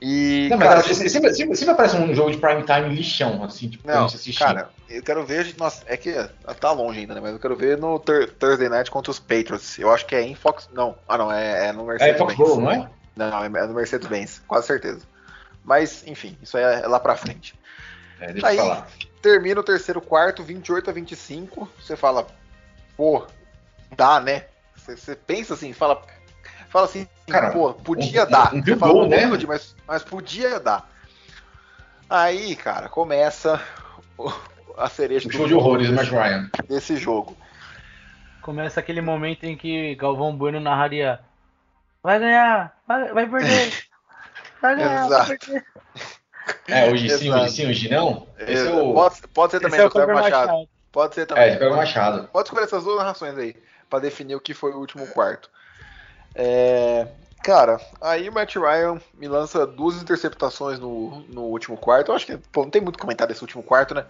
E, 0.00 0.46
não, 0.48 0.58
cara, 0.60 0.76
mas 0.76 0.96
sempre, 0.96 1.34
sempre, 1.34 1.56
sempre, 1.56 1.72
aparece 1.72 1.96
um 1.96 2.14
jogo 2.14 2.30
de 2.30 2.36
prime 2.36 2.62
time 2.62 2.94
lixão, 2.94 3.42
assim, 3.42 3.68
tipo, 3.68 3.88
não, 3.88 4.06
Cara, 4.38 4.68
eu 4.88 5.02
quero 5.02 5.26
ver. 5.26 5.52
Nossa, 5.58 5.82
é 5.86 5.96
que 5.96 6.12
tá 6.60 6.70
longe 6.70 7.00
ainda, 7.00 7.14
né? 7.14 7.20
Mas 7.20 7.32
eu 7.32 7.40
quero 7.40 7.56
ver 7.56 7.76
no 7.76 7.98
Thursday 7.98 8.68
Night 8.68 8.92
contra 8.92 9.10
os 9.10 9.18
Patriots. 9.18 9.76
Eu 9.78 9.90
acho 9.90 10.06
que 10.06 10.14
é 10.14 10.22
em 10.22 10.36
Fox. 10.36 10.68
Não, 10.72 10.94
ah, 11.08 11.18
não, 11.18 11.32
é, 11.32 11.68
é 11.68 11.72
no 11.72 11.84
Mercedes. 11.84 12.14
É 12.14 12.18
Foxborough, 12.18 12.60
não 12.60 12.70
é? 12.70 12.90
Não, 13.16 13.44
é 13.44 13.66
no 13.66 13.74
Mercedes-Benz, 13.74 14.42
quase 14.46 14.66
certeza. 14.66 15.00
Mas, 15.64 16.06
enfim, 16.06 16.36
isso 16.42 16.56
aí 16.58 16.62
é 16.62 16.86
lá 16.86 17.00
pra 17.00 17.16
frente. 17.16 17.54
É, 18.20 18.32
deixa 18.32 18.46
aí, 18.46 18.56
eu 18.56 18.64
falar. 18.64 18.88
termina 19.20 19.60
o 19.60 19.64
terceiro 19.64 20.00
quarto, 20.00 20.42
28 20.42 20.90
a 20.90 20.92
25. 20.92 21.68
Você 21.78 21.96
fala, 21.96 22.26
pô, 22.96 23.26
dá, 23.96 24.20
né? 24.20 24.44
Você, 24.76 24.96
você 24.96 25.16
pensa 25.16 25.54
assim, 25.54 25.72
fala, 25.72 26.02
fala 26.68 26.86
assim, 26.86 27.06
Cara, 27.26 27.52
pô, 27.52 27.72
podia 27.72 28.24
um, 28.24 28.30
dar. 28.30 28.54
Um, 28.54 28.58
um 28.58 28.62
Você 28.62 28.76
fala, 28.76 29.08
né? 29.08 29.26
mas, 29.46 29.74
mas 29.86 30.02
podia 30.02 30.60
dar. 30.60 30.90
Aí, 32.08 32.54
cara, 32.54 32.88
começa 32.88 33.60
a 34.76 34.88
cereja 34.88 35.28
o 35.28 35.32
show 35.32 35.46
de 35.46 35.54
horrores, 35.54 35.90
Matt 35.90 36.10
Ryan. 36.10 36.50
Desse 36.68 36.96
jogo. 36.96 37.36
Começa 38.42 38.78
aquele 38.78 39.00
momento 39.00 39.44
em 39.44 39.56
que 39.56 39.94
Galvão 39.94 40.36
Bueno 40.36 40.60
narraria: 40.60 41.20
Vai 42.02 42.18
ganhar, 42.18 42.76
vai, 42.86 43.12
vai 43.12 43.26
perder, 43.26 43.72
vai 44.60 44.76
ganhar, 44.76 45.06
Exato. 45.06 45.28
vai 45.28 45.38
perder. 45.38 45.66
É, 46.68 46.90
hoje 46.90 47.08
sim, 47.10 47.32
hoje 47.32 47.50
sim, 47.50 47.68
hoje 47.68 47.88
não. 47.90 48.26
Esse 48.38 48.66
é 48.66 48.70
o... 48.70 48.94
pode, 48.94 49.20
pode 49.28 49.52
ser 49.52 49.60
também, 49.60 49.80
é 49.80 49.86
o 49.86 49.92
Machado. 49.92 50.14
Machado. 50.14 50.68
Pode 50.92 51.14
ser 51.14 51.26
também. 51.26 51.44
É, 51.44 51.56
Kleber 51.56 51.76
Machado. 51.76 52.28
Pode 52.32 52.48
escolher 52.48 52.64
essas 52.64 52.84
duas 52.84 52.98
narrações 52.98 53.36
aí, 53.36 53.56
para 53.88 54.00
definir 54.00 54.34
o 54.34 54.40
que 54.40 54.54
foi 54.54 54.72
o 54.72 54.78
último 54.78 55.06
quarto. 55.08 55.50
É, 56.34 57.06
cara, 57.42 57.80
aí 58.00 58.28
o 58.28 58.32
Matt 58.32 58.56
Ryan 58.56 59.00
me 59.14 59.28
lança 59.28 59.66
duas 59.66 60.00
interceptações 60.00 60.78
no, 60.78 61.20
no 61.28 61.42
último 61.42 61.76
quarto. 61.76 62.10
Eu 62.10 62.14
acho 62.14 62.26
que 62.26 62.36
pô, 62.36 62.62
não 62.62 62.70
tem 62.70 62.80
muito 62.82 62.98
comentário 62.98 63.32
desse 63.32 63.42
último 63.42 63.62
quarto, 63.62 63.94
né? 63.94 64.04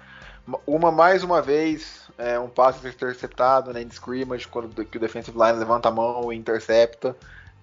Uma 0.67 0.93
mais 0.93 1.23
uma 1.23 1.41
vez, 1.41 2.03
é, 2.19 2.39
um 2.39 2.49
passe 2.49 2.87
interceptado, 2.87 3.73
né, 3.73 3.81
em 3.81 3.89
scrimmage, 3.89 4.47
quando 4.47 4.85
que 4.85 4.99
o 4.99 5.01
defensive 5.01 5.39
line 5.39 5.59
levanta 5.59 5.89
a 5.89 5.93
mão 5.93 6.31
e 6.31 6.37
intercepta 6.37 7.17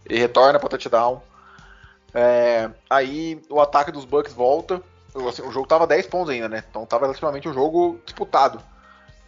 e 0.10 0.18
retorna 0.18 0.60
para 0.60 0.70
touchdown. 0.70 1.22
É, 2.14 2.70
aí 2.90 3.42
o 3.50 3.60
ataque 3.60 3.92
dos 3.92 4.06
Bucks 4.06 4.34
volta. 4.34 4.82
Assim, 5.28 5.42
o 5.42 5.52
jogo 5.52 5.68
tava 5.68 5.86
10 5.86 6.08
pontos 6.08 6.30
ainda, 6.30 6.48
né? 6.48 6.64
Então 6.70 6.86
tava 6.86 7.06
relativamente 7.06 7.48
um 7.48 7.54
jogo 7.54 8.00
disputado. 8.06 8.62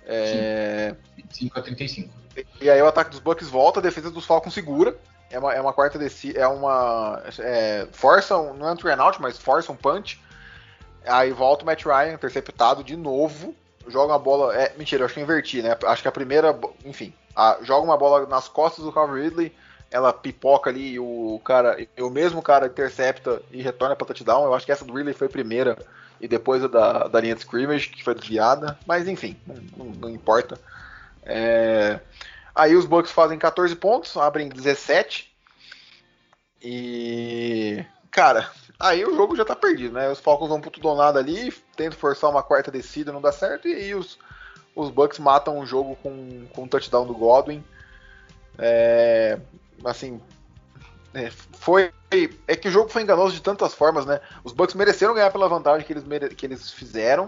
É... 0.06 0.96
25 1.18 1.60
a 1.60 1.62
35. 1.62 2.14
E 2.62 2.70
aí 2.70 2.82
o 2.82 2.88
ataque 2.88 3.12
dos 3.12 3.20
Bucks 3.20 3.48
volta, 3.48 3.80
a 3.80 3.84
defesa 3.84 4.10
dos 4.10 4.26
Falcons 4.26 4.54
segura 4.54 4.98
é 5.34 5.40
uma, 5.40 5.54
é 5.54 5.60
uma 5.60 5.74
quarta 5.74 5.98
descida, 5.98 6.40
é 6.40 6.48
uma. 6.48 7.22
É, 7.40 7.88
força, 7.92 8.38
um, 8.38 8.54
não 8.54 8.70
é 8.70 8.72
um 8.72 8.76
three 8.76 8.94
out, 8.94 9.20
mas 9.20 9.38
força 9.38 9.72
um 9.72 9.76
punch. 9.76 10.22
Aí 11.06 11.32
volta 11.32 11.64
o 11.64 11.66
Matt 11.66 11.84
Ryan, 11.84 12.14
interceptado 12.14 12.84
de 12.84 12.96
novo. 12.96 13.56
Joga 13.88 14.14
uma 14.14 14.20
bola. 14.20 14.56
É, 14.56 14.74
mentira, 14.78 15.02
eu 15.02 15.06
acho 15.06 15.16
que 15.16 15.20
eu 15.20 15.24
inverti, 15.24 15.62
né? 15.62 15.76
Acho 15.86 16.04
que 16.04 16.08
a 16.08 16.12
primeira. 16.12 16.58
Enfim, 16.86 17.14
a, 17.36 17.58
joga 17.64 17.84
uma 17.84 17.98
bola 17.98 18.28
nas 18.28 18.48
costas 18.48 18.86
do 18.86 18.92
Calvin 18.92 19.24
Ridley. 19.24 19.56
Ela 19.94 20.12
pipoca 20.12 20.70
ali 20.70 20.94
e 20.94 21.00
o 21.00 21.40
cara. 21.46 21.78
E 21.80 22.02
o 22.02 22.10
mesmo 22.10 22.42
cara 22.42 22.66
intercepta 22.66 23.42
e 23.52 23.62
retorna 23.62 23.96
para 23.96 24.08
touchdown. 24.08 24.46
Eu 24.46 24.54
acho 24.54 24.66
que 24.66 24.72
essa 24.72 24.84
do 24.84 24.94
Ridley 24.94 25.14
foi 25.14 25.28
a 25.28 25.30
primeira. 25.30 25.78
E 26.20 26.28
depois 26.28 26.64
a 26.64 26.68
da, 26.68 27.08
da 27.08 27.22
linha 27.22 27.36
de 27.36 27.42
scrimmage, 27.42 27.90
que 27.90 28.04
foi 28.04 28.16
desviada. 28.16 28.78
Mas 28.86 29.08
enfim, 29.08 29.38
não, 29.78 29.86
não, 29.86 30.10
importa. 30.10 30.60
É, 31.24 32.00
Aí 32.56 32.76
os 32.76 32.86
Bucks 32.86 33.12
fazem 33.12 33.40
14 33.40 33.76
pontos, 33.76 34.16
abrem 34.16 34.48
17. 34.48 35.34
E. 36.62 37.84
Cara, 38.12 38.50
aí 38.80 39.04
o 39.04 39.16
jogo 39.16 39.36
já 39.36 39.44
tá 39.44 39.56
perdido, 39.56 39.96
né? 39.96 40.10
Os 40.10 40.20
Falcons 40.20 40.50
vão 40.50 40.62
pro 40.62 40.70
tudo 40.70 40.96
nada 40.96 41.20
ali, 41.20 41.52
tentam 41.76 41.98
forçar 41.98 42.30
uma 42.30 42.44
quarta 42.44 42.70
descida, 42.70 43.12
não 43.12 43.22
dá 43.22 43.32
certo. 43.32 43.68
E 43.68 43.74
aí 43.74 43.96
os, 43.96 44.20
os 44.76 44.92
Bucks 44.92 45.18
matam 45.18 45.58
o 45.58 45.66
jogo 45.66 45.96
com, 45.96 46.46
com 46.54 46.68
touchdown 46.68 47.08
do 47.08 47.16
Godwin. 47.16 47.64
É, 48.60 49.40
assim. 49.84 50.20
É, 51.14 51.30
foi. 51.30 51.92
É 52.48 52.56
que 52.56 52.68
o 52.68 52.72
jogo 52.72 52.90
foi 52.90 53.02
enganoso 53.02 53.34
de 53.34 53.42
tantas 53.42 53.74
formas, 53.74 54.06
né? 54.06 54.20
Os 54.44 54.52
Bucks 54.52 54.76
mereceram 54.76 55.14
ganhar 55.14 55.32
pela 55.32 55.50
vantagem 55.50 55.86
que 55.86 55.94
eles, 55.94 56.04
mere, 56.04 56.30
que 56.30 56.46
eles 56.46 56.72
fizeram. 56.72 57.28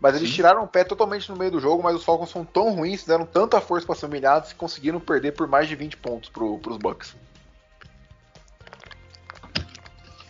Mas 0.00 0.14
eles 0.14 0.28
Sim. 0.28 0.36
tiraram 0.36 0.62
o 0.62 0.68
pé 0.68 0.84
totalmente 0.84 1.28
no 1.28 1.36
meio 1.36 1.50
do 1.50 1.60
jogo, 1.60 1.82
mas 1.82 1.96
os 1.96 2.04
Falcons 2.04 2.30
são 2.30 2.44
tão 2.44 2.72
ruins, 2.72 3.04
deram 3.04 3.26
tanta 3.26 3.60
força 3.60 3.84
para 3.84 3.96
ser 3.96 4.06
humilhados 4.06 4.52
que 4.52 4.58
conseguiram 4.58 5.00
perder 5.00 5.32
por 5.32 5.48
mais 5.48 5.66
de 5.66 5.74
20 5.74 5.96
pontos 5.96 6.28
pro, 6.28 6.58
pros 6.58 6.76
Bucks. 6.76 7.16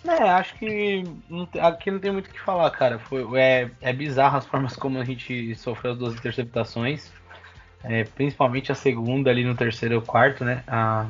É, 0.07 0.31
acho 0.31 0.55
que 0.57 1.05
não, 1.29 1.47
aqui 1.61 1.91
não 1.91 1.99
tem 1.99 2.11
muito 2.11 2.29
o 2.29 2.31
que 2.31 2.41
falar, 2.41 2.71
cara. 2.71 2.99
Foi, 2.99 3.27
é, 3.39 3.71
é 3.83 3.93
bizarro 3.93 4.39
as 4.39 4.47
formas 4.47 4.75
como 4.75 4.99
a 4.99 5.05
gente 5.05 5.55
sofreu 5.57 5.93
as 5.93 5.99
duas 5.99 6.15
interceptações. 6.15 7.13
É, 7.85 8.05
principalmente 8.05 8.73
a 8.73 8.75
segunda 8.75 9.31
ali 9.31 9.45
no 9.45 9.55
terceiro 9.55 9.99
e 9.99 10.01
quarto, 10.01 10.45
né? 10.45 10.65
A, 10.67 11.07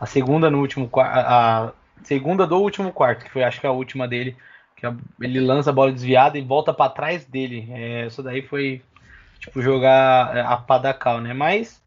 a 0.00 0.06
segunda 0.06 0.50
no 0.50 0.58
último 0.60 0.90
a 0.96 1.72
segunda 2.02 2.46
do 2.46 2.58
último 2.58 2.90
quarto, 2.92 3.24
que 3.24 3.30
foi 3.30 3.44
acho 3.44 3.60
que 3.60 3.66
a 3.66 3.70
última 3.70 4.08
dele, 4.08 4.34
que 4.74 4.86
ele 5.20 5.38
lança 5.38 5.68
a 5.68 5.72
bola 5.72 5.92
desviada 5.92 6.38
e 6.38 6.42
volta 6.42 6.72
para 6.72 6.90
trás 6.90 7.26
dele. 7.26 7.68
É, 7.70 8.06
isso 8.06 8.22
daí 8.22 8.40
foi 8.40 8.82
tipo 9.38 9.60
jogar 9.60 10.36
a 10.38 10.56
padacal, 10.56 11.20
né? 11.20 11.34
Mas 11.34 11.82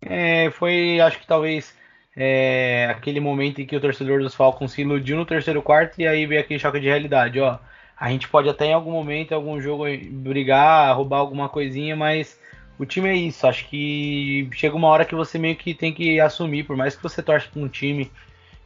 é, 0.00 0.50
foi 0.50 1.00
acho 1.00 1.20
que 1.20 1.26
talvez 1.26 1.74
é, 2.16 2.88
aquele 2.90 3.20
momento 3.20 3.60
em 3.60 3.66
que 3.66 3.76
o 3.76 3.80
torcedor 3.80 4.20
dos 4.20 4.34
Falcons 4.34 4.72
se 4.72 4.82
iludiu 4.82 5.16
no 5.16 5.24
terceiro 5.24 5.62
quarto 5.62 6.00
e 6.00 6.06
aí 6.06 6.26
veio 6.26 6.40
aquele 6.40 6.58
choque 6.60 6.80
de 6.80 6.88
realidade, 6.88 7.40
ó. 7.40 7.58
A 7.96 8.10
gente 8.10 8.28
pode 8.28 8.48
até 8.48 8.66
em 8.66 8.72
algum 8.72 8.90
momento, 8.90 9.30
em 9.30 9.34
algum 9.34 9.60
jogo, 9.60 9.84
brigar, 10.10 10.96
roubar 10.96 11.18
alguma 11.18 11.48
coisinha, 11.48 11.94
mas 11.94 12.36
o 12.78 12.86
time 12.86 13.08
é 13.08 13.14
isso. 13.14 13.46
Acho 13.46 13.66
que 13.68 14.48
chega 14.52 14.76
uma 14.76 14.88
hora 14.88 15.04
que 15.04 15.14
você 15.14 15.38
meio 15.38 15.56
que 15.56 15.74
tem 15.74 15.92
que 15.92 16.20
assumir, 16.20 16.64
por 16.64 16.76
mais 16.76 16.96
que 16.96 17.02
você 17.02 17.22
torce 17.22 17.48
para 17.48 17.62
um 17.62 17.68
time, 17.68 18.10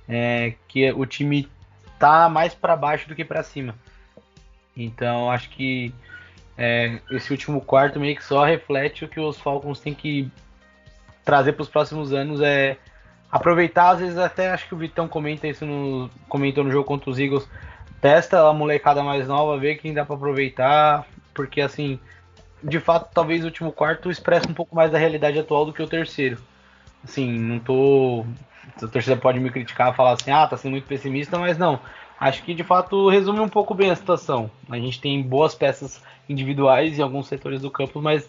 é, 0.08 0.54
que 0.68 0.90
o 0.92 1.04
time 1.04 1.48
tá 1.98 2.28
mais 2.28 2.54
para 2.54 2.76
baixo 2.76 3.08
do 3.08 3.14
que 3.14 3.24
para 3.24 3.42
cima. 3.42 3.74
Então 4.76 5.30
acho 5.30 5.48
que 5.50 5.92
é, 6.56 7.00
esse 7.10 7.30
último 7.30 7.60
quarto 7.60 8.00
meio 8.00 8.16
que 8.16 8.24
só 8.24 8.44
reflete 8.44 9.04
o 9.04 9.08
que 9.08 9.20
os 9.20 9.38
Falcons 9.38 9.80
têm 9.80 9.94
que 9.94 10.30
trazer 11.24 11.52
para 11.52 11.62
os 11.62 11.68
próximos 11.68 12.12
anos 12.12 12.40
é 12.40 12.76
aproveitar, 13.30 13.90
às 13.90 13.98
vezes 13.98 14.16
até 14.16 14.50
acho 14.50 14.68
que 14.68 14.74
o 14.74 14.78
Vitão 14.78 15.08
comenta 15.08 15.48
isso 15.48 15.66
no 15.66 16.08
comentou 16.28 16.62
no 16.62 16.70
jogo 16.70 16.84
contra 16.84 17.10
os 17.10 17.18
Eagles, 17.18 17.48
testa 18.00 18.48
a 18.48 18.52
molecada 18.52 19.02
mais 19.02 19.26
nova, 19.26 19.58
vê 19.58 19.74
quem 19.74 19.92
dá 19.92 20.04
para 20.04 20.14
aproveitar, 20.14 21.06
porque 21.34 21.60
assim, 21.60 21.98
de 22.68 22.80
fato, 22.80 23.10
talvez 23.14 23.42
o 23.42 23.46
último 23.46 23.70
quarto 23.70 24.10
expressa 24.10 24.48
um 24.50 24.54
pouco 24.54 24.74
mais 24.74 24.90
da 24.90 24.98
realidade 24.98 25.38
atual 25.38 25.64
do 25.64 25.72
que 25.72 25.82
o 25.82 25.86
terceiro. 25.86 26.38
Assim, 27.04 27.38
não 27.38 27.58
tô 27.58 28.24
a 28.82 28.88
torcida 28.88 29.16
pode 29.16 29.38
me 29.38 29.50
criticar, 29.50 29.94
falar 29.94 30.12
assim, 30.12 30.30
ah, 30.30 30.46
tá 30.46 30.56
sendo 30.56 30.72
muito 30.72 30.86
pessimista, 30.86 31.38
mas 31.38 31.56
não. 31.56 31.78
Acho 32.18 32.42
que 32.42 32.54
de 32.54 32.64
fato 32.64 33.08
resume 33.08 33.40
um 33.40 33.48
pouco 33.48 33.74
bem 33.74 33.90
a 33.90 33.96
situação. 33.96 34.50
A 34.68 34.76
gente 34.76 35.00
tem 35.00 35.22
boas 35.22 35.54
peças 35.54 36.02
individuais 36.28 36.98
em 36.98 37.02
alguns 37.02 37.28
setores 37.28 37.62
do 37.62 37.70
campo, 37.70 38.02
mas 38.02 38.28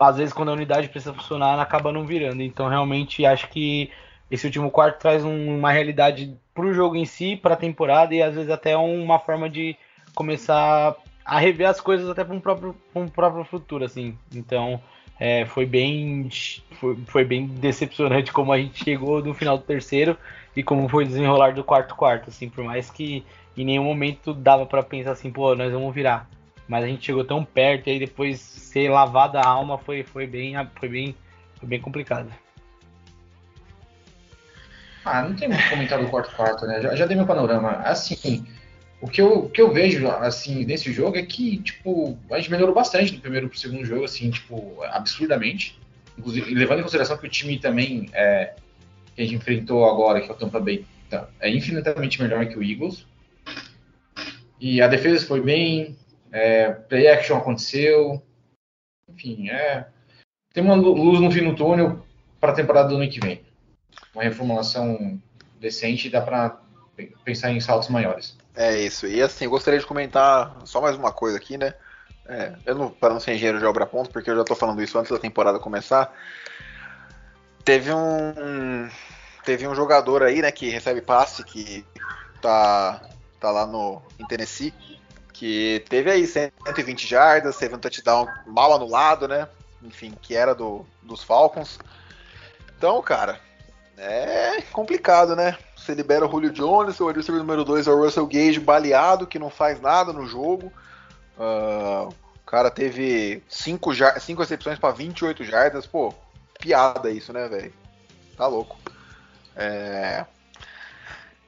às 0.00 0.16
vezes 0.16 0.32
quando 0.32 0.50
a 0.50 0.54
unidade 0.54 0.88
precisa 0.88 1.12
funcionar, 1.12 1.60
acaba 1.60 1.92
não 1.92 2.04
virando. 2.04 2.42
Então 2.42 2.68
realmente 2.68 3.26
acho 3.26 3.48
que 3.48 3.90
esse 4.30 4.46
último 4.46 4.70
quarto 4.70 5.00
traz 5.00 5.24
um, 5.24 5.58
uma 5.58 5.70
realidade 5.70 6.36
para 6.54 6.64
o 6.64 6.72
jogo 6.72 6.96
em 6.96 7.04
si, 7.04 7.36
para 7.36 7.54
a 7.54 7.58
temporada 7.58 8.14
e 8.14 8.22
às 8.22 8.34
vezes 8.34 8.50
até 8.50 8.76
uma 8.76 9.18
forma 9.18 9.48
de 9.48 9.76
começar 10.14 10.96
a 11.26 11.38
rever 11.38 11.68
as 11.68 11.80
coisas 11.80 12.08
até 12.08 12.22
para 12.24 12.34
um 12.34 12.40
próprio, 12.40 12.76
um 12.94 13.08
próprio 13.08 13.44
futuro, 13.44 13.84
assim. 13.84 14.16
Então 14.34 14.80
é, 15.18 15.44
foi 15.46 15.66
bem 15.66 16.28
foi, 16.80 16.96
foi, 17.06 17.24
bem 17.24 17.46
decepcionante 17.46 18.32
como 18.32 18.52
a 18.52 18.58
gente 18.58 18.84
chegou 18.84 19.22
no 19.22 19.34
final 19.34 19.58
do 19.58 19.64
terceiro 19.64 20.16
e 20.54 20.62
como 20.62 20.88
foi 20.88 21.04
desenrolar 21.04 21.52
do 21.52 21.64
quarto 21.64 21.94
quarto, 21.94 22.30
assim, 22.30 22.48
por 22.48 22.62
mais 22.64 22.90
que 22.90 23.24
em 23.56 23.64
nenhum 23.64 23.84
momento 23.84 24.32
dava 24.32 24.64
para 24.66 24.82
pensar 24.82 25.12
assim, 25.12 25.30
pô, 25.30 25.54
nós 25.54 25.72
vamos 25.72 25.94
virar 25.94 26.28
mas 26.68 26.84
a 26.84 26.86
gente 26.86 27.04
chegou 27.04 27.24
tão 27.24 27.44
perto 27.44 27.88
e 27.88 27.92
aí 27.92 27.98
depois 27.98 28.40
ser 28.40 28.90
lavada 28.90 29.40
a 29.40 29.46
alma 29.46 29.78
foi, 29.78 30.02
foi 30.02 30.26
bem 30.26 30.54
foi 30.78 30.88
bem 30.88 31.16
foi 31.58 31.68
bem 31.68 31.80
complicado. 31.80 32.30
Ah, 35.04 35.22
não 35.22 35.36
tem 35.36 35.48
muito 35.48 35.70
comentário 35.70 36.04
do 36.04 36.10
quarto 36.10 36.34
quarto, 36.34 36.66
né? 36.66 36.82
Já, 36.82 36.96
já 36.96 37.06
dei 37.06 37.16
meu 37.16 37.26
panorama. 37.26 37.70
Assim, 37.84 38.44
o 39.00 39.08
que 39.08 39.20
eu, 39.20 39.48
que 39.48 39.60
eu 39.60 39.72
vejo 39.72 40.08
assim 40.08 40.64
nesse 40.64 40.92
jogo 40.92 41.16
é 41.16 41.22
que 41.22 41.58
tipo 41.58 42.18
a 42.30 42.38
gente 42.38 42.50
melhorou 42.50 42.74
bastante 42.74 43.12
do 43.12 43.20
primeiro 43.20 43.48
pro 43.48 43.58
segundo 43.58 43.84
jogo, 43.84 44.04
assim, 44.04 44.30
tipo 44.30 44.82
absurdamente. 44.84 45.78
Inclusive 46.18 46.54
levando 46.54 46.80
em 46.80 46.82
consideração 46.82 47.18
que 47.18 47.26
o 47.26 47.30
time 47.30 47.58
também 47.58 48.08
é, 48.14 48.54
que 49.14 49.22
a 49.22 49.24
gente 49.24 49.34
enfrentou 49.34 49.84
agora, 49.84 50.20
que 50.20 50.30
é 50.30 50.32
o 50.32 50.36
Tampa 50.36 50.60
Bay, 50.60 50.86
tá, 51.10 51.28
é 51.40 51.50
infinitamente 51.50 52.22
melhor 52.22 52.46
que 52.46 52.58
o 52.58 52.62
Eagles. 52.62 53.06
E 54.58 54.80
a 54.80 54.88
defesa 54.88 55.26
foi 55.26 55.42
bem, 55.42 55.96
é, 56.32 56.70
play 56.70 57.08
action 57.08 57.36
aconteceu. 57.36 58.22
Enfim, 59.10 59.50
é, 59.50 59.86
tem 60.52 60.62
uma 60.62 60.74
luz 60.74 61.20
no 61.20 61.30
fim 61.30 61.44
do 61.44 61.54
túnel 61.54 62.04
para 62.40 62.52
a 62.52 62.54
temporada 62.54 62.88
do 62.88 62.96
ano 62.96 63.10
que 63.10 63.20
vem. 63.20 63.42
Uma 64.14 64.24
reformulação 64.24 65.20
decente 65.60 66.08
e 66.08 66.10
dá 66.10 66.20
para 66.20 66.60
pensar 67.24 67.52
em 67.52 67.60
saltos 67.60 67.88
maiores. 67.88 68.36
É 68.56 68.78
isso. 68.78 69.06
E 69.06 69.20
assim, 69.22 69.44
eu 69.44 69.50
gostaria 69.50 69.78
de 69.78 69.86
comentar 69.86 70.56
só 70.64 70.80
mais 70.80 70.96
uma 70.96 71.12
coisa 71.12 71.36
aqui, 71.36 71.58
né? 71.58 71.74
É, 72.28 72.54
eu 72.64 72.74
não, 72.74 72.90
para 72.90 73.12
não 73.12 73.20
ser 73.20 73.34
engenheiro 73.34 73.58
de 73.58 73.66
obra 73.66 73.86
ponto, 73.86 74.10
porque 74.10 74.30
eu 74.30 74.34
já 74.34 74.40
estou 74.40 74.56
falando 74.56 74.82
isso 74.82 74.98
antes 74.98 75.12
da 75.12 75.18
temporada 75.18 75.58
começar. 75.58 76.12
Teve 77.64 77.92
um 77.92 78.88
teve 79.44 79.68
um 79.68 79.74
jogador 79.74 80.24
aí, 80.24 80.42
né, 80.42 80.50
que 80.50 80.68
recebe 80.68 81.00
passe 81.00 81.44
que 81.44 81.84
tá 82.40 83.00
tá 83.38 83.50
lá 83.50 83.64
no 83.64 84.02
em 84.18 84.26
Tennessee 84.26 84.74
que 85.36 85.84
teve 85.90 86.10
aí 86.10 86.26
120 86.26 87.06
jardas, 87.06 87.58
teve 87.58 87.74
um 87.74 87.78
touchdown 87.78 88.26
mal 88.46 88.72
anulado, 88.72 89.28
né? 89.28 89.46
Enfim, 89.82 90.14
que 90.22 90.34
era 90.34 90.54
do, 90.54 90.86
dos 91.02 91.22
Falcons. 91.22 91.78
Então, 92.74 93.02
cara, 93.02 93.38
é 93.98 94.62
complicado, 94.72 95.36
né? 95.36 95.58
Você 95.86 95.94
libera 95.94 96.26
o 96.26 96.28
Julio 96.28 96.50
Jones, 96.50 96.98
o 96.98 97.12
receiver 97.12 97.40
número 97.40 97.64
2 97.64 97.86
é 97.86 97.92
o 97.92 98.02
Russell 98.02 98.26
Gage 98.26 98.58
baleado, 98.58 99.24
que 99.24 99.38
não 99.38 99.48
faz 99.48 99.80
nada 99.80 100.12
no 100.12 100.26
jogo. 100.26 100.72
Uh, 101.38 102.08
o 102.08 102.44
cara 102.44 102.72
teve 102.72 103.40
5 103.48 103.92
cinco 104.18 104.42
recepções 104.42 104.80
para 104.80 104.92
28 104.92 105.44
jardas. 105.44 105.86
Pô, 105.86 106.12
piada 106.58 107.08
isso, 107.08 107.32
né, 107.32 107.46
velho? 107.46 107.72
Tá 108.36 108.48
louco. 108.48 108.76
É... 109.54 110.26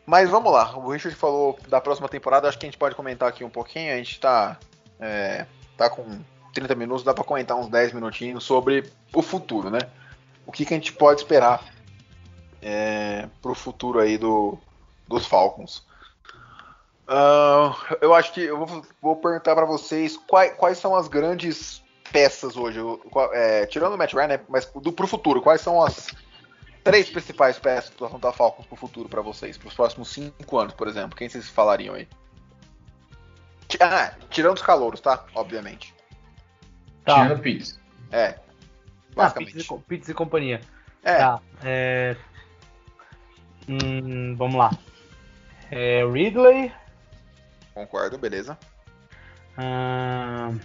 Mas 0.06 0.30
vamos 0.30 0.52
lá, 0.52 0.78
o 0.78 0.88
Richard 0.88 1.18
falou 1.18 1.58
da 1.66 1.80
próxima 1.80 2.08
temporada, 2.08 2.48
acho 2.48 2.56
que 2.56 2.64
a 2.64 2.68
gente 2.68 2.78
pode 2.78 2.94
comentar 2.94 3.28
aqui 3.28 3.42
um 3.42 3.50
pouquinho. 3.50 3.92
A 3.92 3.96
gente 3.96 4.20
tá, 4.20 4.56
é, 5.00 5.46
tá 5.76 5.90
com 5.90 6.20
30 6.54 6.76
minutos, 6.76 7.02
dá 7.02 7.12
para 7.12 7.24
comentar 7.24 7.56
uns 7.56 7.68
10 7.68 7.92
minutinhos 7.92 8.44
sobre 8.44 8.88
o 9.12 9.20
futuro, 9.20 9.68
né? 9.68 9.80
O 10.46 10.52
que, 10.52 10.64
que 10.64 10.72
a 10.72 10.76
gente 10.76 10.92
pode 10.92 11.22
esperar 11.22 11.60
é, 12.62 13.28
pro 13.40 13.54
futuro 13.54 13.98
aí 13.98 14.18
do, 14.18 14.58
dos 15.06 15.26
Falcons. 15.26 15.86
Uh, 17.08 17.74
eu 18.02 18.14
acho 18.14 18.32
que 18.34 18.42
eu 18.42 18.58
vou, 18.58 18.82
vou 19.00 19.16
perguntar 19.16 19.54
para 19.54 19.64
vocês 19.64 20.18
quais, 20.28 20.52
quais, 20.54 20.76
são 20.76 20.94
as 20.94 21.08
grandes 21.08 21.82
peças 22.12 22.56
hoje, 22.56 22.78
é, 23.32 23.64
tirando 23.66 23.94
o 23.94 23.98
Matt 23.98 24.12
Ryan, 24.12 24.26
né, 24.26 24.40
mas 24.48 24.66
do, 24.66 24.92
pro 24.92 25.06
futuro, 25.06 25.40
quais 25.40 25.60
são 25.60 25.82
as 25.82 26.08
três 26.84 27.08
principais 27.08 27.58
peças 27.58 27.90
do 27.90 28.04
Atlanta 28.04 28.32
Falcons 28.32 28.66
pro 28.66 28.76
futuro 28.76 29.08
para 29.08 29.22
vocês, 29.22 29.56
para 29.56 29.68
os 29.68 29.74
próximos 29.74 30.10
cinco 30.10 30.58
anos, 30.58 30.74
por 30.74 30.86
exemplo? 30.86 31.16
Quem 31.16 31.28
vocês 31.28 31.48
falariam 31.48 31.94
aí? 31.94 32.06
Ah, 33.80 34.14
tirando 34.30 34.56
os 34.56 34.62
calouros, 34.62 35.00
tá? 35.00 35.24
Obviamente. 35.34 35.94
Tá. 37.04 37.22
Tirando 37.22 37.38
o 37.38 37.42
Pitts. 37.42 37.78
É. 38.10 38.26
Ah, 38.26 38.40
basicamente. 39.14 39.66
Ah, 39.70 39.78
Pitts, 39.86 40.08
e, 40.08 40.14
companhia. 40.14 40.60
É. 41.02 41.18
Tá. 41.18 41.40
É... 41.62 42.16
Hum, 43.68 44.34
vamos 44.36 44.56
lá. 44.56 44.70
É, 45.70 46.04
Ridley. 46.04 46.72
Concordo, 47.74 48.16
beleza. 48.16 48.58
Hum... 49.58 50.58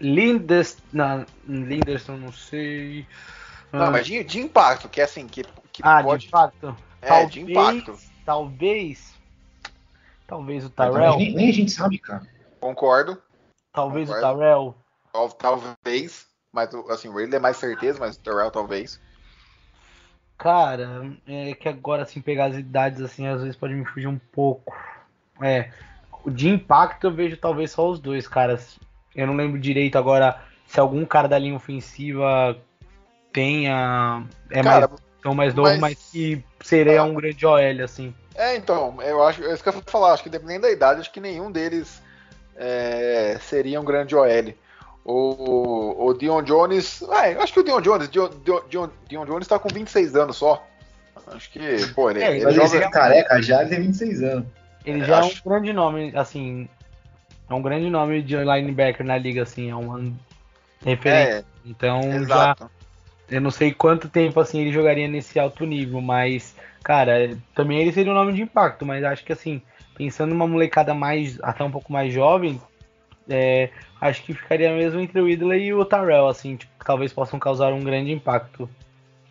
Lindes... 0.00 0.78
Não, 0.92 1.24
Linderson, 1.46 2.16
não 2.16 2.32
sei. 2.32 3.06
Não, 3.72 3.90
mas 3.90 4.06
de, 4.06 4.22
de 4.24 4.40
impacto, 4.40 4.88
que 4.88 5.00
é 5.00 5.04
assim, 5.04 5.26
que, 5.26 5.44
que 5.72 5.82
ah, 5.82 6.02
pode... 6.02 6.22
de 6.22 6.28
impacto. 6.28 6.76
É, 7.00 7.08
talvez, 7.08 7.30
de 7.30 7.40
impacto. 7.40 7.98
Talvez. 8.24 9.14
Talvez 10.26 10.64
o 10.64 10.70
Tyrell. 10.70 11.16
Nem, 11.16 11.34
nem, 11.34 11.48
a 11.48 11.52
gente 11.52 11.70
sabe, 11.70 11.98
cara. 11.98 12.26
Concordo. 12.60 13.22
Talvez 13.72 14.08
Concordo. 14.08 14.26
o 14.26 14.34
Tyrell. 14.34 14.74
Talvez. 15.38 16.26
Mas 16.52 16.70
assim, 16.90 17.08
o 17.08 17.16
Ridley 17.16 17.36
é 17.36 17.40
mais 17.40 17.56
certeza, 17.56 17.98
mas 18.00 18.16
o 18.16 18.20
Tyrell 18.20 18.50
talvez. 18.50 19.00
Cara, 20.36 21.06
é 21.26 21.54
que 21.54 21.68
agora 21.68 22.02
assim, 22.02 22.20
pegar 22.20 22.46
as 22.46 22.56
idades 22.56 23.00
assim, 23.00 23.26
às 23.26 23.40
vezes 23.40 23.56
pode 23.56 23.74
me 23.74 23.84
fugir 23.84 24.08
um 24.08 24.18
pouco. 24.18 24.74
É. 25.40 25.70
De 26.26 26.48
impacto 26.48 27.06
eu 27.06 27.12
vejo 27.12 27.36
talvez 27.36 27.70
só 27.70 27.88
os 27.88 27.98
dois 27.98 28.26
caras. 28.26 28.78
Eu 29.14 29.26
não 29.26 29.36
lembro 29.36 29.60
direito 29.60 29.96
agora 29.96 30.40
se 30.66 30.80
algum 30.80 31.04
cara 31.04 31.28
da 31.28 31.38
linha 31.38 31.54
ofensiva 31.54 32.56
tenha. 33.32 34.24
É 34.50 34.62
Cara, 34.62 34.88
mais, 34.88 35.00
tão 35.22 35.34
mais 35.34 35.54
novo, 35.54 35.68
mas, 35.70 35.80
mas 35.80 36.10
que 36.10 36.42
seria 36.60 37.02
um 37.04 37.14
grande 37.14 37.44
OL, 37.46 37.84
assim. 37.84 38.14
É, 38.34 38.56
então, 38.56 39.00
eu 39.02 39.22
acho. 39.22 39.44
É 39.44 39.52
isso 39.52 39.62
que 39.62 39.68
eu 39.68 39.74
vou 39.74 39.82
falar, 39.86 40.12
acho 40.12 40.22
que 40.22 40.28
dependendo 40.30 40.62
da 40.62 40.70
idade, 40.70 41.00
acho 41.00 41.12
que 41.12 41.20
nenhum 41.20 41.50
deles 41.52 42.02
é, 42.56 43.38
seria 43.40 43.80
um 43.80 43.84
grande 43.84 44.14
OL. 44.16 44.54
O, 45.04 46.06
o 46.06 46.14
Dion 46.14 46.42
Jones. 46.42 47.02
É, 47.02 47.34
eu 47.34 47.42
acho 47.42 47.52
que 47.52 47.60
o 47.60 47.62
Dion 47.62 47.80
Jones. 47.80 48.08
Dion, 48.08 48.30
Dion, 48.68 48.88
Dion 49.08 49.26
Jones 49.26 49.46
tá 49.46 49.58
com 49.58 49.68
26 49.68 50.16
anos 50.16 50.36
só. 50.36 50.66
Acho 51.28 51.50
que, 51.50 51.86
pô, 51.94 52.10
ele, 52.10 52.22
é, 52.22 52.38
ele 52.38 52.50
joga... 52.52 52.76
é 52.76 52.90
careca 52.90 53.42
já, 53.42 53.62
ele 53.62 53.70
tem 53.70 53.80
26 53.82 54.22
anos. 54.22 54.46
Ele 54.84 55.00
é, 55.00 55.04
já 55.04 55.18
acho... 55.20 55.36
é 55.36 55.40
um 55.40 55.50
grande 55.50 55.72
nome, 55.72 56.12
assim. 56.14 56.68
É 57.48 57.54
um 57.54 57.62
grande 57.62 57.90
nome 57.90 58.22
de 58.22 58.36
linebacker 58.36 59.04
na 59.04 59.18
liga, 59.18 59.42
assim. 59.42 59.70
É 59.70 59.74
uma 59.74 60.12
referência. 60.84 61.38
É, 61.38 61.44
então 61.64 62.00
exato. 62.00 62.64
já 62.64 62.70
eu 63.28 63.40
não 63.40 63.50
sei 63.50 63.72
quanto 63.72 64.08
tempo 64.08 64.38
assim 64.40 64.60
ele 64.60 64.72
jogaria 64.72 65.08
nesse 65.08 65.38
alto 65.38 65.64
nível, 65.64 66.00
mas, 66.00 66.54
cara, 66.82 67.36
também 67.54 67.80
ele 67.80 67.92
seria 67.92 68.12
um 68.12 68.14
nome 68.14 68.32
de 68.32 68.42
impacto, 68.42 68.84
mas 68.84 69.02
acho 69.02 69.24
que 69.24 69.32
assim, 69.32 69.62
pensando 69.96 70.30
numa 70.30 70.46
molecada 70.46 70.94
mais, 70.94 71.38
até 71.42 71.64
um 71.64 71.70
pouco 71.70 71.92
mais 71.92 72.12
jovem, 72.12 72.60
é, 73.28 73.70
acho 74.00 74.22
que 74.22 74.34
ficaria 74.34 74.70
mesmo 74.70 75.00
entre 75.00 75.20
o 75.20 75.26
Ridley 75.26 75.66
e 75.66 75.74
o 75.74 75.84
Tarell, 75.84 76.28
assim, 76.28 76.56
tipo, 76.56 76.72
que 76.78 76.84
talvez 76.84 77.12
possam 77.12 77.38
causar 77.38 77.72
um 77.72 77.82
grande 77.82 78.12
impacto. 78.12 78.68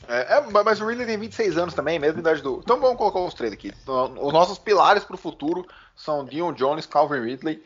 É, 0.07 0.37
é, 0.37 0.63
mas 0.63 0.81
o 0.81 0.85
Ridley 0.85 1.07
tem 1.07 1.17
26 1.17 1.57
anos 1.57 1.73
também, 1.73 1.99
mesma 1.99 2.19
idade 2.19 2.41
do. 2.41 2.59
Então 2.63 2.79
vamos 2.79 2.97
colocar 2.97 3.19
os 3.19 3.33
três 3.33 3.53
aqui. 3.53 3.71
Então, 3.81 4.13
os 4.19 4.33
nossos 4.33 4.57
pilares 4.57 5.03
para 5.03 5.15
o 5.15 5.19
futuro 5.19 5.65
são 5.95 6.25
Dion 6.25 6.51
Jones, 6.53 6.85
Calvin 6.85 7.21
Ridley 7.21 7.63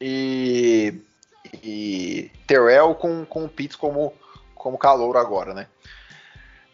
e, 0.00 1.00
e 1.62 2.30
Terrell 2.46 2.94
com, 2.94 3.24
com 3.24 3.44
o 3.44 3.48
Pitts 3.48 3.76
como, 3.76 4.12
como 4.54 4.76
calor 4.76 5.16
agora, 5.16 5.54
né? 5.54 5.66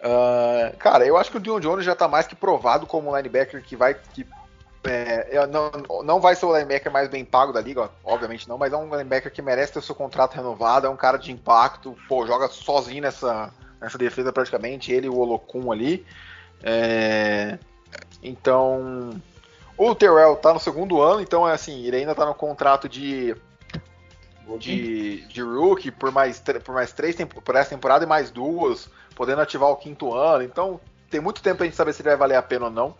Uh, 0.00 0.76
cara, 0.76 1.06
eu 1.06 1.16
acho 1.16 1.30
que 1.30 1.38
o 1.38 1.40
Dion 1.40 1.60
Jones 1.60 1.84
já 1.84 1.92
está 1.92 2.06
mais 2.06 2.26
que 2.26 2.34
provado 2.34 2.86
como 2.86 3.16
linebacker 3.16 3.62
que 3.62 3.76
vai. 3.76 3.94
Que, 3.94 4.26
é, 4.86 5.46
não, 5.46 6.02
não 6.02 6.20
vai 6.20 6.34
ser 6.34 6.46
o 6.46 6.52
linebacker 6.52 6.92
mais 6.92 7.08
bem 7.08 7.24
pago 7.24 7.52
da 7.52 7.60
liga, 7.60 7.90
obviamente 8.04 8.48
não, 8.48 8.58
mas 8.58 8.72
é 8.72 8.76
um 8.76 8.90
linebacker 8.90 9.32
que 9.32 9.42
merece 9.42 9.72
ter 9.72 9.82
seu 9.82 9.94
contrato 9.94 10.34
renovado, 10.34 10.86
é 10.86 10.90
um 10.90 10.96
cara 10.96 11.18
de 11.18 11.32
impacto, 11.32 11.96
pô, 12.08 12.26
joga 12.26 12.48
sozinho 12.48 13.02
nessa, 13.02 13.52
nessa 13.80 13.98
defesa 13.98 14.32
praticamente, 14.32 14.92
ele 14.92 15.06
e 15.06 15.10
o 15.10 15.18
Olocum 15.18 15.72
ali. 15.72 16.04
É, 16.62 17.58
então, 18.22 19.10
o 19.76 19.94
Terrell 19.94 20.36
tá 20.36 20.52
no 20.52 20.60
segundo 20.60 21.00
ano, 21.00 21.20
então 21.20 21.48
é 21.48 21.52
assim, 21.52 21.84
ele 21.84 21.96
ainda 21.96 22.14
tá 22.14 22.24
no 22.26 22.34
contrato 22.34 22.88
de 22.88 23.36
de, 24.58 25.26
de 25.26 25.40
rookie 25.40 25.90
por 25.90 26.12
mais, 26.12 26.38
por 26.38 26.74
mais 26.74 26.92
três 26.92 27.16
por 27.16 27.56
essa 27.56 27.70
temporada 27.70 28.04
e 28.04 28.08
mais 28.08 28.30
duas, 28.30 28.90
podendo 29.14 29.40
ativar 29.40 29.70
o 29.70 29.76
quinto 29.76 30.12
ano. 30.12 30.44
Então 30.44 30.80
tem 31.10 31.20
muito 31.20 31.42
tempo 31.42 31.58
pra 31.58 31.66
gente 31.66 31.76
saber 31.76 31.92
se 31.92 32.02
ele 32.02 32.10
vai 32.10 32.18
valer 32.18 32.36
a 32.36 32.42
pena 32.42 32.66
ou 32.66 32.70
não. 32.70 32.94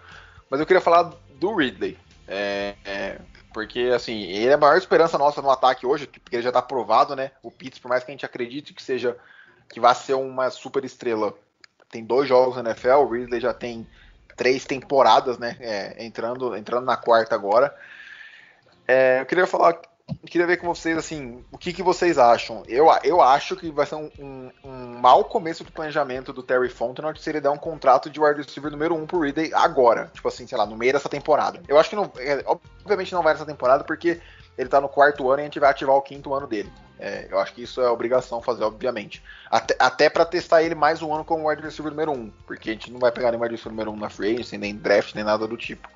Mas 0.49 0.61
eu 0.61 0.67
queria 0.67 0.81
falar 0.81 1.13
do 1.35 1.55
Ridley. 1.55 1.99
É, 2.27 2.75
é, 2.85 3.21
porque 3.53 3.93
assim, 3.95 4.23
ele 4.23 4.49
é 4.49 4.55
a 4.55 4.59
maior 4.59 4.77
esperança 4.77 5.19
nossa 5.19 5.43
no 5.43 5.51
ataque 5.51 5.87
hoje, 5.87 6.07
porque 6.07 6.37
ele 6.37 6.43
já 6.43 6.53
tá 6.53 6.63
provado, 6.63 7.15
né? 7.15 7.31
O 7.43 7.51
Pitts, 7.51 7.79
por 7.79 7.89
mais 7.89 8.03
que 8.03 8.11
a 8.11 8.15
gente 8.15 8.27
acredite 8.27 8.75
que 8.75 8.83
seja 8.83 9.17
que 9.69 9.81
vai 9.81 9.95
ser 9.95 10.15
uma 10.15 10.51
super 10.51 10.85
estrela. 10.85 11.35
Tem 11.91 12.05
dois 12.05 12.29
jogos 12.29 12.57
na 12.57 12.71
NFL, 12.71 12.95
o 12.95 13.09
Ridley 13.09 13.41
já 13.41 13.55
tem 13.55 13.87
três 14.37 14.65
temporadas, 14.65 15.39
né? 15.39 15.57
É, 15.61 16.05
entrando, 16.05 16.57
entrando 16.57 16.85
na 16.85 16.97
quarta 16.97 17.35
agora. 17.35 17.75
É, 18.87 19.21
eu 19.21 19.27
queria 19.27 19.47
falar, 19.47 19.81
queria 20.27 20.47
ver 20.47 20.59
com 20.59 20.67
vocês 20.67 20.97
assim, 20.99 21.45
o 21.51 21.59
que, 21.59 21.73
que 21.73 21.83
vocês 21.83 22.19
acham. 22.19 22.63
Eu, 22.67 22.87
eu 23.03 23.21
acho 23.21 23.57
que 23.57 23.71
vai 23.71 23.87
ser 23.87 23.95
um, 23.95 24.11
um, 24.19 24.51
um 24.65 24.84
mau 25.05 25.23
começo 25.23 25.63
do 25.63 25.71
planejamento 25.71 26.33
do 26.33 26.43
Terry 26.43 26.71
Fontenot 26.71 27.21
se 27.21 27.29
ele 27.29 27.39
der 27.39 27.51
um 27.51 27.59
contrato 27.59 28.09
de 28.09 28.19
wide 28.19 28.41
receiver 28.41 28.71
número 28.71 28.95
um 28.95 29.05
pro 29.07 29.21
Ridley 29.21 29.53
agora, 29.53 30.11
tipo 30.15 30.27
assim, 30.27 30.47
sei 30.47 30.57
lá, 30.57 30.65
no 30.65 30.79
meio 30.79 30.95
dessa 30.95 31.11
temporada. 31.11 31.61
Eu 31.69 31.79
acho 31.79 31.91
que 31.91 31.97
não, 31.97 32.11
é, 32.17 32.43
obviamente 32.47 33.13
não 33.13 33.23
vai 33.23 33.35
nessa 33.35 33.45
temporada 33.45 33.85
porque 33.85 34.19
ele 34.57 34.67
tá 34.71 34.81
no 34.81 34.89
quarto 34.89 35.29
ano 35.29 35.41
e 35.41 35.43
a 35.43 35.45
gente 35.45 35.61
vai 35.61 35.71
ativar 35.71 35.95
o 35.95 36.01
quinto 36.01 36.33
ano 36.33 36.47
dele. 36.47 36.73
É, 36.99 37.29
eu 37.31 37.39
acho 37.39 37.53
que 37.53 37.65
isso 37.65 37.83
é 37.83 37.91
obrigação 37.91 38.41
fazer, 38.41 38.65
obviamente. 38.65 39.23
Até, 39.51 39.77
até 39.79 40.09
para 40.09 40.25
testar 40.25 40.63
ele 40.63 40.75
mais 40.75 41.03
um 41.03 41.13
ano 41.15 41.23
como 41.23 41.51
wide 41.51 41.61
receiver 41.61 41.91
número 41.93 42.13
1, 42.13 42.15
um, 42.15 42.33
porque 42.47 42.71
a 42.71 42.73
gente 42.73 42.91
não 42.91 42.99
vai 42.99 43.13
pegar 43.13 43.31
nem 43.31 43.39
wide 43.39 43.57
receiver 43.57 43.73
número 43.73 43.91
1 43.91 43.95
um 43.95 43.99
na 43.99 44.09
free 44.09 44.33
agency, 44.33 44.57
nem 44.57 44.75
draft, 44.75 45.15
nem 45.15 45.23
nada 45.23 45.47
do 45.47 45.57
tipo. 45.59 45.87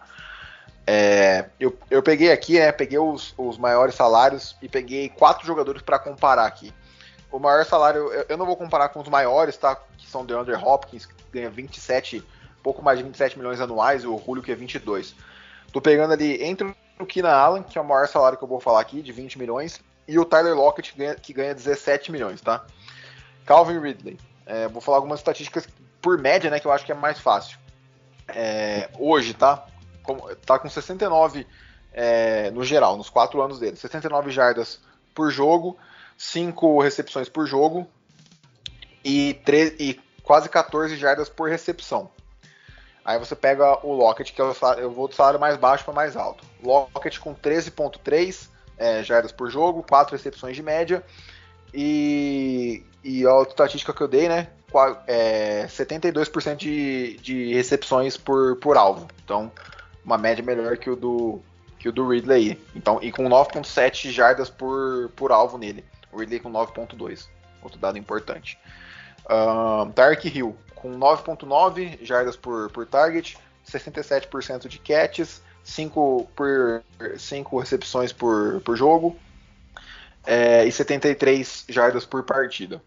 É, 0.86 1.46
eu, 1.58 1.74
eu 1.90 2.02
peguei 2.02 2.30
aqui, 2.30 2.58
né, 2.58 2.72
peguei 2.72 2.98
os, 2.98 3.32
os 3.38 3.56
maiores 3.56 3.94
salários 3.94 4.54
e 4.60 4.68
peguei 4.68 5.08
quatro 5.08 5.46
jogadores 5.46 5.80
para 5.80 5.98
comparar 5.98 6.44
aqui. 6.44 6.74
O 7.30 7.38
maior 7.38 7.64
salário, 7.64 8.10
eu, 8.28 8.36
não 8.36 8.46
vou 8.46 8.56
comparar 8.56 8.88
com 8.88 9.00
os 9.00 9.08
maiores, 9.08 9.56
tá? 9.56 9.76
Que 9.96 10.08
são 10.08 10.24
DeAndre 10.24 10.54
Hopkins, 10.54 11.06
que 11.06 11.14
ganha 11.32 11.50
27, 11.50 12.24
pouco 12.62 12.82
mais 12.82 12.98
de 12.98 13.04
27 13.04 13.38
milhões 13.38 13.60
anuais, 13.60 14.02
e 14.02 14.06
o 14.06 14.18
Julio, 14.18 14.42
que 14.42 14.50
é 14.50 14.54
22. 14.54 15.14
Tô 15.72 15.80
pegando 15.80 16.12
ali 16.12 16.42
entre 16.42 16.74
o 16.98 17.06
Keenan 17.06 17.32
Allen, 17.32 17.62
que 17.62 17.76
é 17.76 17.80
o 17.80 17.84
maior 17.84 18.08
salário 18.08 18.38
que 18.38 18.44
eu 18.44 18.48
vou 18.48 18.60
falar 18.60 18.80
aqui, 18.80 19.02
de 19.02 19.12
20 19.12 19.38
milhões, 19.38 19.80
e 20.06 20.18
o 20.18 20.24
Tyler 20.24 20.54
Lockett, 20.54 20.92
que 20.92 20.98
ganha, 20.98 21.14
que 21.14 21.32
ganha 21.32 21.54
17 21.54 22.10
milhões, 22.10 22.40
tá? 22.40 22.64
Calvin 23.44 23.78
Ridley. 23.78 24.18
É, 24.46 24.66
vou 24.68 24.80
falar 24.80 24.96
algumas 24.96 25.20
estatísticas 25.20 25.68
por 26.00 26.16
média, 26.18 26.50
né, 26.50 26.58
que 26.58 26.66
eu 26.66 26.72
acho 26.72 26.86
que 26.86 26.92
é 26.92 26.94
mais 26.94 27.18
fácil. 27.18 27.58
É, 28.28 28.88
hoje, 28.98 29.34
tá? 29.34 29.66
tá 30.46 30.58
com 30.58 30.68
69 30.68 31.46
é, 31.92 32.50
no 32.50 32.64
geral, 32.64 32.96
nos 32.96 33.10
quatro 33.10 33.42
anos 33.42 33.58
dele. 33.58 33.76
69 33.76 34.30
jardas 34.30 34.80
por 35.14 35.30
jogo, 35.30 35.76
5 36.18 36.82
recepções 36.82 37.28
por 37.28 37.46
jogo 37.46 37.88
e, 39.04 39.40
3, 39.44 39.76
e 39.78 40.00
quase 40.24 40.48
14 40.48 40.96
jardas 40.96 41.28
por 41.28 41.48
recepção. 41.48 42.10
Aí 43.04 43.18
você 43.18 43.34
pega 43.34 43.78
o 43.86 43.94
Lockett, 43.94 44.32
que 44.32 44.42
é 44.42 44.44
eu 44.78 44.90
vou 44.90 45.08
do 45.08 45.14
salário 45.14 45.40
mais 45.40 45.56
baixo 45.56 45.84
para 45.84 45.94
mais 45.94 46.16
alto. 46.16 46.44
Lockett 46.62 47.18
com 47.20 47.34
13.3 47.34 48.48
é, 48.76 49.02
jardas 49.02 49.32
por 49.32 49.48
jogo, 49.48 49.82
4 49.82 50.14
recepções 50.14 50.54
de 50.54 50.62
média. 50.62 51.02
E, 51.72 52.84
e 53.02 53.26
a 53.26 53.42
estatística 53.42 53.94
que 53.94 54.02
eu 54.02 54.08
dei, 54.08 54.28
né? 54.28 54.48
É, 55.06 55.66
72% 55.68 56.56
de, 56.56 57.16
de 57.22 57.54
recepções 57.54 58.16
por, 58.16 58.56
por 58.56 58.76
alvo. 58.76 59.08
Então, 59.24 59.50
uma 60.04 60.18
média 60.18 60.44
melhor 60.44 60.76
que 60.76 60.90
o 60.90 60.96
do, 60.96 61.40
que 61.78 61.88
o 61.88 61.92
do 61.92 62.06
Ridley. 62.08 62.60
Então, 62.74 62.98
e 63.00 63.10
com 63.10 63.24
9.7 63.24 64.10
jardas 64.10 64.50
por, 64.50 65.10
por 65.16 65.32
alvo 65.32 65.56
nele. 65.56 65.84
Ridley 66.14 66.40
com 66.40 66.50
9.2. 66.50 67.28
Outro 67.62 67.78
dado 67.78 67.98
importante. 67.98 68.58
Dark 69.94 70.24
Hill 70.24 70.56
com 70.74 70.98
9.9 70.98 72.04
jardas 72.04 72.36
por, 72.36 72.70
por 72.70 72.86
target, 72.86 73.36
67% 73.66 74.68
de 74.68 74.78
catches, 74.78 75.42
5, 75.64 76.30
por, 76.34 76.82
5 77.16 77.58
recepções 77.58 78.12
por, 78.12 78.60
por 78.60 78.76
jogo 78.76 79.16
é, 80.26 80.64
e 80.64 80.72
73 80.72 81.64
jardas 81.68 82.04
por 82.04 82.22
partida. 82.22 82.82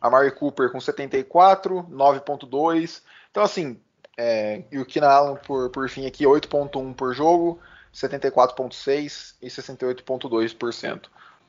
A 0.00 0.10
Mari 0.10 0.30
Cooper 0.32 0.70
com 0.70 0.80
74, 0.80 1.86
9.2. 1.90 3.02
Então, 3.30 3.42
assim, 3.42 3.78
é, 4.16 4.62
e 4.70 4.78
o 4.78 4.86
Keenan 4.86 5.08
Allen, 5.08 5.36
por, 5.46 5.70
por 5.70 5.88
fim, 5.88 6.06
aqui, 6.06 6.24
8.1 6.24 6.94
por 6.94 7.14
jogo, 7.14 7.60
74.6 7.94 9.34
e 9.42 9.48
68.2%. 9.48 11.02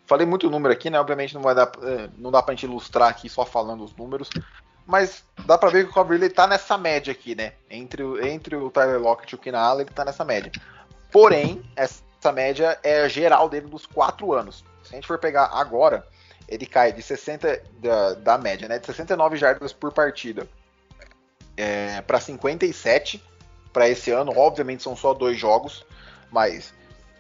Falei 0.07 0.25
muito 0.25 0.49
número 0.49 0.73
aqui, 0.73 0.89
né? 0.89 0.99
Obviamente 0.99 1.35
não 1.35 1.41
vai 1.41 1.53
dar, 1.53 1.69
é, 1.83 2.09
não 2.17 2.31
dá 2.31 2.41
pra 2.41 2.53
gente 2.55 2.65
ilustrar 2.65 3.09
aqui 3.09 3.27
só 3.27 3.45
falando 3.45 3.83
os 3.83 3.93
números, 3.93 4.29
mas 4.85 5.23
dá 5.45 5.57
pra 5.57 5.69
ver 5.69 5.83
que 5.83 5.91
o 5.91 5.93
Cobb 5.93 6.11
Ridley 6.11 6.29
tá 6.29 6.47
nessa 6.47 6.77
média 6.77 7.11
aqui, 7.11 7.35
né? 7.35 7.53
Entre, 7.69 8.03
entre 8.29 8.55
o 8.55 8.71
Tyler 8.71 9.01
Lockett 9.01 9.35
e 9.35 9.51
o 9.51 9.55
Allen, 9.57 9.85
ele 9.85 9.93
tá 9.93 10.05
nessa 10.05 10.23
média. 10.23 10.49
Porém, 11.11 11.61
essa 11.75 12.31
média 12.31 12.79
é 12.81 13.07
geral 13.09 13.49
dele 13.49 13.67
dos 13.67 13.85
quatro 13.85 14.33
anos. 14.33 14.63
Se 14.81 14.93
a 14.93 14.95
gente 14.95 15.07
for 15.07 15.19
pegar 15.19 15.47
agora, 15.47 16.07
ele 16.47 16.65
cai 16.65 16.93
de 16.93 17.01
60 17.01 17.61
da, 17.79 18.13
da 18.13 18.37
média, 18.37 18.69
né? 18.69 18.79
De 18.79 18.85
69 18.85 19.35
jardas 19.35 19.73
por 19.73 19.91
partida 19.91 20.47
é, 21.57 22.01
para 22.01 22.21
57 22.21 23.21
para 23.73 23.89
esse 23.89 24.09
ano. 24.11 24.31
Obviamente 24.37 24.83
são 24.83 24.95
só 24.95 25.13
dois 25.13 25.37
jogos, 25.37 25.85
mas 26.31 26.73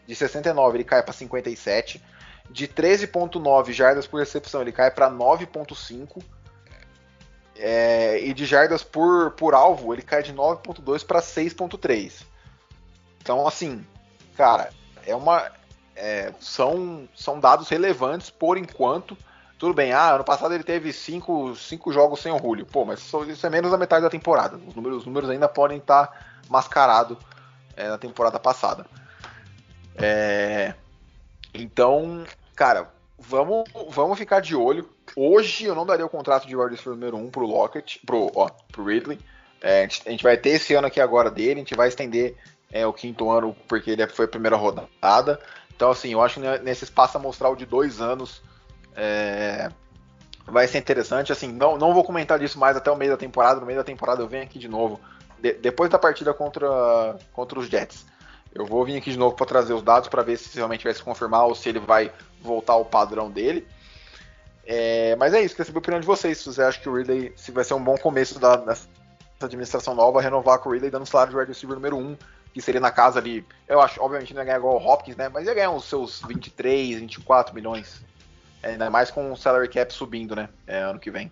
de 0.07 0.15
69 0.15 0.77
ele 0.77 0.83
cai 0.85 1.03
para 1.03 1.13
57. 1.13 2.01
De 2.49 2.67
13.9 2.67 3.71
jardas 3.71 4.07
por 4.07 4.19
recepção 4.19 4.61
ele 4.61 4.71
cai 4.71 4.91
para 4.91 5.09
9.5. 5.09 6.23
É, 7.59 8.19
e 8.23 8.33
de 8.33 8.45
jardas 8.45 8.83
por, 8.83 9.31
por 9.31 9.55
alvo 9.55 9.93
ele 9.93 10.03
cai 10.03 10.21
de 10.21 10.33
9.2 10.33 11.05
para 11.05 11.21
6.3. 11.21 12.23
Então, 13.21 13.45
assim, 13.45 13.85
cara, 14.35 14.69
é 15.05 15.15
uma. 15.15 15.51
É, 15.95 16.31
são, 16.39 17.09
são 17.15 17.39
dados 17.39 17.67
relevantes 17.69 18.29
por 18.29 18.57
enquanto. 18.57 19.17
Tudo 19.57 19.73
bem, 19.73 19.91
ah, 19.91 20.13
ano 20.13 20.23
passado 20.23 20.53
ele 20.53 20.63
teve 20.63 20.93
cinco, 20.93 21.55
cinco 21.55 21.91
jogos 21.91 22.19
sem 22.19 22.31
o 22.31 22.37
Julio. 22.37 22.65
Pô, 22.65 22.85
mas 22.85 23.11
isso 23.27 23.47
é 23.47 23.49
menos 23.49 23.71
da 23.71 23.77
metade 23.77 24.03
da 24.03 24.09
temporada. 24.09 24.57
Os 24.67 24.75
números, 24.75 24.99
os 24.99 25.05
números 25.07 25.29
ainda 25.29 25.49
podem 25.49 25.79
estar 25.79 26.39
mascarados 26.47 27.17
é, 27.75 27.89
na 27.89 27.97
temporada 27.97 28.39
passada. 28.39 28.85
É, 29.95 30.75
então, 31.63 32.23
cara, 32.55 32.91
vamos, 33.17 33.69
vamos 33.89 34.17
ficar 34.17 34.39
de 34.39 34.55
olho. 34.55 34.87
Hoje 35.15 35.65
eu 35.65 35.75
não 35.75 35.85
daria 35.85 36.05
o 36.05 36.09
contrato 36.09 36.47
de 36.47 36.55
wide 36.55 36.71
receiver 36.71 36.93
número 36.93 37.17
1 37.17 37.25
um 37.25 37.29
pro 37.29 37.45
Lockett, 37.45 37.99
pro, 38.05 38.31
ó, 38.35 38.49
pro 38.71 38.85
Ridley. 38.85 39.19
É, 39.61 39.79
a, 39.79 39.81
gente, 39.83 40.01
a, 40.05 40.11
gente, 40.11 40.23
vai 40.23 40.37
ter 40.37 40.49
esse 40.49 40.73
ano 40.73 40.87
aqui 40.87 41.01
agora 41.01 41.31
dele, 41.31 41.53
a 41.53 41.57
gente 41.57 41.75
vai 41.75 41.87
estender 41.87 42.35
é, 42.71 42.85
o 42.85 42.93
quinto 42.93 43.29
ano 43.29 43.55
porque 43.67 43.91
ele 43.91 44.07
foi 44.07 44.25
a 44.25 44.29
primeira 44.29 44.55
rodada. 44.55 45.39
Então, 45.75 45.91
assim, 45.91 46.11
eu 46.11 46.21
acho 46.21 46.39
que 46.39 46.59
nesse 46.59 46.83
espaço 46.83 47.17
amostral 47.17 47.55
de 47.55 47.65
dois 47.65 48.01
anos 48.01 48.41
é, 48.95 49.69
vai 50.45 50.67
ser 50.67 50.79
interessante. 50.79 51.31
Assim, 51.31 51.51
não, 51.51 51.77
não 51.77 51.93
vou 51.93 52.03
comentar 52.03 52.39
disso 52.39 52.59
mais 52.59 52.75
até 52.75 52.91
o 52.91 52.95
meio 52.95 53.11
da 53.11 53.17
temporada. 53.17 53.59
No 53.59 53.65
meio 53.65 53.77
da 53.77 53.83
temporada 53.83 54.21
eu 54.21 54.27
venho 54.27 54.43
aqui 54.43 54.57
de 54.57 54.67
novo. 54.67 54.99
De, 55.39 55.53
depois 55.53 55.89
da 55.89 55.99
partida 55.99 56.33
contra, 56.33 57.15
contra 57.31 57.59
os 57.59 57.67
Jets. 57.67 58.05
Eu 58.57 58.65
vou 58.65 58.83
vir 58.83 58.97
aqui 58.97 59.11
de 59.11 59.19
novo 59.19 59.35
para 59.35 59.45
trazer 59.45 59.71
os 59.73 59.83
dados 59.83 60.09
para 60.09 60.23
ver 60.23 60.35
se 60.35 60.55
realmente 60.55 60.83
vai 60.83 60.91
se 60.91 61.03
confirmar 61.03 61.45
ou 61.45 61.53
se 61.53 61.69
ele 61.69 61.77
vai 61.77 62.11
voltar 62.41 62.73
ao 62.73 62.83
padrão 62.83 63.29
dele. 63.29 63.67
É, 64.65 65.15
mas 65.15 65.31
é 65.35 65.41
isso, 65.41 65.53
queria 65.53 65.65
saber 65.65 65.77
a 65.77 65.79
opinião 65.79 66.01
de 66.01 66.07
vocês. 66.07 66.39
Se 66.39 66.51
você 66.51 66.63
acha 66.63 66.79
que 66.79 66.89
o 66.89 66.97
Ridley 66.97 67.31
se 67.35 67.51
vai 67.51 67.63
ser 67.63 67.75
um 67.75 67.83
bom 67.83 67.95
começo 67.99 68.39
da, 68.39 68.55
dessa 68.55 68.87
administração 69.39 69.93
nova, 69.93 70.21
renovar 70.21 70.57
com 70.57 70.69
o 70.69 70.71
Ridley 70.73 70.89
dando 70.89 71.05
salário 71.05 71.33
de 71.33 71.37
wide 71.37 71.51
receiver 71.51 71.75
número 71.75 71.97
1, 71.97 71.99
um, 71.99 72.17
que 72.51 72.59
seria 72.59 72.81
na 72.81 72.89
casa 72.89 73.19
ali. 73.19 73.45
Eu 73.67 73.79
acho, 73.79 74.01
obviamente, 74.01 74.33
não 74.33 74.41
ia 74.41 74.45
ganhar 74.45 74.57
igual 74.57 74.81
o 74.81 74.83
Hopkins, 74.83 75.15
né? 75.15 75.29
Mas 75.29 75.45
ia 75.45 75.53
ganhar 75.53 75.69
uns 75.69 75.85
seus 75.85 76.23
23, 76.23 76.99
24 76.99 77.53
milhões. 77.53 78.03
É, 78.63 78.71
ainda 78.71 78.89
mais 78.89 79.11
com 79.11 79.31
o 79.31 79.37
salary 79.37 79.67
cap 79.67 79.93
subindo, 79.93 80.35
né? 80.35 80.49
É, 80.65 80.79
ano 80.79 80.99
que 80.99 81.11
vem. 81.11 81.31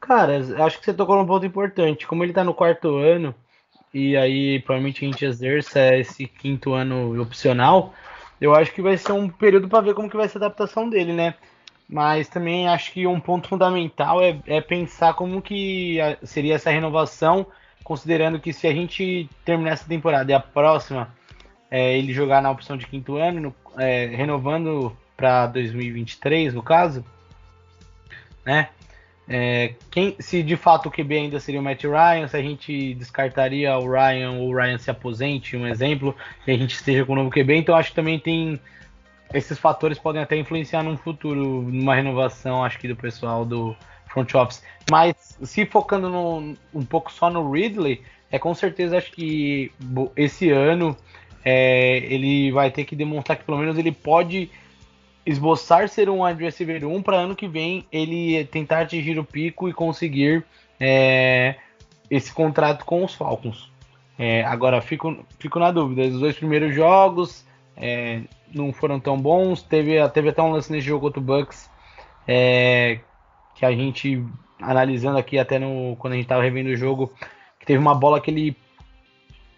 Cara, 0.00 0.38
acho 0.64 0.78
que 0.78 0.84
você 0.84 0.94
tocou 0.94 1.16
num 1.16 1.26
ponto 1.26 1.44
importante. 1.44 2.06
Como 2.06 2.22
ele 2.22 2.32
tá 2.32 2.44
no 2.44 2.54
quarto 2.54 2.98
ano, 2.98 3.34
e 3.94 4.16
aí 4.16 4.58
provavelmente 4.60 5.04
a 5.04 5.08
gente 5.08 5.24
exerça 5.24 5.96
esse 5.96 6.26
quinto 6.26 6.74
ano 6.74 7.22
opcional, 7.22 7.94
eu 8.40 8.52
acho 8.52 8.72
que 8.72 8.82
vai 8.82 8.98
ser 8.98 9.12
um 9.12 9.28
período 9.28 9.68
para 9.68 9.80
ver 9.80 9.94
como 9.94 10.10
que 10.10 10.16
vai 10.16 10.28
ser 10.28 10.38
a 10.38 10.46
adaptação 10.46 10.90
dele, 10.90 11.12
né? 11.12 11.34
Mas 11.88 12.28
também 12.28 12.68
acho 12.68 12.92
que 12.92 13.06
um 13.06 13.20
ponto 13.20 13.48
fundamental 13.48 14.20
é, 14.20 14.36
é 14.46 14.60
pensar 14.60 15.14
como 15.14 15.40
que 15.40 15.98
seria 16.24 16.56
essa 16.56 16.70
renovação, 16.70 17.46
considerando 17.84 18.40
que 18.40 18.52
se 18.52 18.66
a 18.66 18.72
gente 18.72 19.30
terminar 19.44 19.72
essa 19.72 19.86
temporada 19.86 20.30
e 20.30 20.34
a 20.34 20.40
próxima 20.40 21.14
é, 21.70 21.96
ele 21.96 22.12
jogar 22.12 22.42
na 22.42 22.50
opção 22.50 22.76
de 22.76 22.86
quinto 22.86 23.16
ano, 23.16 23.40
no, 23.40 23.80
é, 23.80 24.06
renovando 24.06 24.96
para 25.16 25.46
2023, 25.46 26.52
no 26.52 26.62
caso, 26.62 27.04
né? 28.44 28.70
É, 29.26 29.74
quem, 29.90 30.16
se 30.18 30.42
de 30.42 30.56
fato 30.56 30.88
o 30.88 30.92
QB 30.92 31.16
ainda 31.16 31.40
seria 31.40 31.60
o 31.60 31.62
Matt 31.62 31.82
Ryan, 31.84 32.28
se 32.28 32.36
a 32.36 32.42
gente 32.42 32.94
descartaria 32.94 33.76
o 33.78 33.90
Ryan 33.90 34.32
ou 34.32 34.50
o 34.50 34.54
Ryan 34.54 34.78
se 34.78 34.90
aposente, 34.90 35.56
um 35.56 35.66
exemplo, 35.66 36.14
e 36.46 36.52
a 36.52 36.56
gente 36.56 36.74
esteja 36.74 37.04
com 37.04 37.14
o 37.14 37.16
novo 37.16 37.30
QB, 37.30 37.56
então 37.56 37.74
acho 37.74 37.90
que 37.90 37.96
também 37.96 38.18
tem 38.18 38.60
esses 39.32 39.58
fatores 39.58 39.98
podem 39.98 40.22
até 40.22 40.36
influenciar 40.36 40.82
num 40.82 40.96
futuro, 40.96 41.62
numa 41.62 41.94
renovação, 41.94 42.62
acho 42.64 42.78
que 42.78 42.86
do 42.86 42.94
pessoal 42.94 43.44
do 43.44 43.74
front 44.06 44.32
office. 44.34 44.62
Mas 44.90 45.38
se 45.42 45.66
focando 45.66 46.08
no, 46.08 46.54
um 46.72 46.84
pouco 46.84 47.12
só 47.12 47.28
no 47.28 47.50
Ridley, 47.50 48.02
é 48.30 48.38
com 48.38 48.54
certeza 48.54 48.96
acho 48.96 49.10
que 49.10 49.72
esse 50.16 50.50
ano 50.50 50.96
é, 51.44 51.98
ele 52.12 52.52
vai 52.52 52.70
ter 52.70 52.84
que 52.84 52.94
demonstrar 52.94 53.36
que 53.36 53.44
pelo 53.44 53.58
menos 53.58 53.76
ele 53.76 53.90
pode 53.90 54.50
esboçar 55.26 55.88
ser 55.88 56.08
um 56.10 56.24
wide 56.24 56.42
receiver 56.42 56.86
1 56.86 57.02
para 57.02 57.16
ano 57.16 57.34
que 57.34 57.48
vem 57.48 57.86
ele 57.90 58.44
tentar 58.44 58.80
atingir 58.80 59.18
o 59.18 59.24
pico 59.24 59.68
e 59.68 59.72
conseguir 59.72 60.44
é, 60.78 61.56
esse 62.10 62.32
contrato 62.32 62.84
com 62.84 63.04
os 63.04 63.14
Falcons. 63.14 63.70
É, 64.18 64.44
agora 64.44 64.80
fico, 64.80 65.24
fico 65.38 65.58
na 65.58 65.70
dúvida, 65.70 66.02
os 66.02 66.20
dois 66.20 66.36
primeiros 66.36 66.74
jogos 66.74 67.44
é, 67.76 68.22
não 68.54 68.72
foram 68.72 69.00
tão 69.00 69.18
bons, 69.20 69.62
teve, 69.62 70.06
teve 70.10 70.28
até 70.28 70.42
um 70.42 70.52
lance 70.52 70.70
nesse 70.70 70.86
jogo 70.86 71.06
contra 71.06 71.20
o 71.20 71.22
Bucks 71.22 71.68
é, 72.28 73.00
que 73.54 73.64
a 73.64 73.72
gente 73.72 74.22
analisando 74.60 75.18
aqui 75.18 75.38
até 75.38 75.58
no 75.58 75.96
quando 75.96 76.12
a 76.12 76.16
gente 76.16 76.26
estava 76.26 76.42
revendo 76.42 76.70
o 76.70 76.76
jogo 76.76 77.12
que 77.58 77.66
teve 77.66 77.78
uma 77.78 77.94
bola 77.94 78.20
que 78.20 78.30
ele 78.30 78.56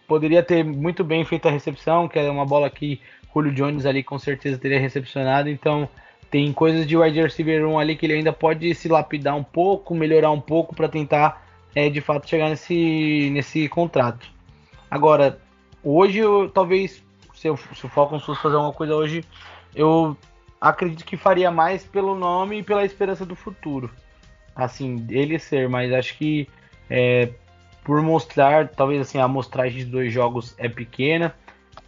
poderia 0.07 0.43
ter 0.43 0.65
muito 0.65 1.03
bem 1.03 1.25
feito 1.25 1.49
a 1.49 1.51
recepção, 1.51 2.09
que 2.09 2.19
é 2.19 2.31
uma 2.31 2.47
bola 2.47 2.71
que 2.71 3.01
Julio 3.43 3.53
Jones 3.53 3.87
ali 3.87 4.03
com 4.03 4.19
certeza 4.19 4.59
teria 4.59 4.81
recepcionado. 4.81 5.49
Então 5.49 5.89
tem 6.31 6.53
coisas 6.53 6.87
de 6.87 6.97
wide 6.97 7.21
receiver 7.21 7.67
1 7.67 7.79
ali 7.79 7.97
que 7.97 8.07
ele 8.07 8.15
ainda 8.15 8.33
pode 8.33 8.75
se 8.75 8.89
lapidar 8.89 9.37
um 9.37 9.45
pouco, 9.45 9.95
melhorar 9.95 10.31
um 10.31 10.41
pouco 10.41 10.75
para 10.75 10.89
tentar 10.89 11.47
é, 11.75 11.89
de 11.89 12.01
fato 12.01 12.29
chegar 12.29 12.49
nesse, 12.49 13.31
nesse 13.33 13.69
contrato. 13.69 14.29
Agora, 14.91 15.39
hoje 15.83 16.19
eu 16.19 16.49
talvez 16.49 17.05
se, 17.35 17.49
eu, 17.49 17.57
se 17.57 17.85
o 17.85 17.89
Falcons 17.89 18.25
fosse 18.25 18.41
fazer 18.41 18.57
alguma 18.57 18.73
coisa 18.73 18.95
hoje, 18.95 19.23
eu 19.75 20.17
acredito 20.61 21.05
que 21.05 21.17
faria 21.17 21.51
mais 21.51 21.85
pelo 21.85 22.15
nome 22.15 22.59
e 22.59 22.63
pela 22.63 22.85
esperança 22.85 23.27
do 23.27 23.37
futuro. 23.37 23.91
Assim, 24.55 25.07
ele 25.11 25.39
ser, 25.39 25.69
mas 25.69 25.93
acho 25.93 26.17
que 26.17 26.49
é, 26.89 27.29
por 27.85 28.01
mostrar, 28.01 28.69
talvez 28.69 29.03
assim, 29.03 29.19
a 29.19 29.25
amostragem 29.25 29.85
de 29.85 29.85
dois 29.85 30.11
jogos 30.13 30.55
é 30.57 30.69
pequena 30.69 31.35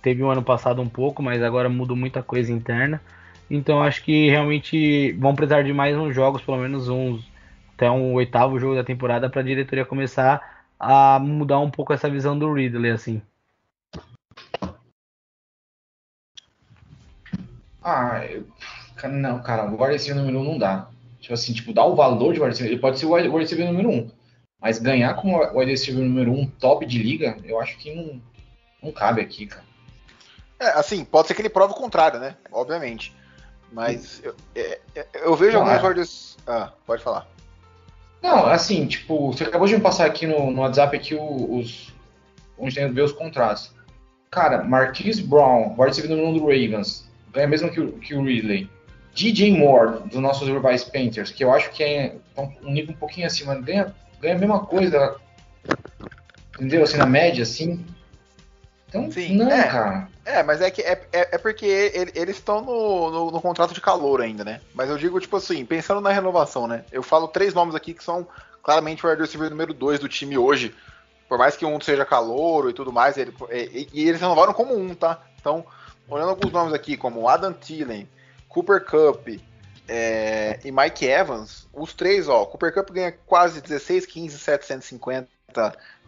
Teve 0.03 0.23
o 0.23 0.27
um 0.27 0.31
ano 0.31 0.43
passado 0.43 0.81
um 0.81 0.89
pouco, 0.89 1.23
mas 1.23 1.43
agora 1.43 1.69
mudou 1.69 1.97
muita 1.97 2.23
coisa 2.23 2.53
interna. 2.53 3.01
Então 3.51 3.83
acho 3.83 4.05
que 4.05 4.29
realmente 4.29 5.13
vão 5.13 5.35
precisar 5.35 5.63
de 5.63 5.73
mais 5.73 5.97
uns 5.97 6.15
jogos, 6.15 6.43
pelo 6.43 6.59
menos 6.59 6.89
uns 6.89 7.27
até 7.75 7.91
um 7.91 8.13
oitavo 8.15 8.59
jogo 8.59 8.75
da 8.75 8.83
temporada 8.83 9.31
para 9.31 9.41
a 9.41 9.45
diretoria 9.45 9.85
começar 9.85 10.67
a 10.79 11.19
mudar 11.21 11.61
um 11.61 11.71
pouco 11.71 11.93
essa 11.93 12.11
visão 12.11 12.39
do 12.39 12.53
Ridley 12.53 12.91
assim. 12.91 13.23
Ah, 17.83 18.27
eu... 18.27 18.45
não, 19.09 19.41
cara, 19.43 19.71
o 19.71 19.81
wide 19.81 19.93
receiver 19.93 20.17
número 20.17 20.39
1 20.39 20.41
um 20.41 20.45
não 20.45 20.59
dá. 20.59 20.89
Tipo 21.21 21.35
assim, 21.35 21.53
tipo, 21.53 21.73
dá 21.73 21.85
o 21.85 21.95
valor 21.95 22.35
de 22.35 22.41
wide 22.41 22.51
receiver, 22.51 22.73
ele 22.73 22.81
pode 22.81 22.99
ser 22.99 23.07
o 23.07 23.13
wide 23.13 23.29
receiver 23.29 23.67
número 23.67 23.89
1, 23.89 23.93
um, 23.93 24.11
mas 24.61 24.79
ganhar 24.79 25.15
como 25.15 25.39
wide 25.57 25.71
receiver 25.71 26.05
número 26.05 26.33
1 26.33 26.41
um, 26.41 26.47
top 26.47 26.85
de 26.85 27.03
liga, 27.03 27.37
eu 27.45 27.61
acho 27.61 27.79
que 27.79 27.95
não, 27.95 28.21
não 28.83 28.93
cabe 28.93 29.21
aqui, 29.21 29.47
cara. 29.47 29.68
É, 30.61 30.71
assim, 30.71 31.05
pode 31.05 31.29
ser 31.29 31.35
que 31.35 31.43
ele 31.43 31.49
prove 31.49 31.73
o 31.73 31.77
contrário, 31.77 32.19
né? 32.19 32.37
Obviamente. 32.51 33.15
Mas 33.73 34.21
eu, 34.25 34.35
é, 34.55 34.81
é, 34.95 35.07
eu 35.15 35.35
vejo 35.37 35.59
não, 35.59 35.67
alguns 35.67 35.85
ordens. 35.85 36.37
É. 36.47 36.53
Ah, 36.53 36.73
pode 36.87 37.03
falar. 37.03 37.27
Não, 38.23 38.47
assim, 38.47 38.87
tipo, 38.87 39.33
você 39.33 39.45
acabou 39.45 39.69
de 39.69 39.77
me 39.77 39.81
passar 39.81 40.07
aqui 40.07 40.27
no, 40.27 40.51
no 40.51 40.63
WhatsApp 40.63 40.97
aqui 40.97 41.15
os. 41.15 41.93
onde 42.59 42.75
tem 42.75 42.93
ver 42.93 43.03
os 43.03 43.13
contratos. 43.13 43.73
Cara, 44.31 44.65
Marquise 44.65 45.23
Brown, 45.23 45.75
wide 45.79 45.89
receiver 45.89 46.11
número 46.11 46.29
1 46.29 46.33
do 46.35 46.41
Ravens, 46.41 47.09
ganha 47.33 47.47
mesmo 47.47 47.71
que 47.71 47.81
o, 47.81 47.93
que 47.93 48.15
o 48.15 48.25
Ridley. 48.25 48.69
DJ 49.15 49.57
Moore, 49.57 50.09
dos 50.09 50.21
nossos 50.21 50.49
Rivais 50.49 50.85
Painters, 50.85 51.31
que 51.31 51.43
eu 51.43 51.53
acho 51.53 51.71
que 51.71 51.83
é 51.83 52.15
um 52.37 52.71
nível 52.71 52.95
um 52.95 52.99
pouquinho 52.99 53.27
acima, 53.27 53.55
ganha, 53.57 53.93
ganha 54.21 54.37
a 54.37 54.39
mesma 54.39 54.65
coisa. 54.65 55.17
Entendeu? 56.55 56.85
Assim, 56.85 56.99
na 56.99 57.07
média, 57.07 57.43
assim. 57.43 57.85
Então, 58.89 59.11
Sim, 59.11 59.37
não, 59.37 59.51
é, 59.51 59.65
cara. 59.65 60.09
É, 60.29 60.43
mas 60.43 60.61
é 60.61 60.71
que 60.71 60.83
é, 60.83 60.93
é, 61.11 61.37
é 61.37 61.39
porque 61.39 61.65
ele, 61.65 62.13
eles 62.15 62.37
estão 62.37 62.61
no, 62.61 63.11
no, 63.11 63.31
no, 63.31 63.41
contrato 63.41 63.73
de 63.73 63.81
calor 63.81 64.21
ainda, 64.21 64.45
né? 64.45 64.61
Mas 64.75 64.91
eu 64.91 64.99
digo, 64.99 65.19
tipo 65.19 65.35
assim, 65.39 65.65
pensando 65.65 66.03
na 66.03 66.13
renovação, 66.13 66.67
né? 66.67 66.85
Eu 66.93 67.03
falo 67.03 67.27
três 67.27 67.55
nomes 67.55 67.75
aqui 67.75 67.95
que 67.95 68.05
são 68.05 68.29
claramente 68.63 69.07
o 69.07 69.09
wide 69.09 69.23
receiver 69.23 69.49
número 69.49 69.73
dois 69.73 69.99
do 69.99 70.07
time 70.07 70.37
hoje. 70.37 70.75
Por 71.31 71.39
mais 71.39 71.57
que 71.57 71.65
um 71.65 71.81
seja 71.81 72.05
calor 72.05 72.69
e 72.69 72.75
tudo 72.75 72.93
mais, 72.93 73.17
ele, 73.17 73.33
e, 73.51 73.89
e, 73.91 74.07
eles 74.07 74.21
renovaram 74.21 74.53
como 74.53 74.79
um, 74.79 74.95
tá? 74.95 75.19
Então, 75.41 75.65
olhando 76.07 76.29
alguns 76.29 76.53
nomes 76.53 76.75
aqui, 76.75 76.95
como 76.95 77.27
Adam 77.27 77.55
Thielen, 77.55 78.07
Cooper 78.51 78.85
Cup 78.85 79.29
é, 79.89 80.61
e 80.63 80.71
Mike 80.71 81.07
Evans, 81.07 81.67
os 81.73 81.95
três, 81.95 82.29
ó, 82.29 82.45
Cooper 82.45 82.75
Cup 82.75 82.91
ganha 82.91 83.13
quase 83.25 83.63
16, 83.63 84.05
15, 84.05 84.39
750 84.39 85.38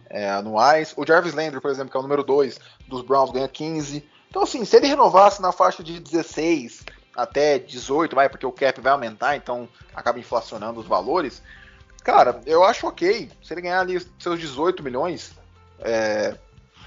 é, 0.09 0.29
anuais. 0.29 0.93
O 0.97 1.05
Jarvis 1.05 1.33
Landry, 1.33 1.61
por 1.61 1.71
exemplo, 1.71 1.91
que 1.91 1.97
é 1.97 1.99
o 1.99 2.03
número 2.03 2.23
2 2.23 2.59
dos 2.87 3.01
Browns, 3.01 3.31
ganha 3.31 3.47
15. 3.47 4.07
Então, 4.29 4.43
assim, 4.43 4.63
se 4.65 4.75
ele 4.77 4.87
renovasse 4.87 5.41
na 5.41 5.51
faixa 5.51 5.83
de 5.83 5.99
16 5.99 6.85
até 7.15 7.59
18, 7.59 8.15
vai, 8.15 8.29
porque 8.29 8.45
o 8.45 8.51
cap 8.51 8.79
vai 8.79 8.91
aumentar, 8.91 9.35
então 9.35 9.67
acaba 9.93 10.19
inflacionando 10.19 10.79
os 10.79 10.87
valores. 10.87 11.41
Cara, 12.03 12.41
eu 12.45 12.63
acho 12.63 12.87
ok. 12.87 13.29
Se 13.43 13.53
ele 13.53 13.61
ganhar 13.61 13.81
ali 13.81 13.99
seus 14.17 14.39
18 14.39 14.81
milhões, 14.81 15.33
é, 15.79 16.35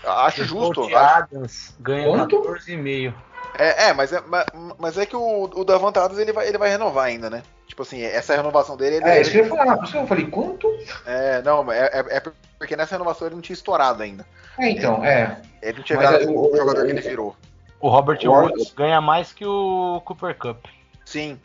acho 0.05 0.43
o 0.43 0.45
justo. 0.45 0.97
Adams 0.97 1.75
ganha 1.81 2.09
14,5. 2.09 3.15
É, 3.57 3.89
é, 3.89 3.93
mas 3.93 4.12
é, 4.12 4.23
mas 4.79 4.99
é 4.99 5.07
que 5.07 5.15
o, 5.15 5.45
o 5.45 5.65
Davante 5.65 5.99
Adams 5.99 6.19
ele 6.19 6.33
vai, 6.33 6.49
ele 6.49 6.59
vai 6.59 6.71
renovar 6.71 7.05
ainda, 7.05 7.31
né? 7.31 7.43
Tipo 7.67 7.83
assim, 7.83 8.03
essa 8.03 8.37
renovação 8.37 8.77
dele. 8.77 8.97
Ele, 8.97 9.05
é, 9.05 9.21
isso 9.21 9.31
que 9.31 9.39
eu 9.39 9.45
ia 9.45 9.49
falar, 9.49 9.77
por 9.77 9.85
isso 9.85 9.93
que 9.93 9.99
eu 9.99 10.07
falei, 10.07 10.27
quanto? 10.27 10.69
É, 11.07 11.43
não, 11.43 11.73
é, 11.73 11.87
é, 11.87 12.17
é 12.17 12.23
porque 12.59 12.77
nessa 12.77 12.95
renovação 12.95 13.27
ele 13.27 13.35
não 13.35 13.43
tinha 13.43 13.55
estourado 13.55 14.03
ainda. 14.03 14.27
É, 14.59 14.71
então, 14.71 14.99
ele, 14.99 15.07
é. 15.07 15.43
Ele 15.62 15.79
não 15.79 15.85
tinha 15.85 15.99
virado 15.99 16.31
o, 16.31 16.53
o, 16.53 16.57
jogador 16.57 16.83
o, 16.83 16.87
que 16.87 16.93
ele 16.93 17.01
virou. 17.01 17.37
O 17.81 17.89
Robert 17.89 18.19
Woods 18.25 18.73
ganha 18.73 19.01
mais 19.01 19.33
que 19.33 19.45
o 19.45 20.01
Cooper 20.05 20.37
Cup. 20.37 20.65
Sim. 21.05 21.39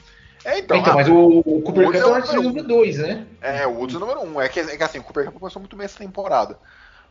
É, 0.45 0.59
então, 0.59 0.77
então 0.77 0.93
ah, 0.93 0.95
mas 0.95 1.07
o, 1.09 1.39
o 1.39 1.61
Cooper 1.61 1.85
Cup 1.87 1.95
é 1.95 2.39
o 2.39 2.43
número 2.43 2.67
2, 2.67 2.97
né? 2.99 3.25
É, 3.41 3.67
o 3.67 3.71
Woods 3.71 3.95
é 3.95 3.97
o 3.97 3.99
número 4.01 4.21
1. 4.21 4.27
Um. 4.27 4.41
É, 4.41 4.47
que, 4.47 4.59
é 4.59 4.77
que 4.77 4.83
assim, 4.83 4.99
o 4.99 5.03
Cooper 5.03 5.25
Cup 5.25 5.39
começou 5.39 5.59
muito 5.59 5.75
bem 5.75 5.85
essa 5.85 5.99
temporada. 5.99 6.57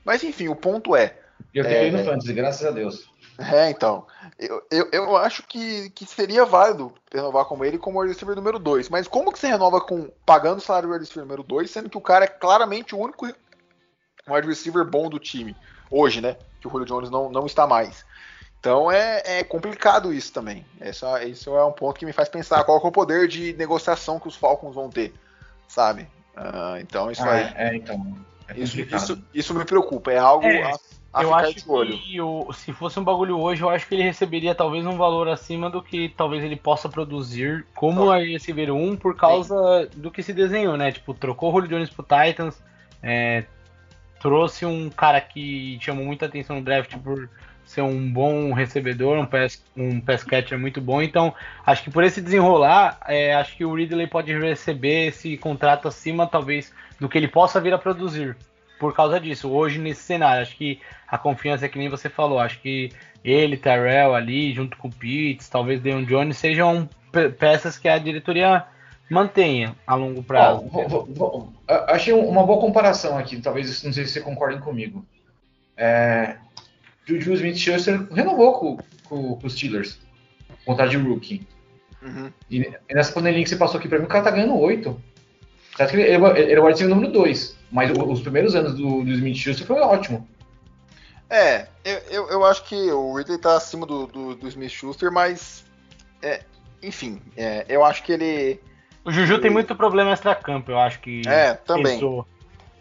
Mas 0.04 0.22
enfim, 0.22 0.48
o 0.48 0.56
ponto 0.56 0.94
é. 0.94 1.14
Eu 1.52 1.64
tenho 1.64 1.88
é, 1.88 1.90
no 1.90 2.04
Fantasy, 2.04 2.32
graças 2.32 2.66
a 2.66 2.70
Deus. 2.70 3.10
É, 3.38 3.70
então. 3.70 4.04
Eu, 4.38 4.66
eu, 4.70 4.88
eu 4.92 5.16
acho 5.16 5.44
que, 5.44 5.90
que 5.90 6.04
seria 6.04 6.44
válido 6.44 6.92
renovar 7.12 7.44
como 7.44 7.64
ele 7.64 7.78
como 7.78 8.00
wide 8.00 8.12
receiver 8.12 8.34
número 8.34 8.58
2. 8.58 8.88
Mas 8.88 9.06
como 9.06 9.32
que 9.32 9.38
você 9.38 9.46
renova 9.46 9.80
com 9.80 10.10
pagando 10.26 10.58
o 10.58 10.60
salário 10.60 10.88
do 10.88 10.92
wide 10.92 11.04
receiver 11.04 11.24
número 11.24 11.42
2, 11.42 11.70
sendo 11.70 11.88
que 11.88 11.98
o 11.98 12.02
cara 12.02 12.24
é 12.24 12.28
claramente 12.28 12.94
o 12.94 12.98
único 12.98 13.26
wide 13.26 14.46
receiver 14.46 14.84
bom 14.84 15.08
do 15.08 15.18
time 15.18 15.56
hoje, 15.90 16.20
né? 16.20 16.36
Que 16.60 16.66
o 16.66 16.70
Julio 16.70 16.86
Jones 16.86 17.10
não, 17.10 17.30
não 17.30 17.46
está 17.46 17.66
mais. 17.66 18.04
Então 18.60 18.90
é, 18.90 19.22
é 19.24 19.44
complicado 19.44 20.12
isso 20.12 20.32
também. 20.32 20.66
Essa, 20.80 21.24
isso 21.24 21.56
é 21.56 21.64
um 21.64 21.72
ponto 21.72 21.98
que 21.98 22.06
me 22.06 22.12
faz 22.12 22.28
pensar 22.28 22.64
qual 22.64 22.78
é 22.78 22.86
o 22.86 22.92
poder 22.92 23.28
de 23.28 23.52
negociação 23.54 24.18
que 24.18 24.28
os 24.28 24.36
Falcons 24.36 24.74
vão 24.74 24.90
ter, 24.90 25.14
sabe? 25.68 26.02
Uh, 26.36 26.78
então 26.80 27.10
isso 27.10 27.22
ah, 27.22 27.32
aí. 27.32 27.52
É, 27.54 27.76
então. 27.76 28.16
É 28.48 28.58
isso, 28.58 28.80
isso, 28.80 29.24
isso, 29.34 29.54
me 29.54 29.64
preocupa. 29.64 30.10
É 30.10 30.18
algo. 30.18 30.46
É, 30.46 30.62
a 30.62 30.78
eu 31.14 31.28
ficar 31.28 31.36
acho 31.36 31.54
que 32.02 32.20
o, 32.20 32.52
se 32.52 32.72
fosse 32.72 33.00
um 33.00 33.04
bagulho 33.04 33.38
hoje, 33.38 33.62
eu 33.62 33.70
acho 33.70 33.86
que 33.88 33.94
ele 33.94 34.02
receberia 34.02 34.54
talvez 34.54 34.84
um 34.86 34.96
valor 34.96 35.28
acima 35.28 35.70
do 35.70 35.82
que 35.82 36.10
talvez 36.10 36.44
ele 36.44 36.56
possa 36.56 36.88
produzir 36.88 37.66
como 37.74 38.10
a 38.10 38.18
receiver 38.18 38.72
1 38.72 38.96
por 38.96 39.16
causa 39.16 39.88
do 39.96 40.10
que 40.10 40.22
se 40.22 40.32
desenhou, 40.32 40.76
né? 40.76 40.92
Tipo, 40.92 41.14
trocou 41.14 41.50
o 41.50 41.52
Julio 41.54 41.68
Jones 41.68 41.90
pro 41.90 42.04
Titans, 42.04 42.62
é, 43.02 43.44
trouxe 44.20 44.66
um 44.66 44.90
cara 44.90 45.20
que 45.20 45.78
chamou 45.80 46.04
muita 46.04 46.26
atenção 46.26 46.56
no 46.56 46.62
draft 46.62 46.94
por 46.98 47.28
ser 47.64 47.82
um 47.82 48.10
bom 48.10 48.52
recebedor, 48.52 49.18
um 49.18 49.26
pass, 49.26 49.62
um 49.76 50.00
pass 50.00 50.24
catcher 50.24 50.58
muito 50.58 50.80
bom. 50.80 51.02
Então, 51.02 51.34
acho 51.66 51.84
que 51.84 51.90
por 51.90 52.02
esse 52.02 52.20
desenrolar, 52.20 52.98
é, 53.06 53.34
acho 53.34 53.56
que 53.56 53.64
o 53.64 53.74
Ridley 53.74 54.06
pode 54.06 54.36
receber 54.38 55.08
esse 55.08 55.36
contrato 55.36 55.86
acima, 55.86 56.26
talvez, 56.26 56.72
do 56.98 57.08
que 57.08 57.18
ele 57.18 57.28
possa 57.28 57.60
vir 57.60 57.74
a 57.74 57.78
produzir. 57.78 58.36
Por 58.78 58.94
causa 58.94 59.18
disso, 59.20 59.50
hoje 59.50 59.78
nesse 59.78 60.02
cenário, 60.02 60.42
acho 60.42 60.56
que 60.56 60.80
a 61.06 61.18
confiança 61.18 61.66
é 61.66 61.68
que 61.68 61.78
nem 61.78 61.88
você 61.88 62.08
falou. 62.08 62.38
Acho 62.38 62.60
que 62.60 62.90
ele, 63.24 63.56
Terrell 63.56 64.14
ali, 64.14 64.52
junto 64.52 64.76
com 64.76 64.88
o 64.88 64.92
Pitts, 64.92 65.48
talvez 65.48 65.80
Deon 65.80 66.04
Jones, 66.04 66.36
sejam 66.36 66.88
pe 67.10 67.28
peças 67.30 67.76
que 67.78 67.88
a 67.88 67.98
diretoria 67.98 68.64
mantenha 69.10 69.74
a 69.86 69.94
longo 69.94 70.22
prazo. 70.22 70.64
Ó, 70.72 70.86
vou- 70.88 71.06
vou- 71.06 71.52
achei 71.88 72.12
uma 72.12 72.44
boa 72.44 72.60
comparação 72.60 73.16
aqui, 73.18 73.40
talvez 73.40 73.82
não 73.82 73.92
sei 73.92 74.04
se 74.04 74.12
vocês 74.12 74.24
concordem 74.24 74.60
comigo. 74.60 75.04
É, 75.76 76.36
Juju 77.06 77.32
Smith-Schuster 77.34 78.06
renovou 78.12 78.52
com, 78.52 78.76
com, 79.08 79.36
com 79.36 79.46
os 79.46 79.54
Steelers, 79.54 79.98
contrato 80.64 80.90
de 80.90 80.96
rookie. 80.98 81.46
Uhum. 82.02 82.30
E, 82.50 82.70
nessa 82.92 83.12
panelinha 83.12 83.42
que 83.42 83.48
você 83.50 83.56
passou 83.56 83.78
aqui 83.78 83.88
pra 83.88 83.98
mim, 83.98 84.04
o 84.04 84.08
cara 84.08 84.24
tá 84.24 84.30
ganhando 84.30 84.56
8. 84.58 85.00
Certo 85.76 85.90
que 85.90 85.96
ele, 85.96 86.02
ele, 86.14 86.40
ele 86.40 86.52
é 86.54 86.60
o 86.60 86.64
wide 86.64 86.72
receiver 86.74 86.94
número 86.94 87.12
2, 87.12 87.57
mas 87.70 87.90
os 87.90 88.20
primeiros 88.20 88.54
anos 88.54 88.74
do, 88.74 89.02
do 89.04 89.10
Smith-Schuster 89.10 89.66
foi 89.66 89.80
ótimo. 89.80 90.26
É, 91.30 91.66
eu, 91.84 91.98
eu, 92.10 92.28
eu 92.30 92.44
acho 92.44 92.64
que 92.64 92.74
o 92.90 93.14
Ridley 93.14 93.38
tá 93.38 93.56
acima 93.56 93.84
do, 93.86 94.06
do, 94.06 94.34
do 94.34 94.48
Smith 94.48 94.70
Schuster, 94.70 95.12
mas. 95.12 95.64
É, 96.22 96.42
enfim, 96.82 97.20
é, 97.36 97.66
eu 97.68 97.84
acho 97.84 98.02
que 98.02 98.12
ele. 98.12 98.60
O 99.04 99.12
Juju 99.12 99.38
tem 99.40 99.50
muito 99.50 99.74
problema 99.74 100.12
extra-campo, 100.12 100.70
eu 100.70 100.78
acho 100.78 101.00
que. 101.00 101.22
É, 101.28 101.54
também. 101.54 101.94
pesou. 101.94 102.26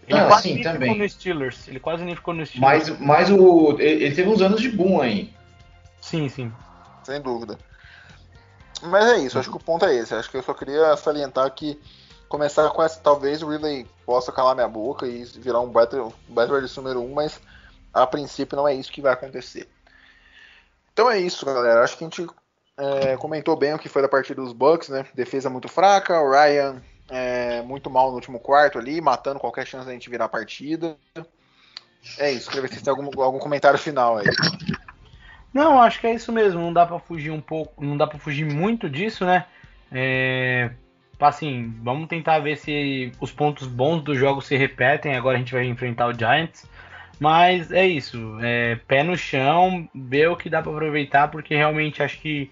Ele 0.07 0.19
Ah, 0.19 0.27
quase 0.27 0.43
sim, 0.43 0.53
nem 0.53 0.63
também. 0.63 0.89
ficou 0.89 0.95
no 1.03 1.09
Steelers. 1.09 1.67
Ele 1.67 1.79
quase 1.81 2.03
nem 2.05 2.15
ficou 2.15 2.33
no 2.33 2.45
Steelers. 2.45 2.89
Mas, 2.89 2.99
mas 2.99 3.29
o, 3.29 3.75
ele, 3.79 4.05
ele 4.05 4.15
teve 4.15 4.29
uns 4.29 4.41
anos 4.41 4.61
de 4.61 4.69
boom 4.69 5.01
aí. 5.01 5.33
Sim, 5.99 6.29
sim. 6.29 6.51
Sem 7.03 7.21
dúvida. 7.21 7.57
Mas 8.81 9.05
é 9.07 9.17
isso, 9.19 9.37
acho 9.37 9.49
que 9.49 9.57
o 9.57 9.59
ponto 9.59 9.83
é 9.83 9.93
esse. 9.95 10.13
Acho 10.15 10.29
que 10.29 10.37
eu 10.37 10.43
só 10.43 10.53
queria 10.53 10.95
salientar 10.95 11.51
que 11.51 11.77
começar 12.27 12.69
com 12.69 12.83
essa. 12.83 12.99
Talvez 12.99 13.41
o 13.41 13.49
Ridley 13.49 13.87
possa 14.05 14.31
calar 14.31 14.55
minha 14.55 14.67
boca 14.67 15.07
e 15.07 15.23
virar 15.23 15.61
um 15.61 15.67
um 15.67 16.39
wide 16.39 16.61
receiver 16.61 16.93
número 16.93 17.01
1, 17.01 17.13
mas 17.13 17.41
a 17.93 18.05
princípio 18.05 18.55
não 18.55 18.67
é 18.67 18.73
isso 18.73 18.91
que 18.91 19.01
vai 19.01 19.13
acontecer. 19.13 19.67
Então 20.93 21.09
é 21.09 21.19
isso, 21.19 21.45
galera. 21.45 21.83
Acho 21.83 21.97
que 21.97 22.03
a 22.03 22.07
gente 22.07 22.27
é, 22.77 23.17
comentou 23.17 23.55
bem 23.55 23.73
o 23.73 23.79
que 23.79 23.89
foi 23.89 24.01
da 24.01 24.09
partida 24.09 24.41
dos 24.41 24.53
Bucks, 24.53 24.89
né? 24.89 25.05
Defesa 25.13 25.49
muito 25.49 25.67
fraca, 25.67 26.19
o 26.19 26.31
Ryan 26.31 26.81
é, 27.09 27.61
muito 27.61 27.89
mal 27.89 28.09
no 28.09 28.15
último 28.15 28.39
quarto 28.39 28.77
ali, 28.77 28.99
matando 29.01 29.39
qualquer 29.39 29.65
chance 29.65 29.85
da 29.85 29.93
gente 29.93 30.09
virar 30.09 30.25
a 30.25 30.29
partida. 30.29 30.97
É 32.17 32.31
isso, 32.31 32.49
queria 32.49 32.67
ver 32.67 32.73
se 32.73 32.83
têm 32.83 32.91
algum, 32.91 33.21
algum 33.21 33.39
comentário 33.39 33.79
final 33.79 34.17
aí. 34.17 34.25
Não, 35.53 35.81
acho 35.81 35.99
que 35.99 36.07
é 36.07 36.13
isso 36.13 36.31
mesmo. 36.31 36.61
Não 36.61 36.71
dá 36.71 36.85
pra 36.85 36.99
fugir 36.99 37.31
um 37.31 37.41
pouco, 37.41 37.83
não 37.83 37.97
dá 37.97 38.05
para 38.05 38.19
fugir 38.19 38.45
muito 38.45 38.89
disso, 38.89 39.25
né? 39.25 39.45
É, 39.91 40.71
assim, 41.19 41.73
vamos 41.81 42.07
tentar 42.07 42.39
ver 42.39 42.57
se 42.57 43.11
os 43.19 43.31
pontos 43.31 43.67
bons 43.67 44.01
do 44.01 44.15
jogo 44.15 44.41
se 44.41 44.55
repetem. 44.55 45.15
Agora 45.15 45.35
a 45.35 45.39
gente 45.39 45.53
vai 45.53 45.65
enfrentar 45.65 46.07
o 46.07 46.13
Giants. 46.13 46.67
Mas 47.19 47.71
é 47.71 47.85
isso, 47.85 48.37
é, 48.41 48.75
pé 48.87 49.01
no 49.01 49.17
chão, 49.17 49.89
ver 49.93 50.29
o 50.29 50.35
que 50.35 50.51
dá 50.51 50.61
pra 50.61 50.71
aproveitar, 50.71 51.29
porque 51.29 51.55
realmente 51.55 52.03
acho 52.03 52.19
que 52.19 52.51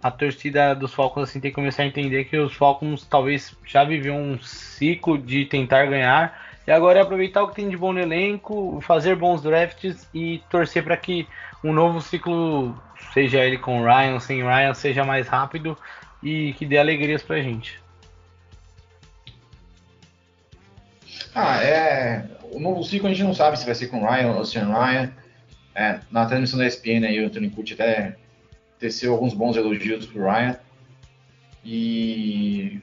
a 0.00 0.10
torcida 0.12 0.74
dos 0.74 0.94
Falcons 0.94 1.28
assim 1.28 1.40
tem 1.40 1.50
que 1.50 1.54
começar 1.56 1.82
a 1.82 1.86
entender 1.86 2.24
que 2.24 2.36
os 2.36 2.54
Falcons 2.54 3.04
talvez 3.04 3.56
já 3.64 3.82
viviam 3.82 4.16
um 4.16 4.38
ciclo 4.38 5.18
de 5.18 5.44
tentar 5.46 5.86
ganhar 5.86 6.38
e 6.66 6.70
agora 6.70 6.98
é 6.98 7.02
aproveitar 7.02 7.42
o 7.42 7.48
que 7.48 7.54
tem 7.54 7.68
de 7.68 7.76
bom 7.76 7.92
no 7.92 8.00
elenco, 8.00 8.80
fazer 8.80 9.14
bons 9.14 9.40
drafts 9.40 10.08
e 10.12 10.42
torcer 10.50 10.82
para 10.82 10.96
que 10.96 11.26
um 11.62 11.72
novo 11.72 12.00
ciclo, 12.00 12.76
seja 13.12 13.44
ele 13.44 13.56
com 13.56 13.82
Ryan, 13.82 14.18
sem 14.18 14.42
Ryan, 14.42 14.74
seja 14.74 15.04
mais 15.04 15.28
rápido 15.28 15.76
e 16.22 16.52
que 16.54 16.66
dê 16.66 16.78
alegrias 16.78 17.22
pra 17.22 17.40
gente. 17.40 17.80
Ah, 21.38 21.62
é. 21.62 22.24
O 22.50 22.58
novo 22.58 22.82
ciclo 22.82 23.08
a 23.08 23.10
gente 23.10 23.22
não 23.22 23.34
sabe 23.34 23.58
se 23.58 23.66
vai 23.66 23.74
ser 23.74 23.88
com 23.88 24.02
Ryan 24.02 24.32
ou 24.32 24.44
sem 24.46 24.62
Ryan. 24.64 25.12
É, 25.74 26.00
na 26.10 26.24
transmissão 26.24 26.58
da 26.58 26.66
ESPN 26.66 27.04
aí, 27.06 27.22
o 27.22 27.26
Anthony 27.26 27.50
Curti 27.50 27.74
até 27.74 28.16
teceu 28.78 29.12
alguns 29.12 29.34
bons 29.34 29.54
elogios 29.54 30.06
pro 30.06 30.24
Ryan. 30.24 30.58
E 31.62 32.80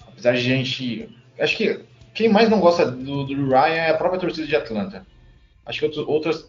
apesar 0.00 0.32
de 0.32 0.38
a 0.38 0.40
gente. 0.40 1.14
Acho 1.38 1.58
que 1.58 1.84
quem 2.14 2.30
mais 2.30 2.48
não 2.48 2.58
gosta 2.58 2.90
do, 2.90 3.24
do 3.24 3.48
Ryan 3.50 3.74
é 3.74 3.90
a 3.90 3.98
própria 3.98 4.18
torcida 4.18 4.46
de 4.46 4.56
Atlanta. 4.56 5.06
Acho 5.66 5.80
que 5.80 5.84
outros, 5.84 6.06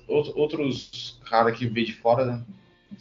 outros, 0.08 0.34
outros, 0.38 1.20
caras 1.30 1.58
que 1.58 1.66
vê 1.66 1.84
de 1.84 1.92
fora 1.92 2.26
né, 2.26 2.42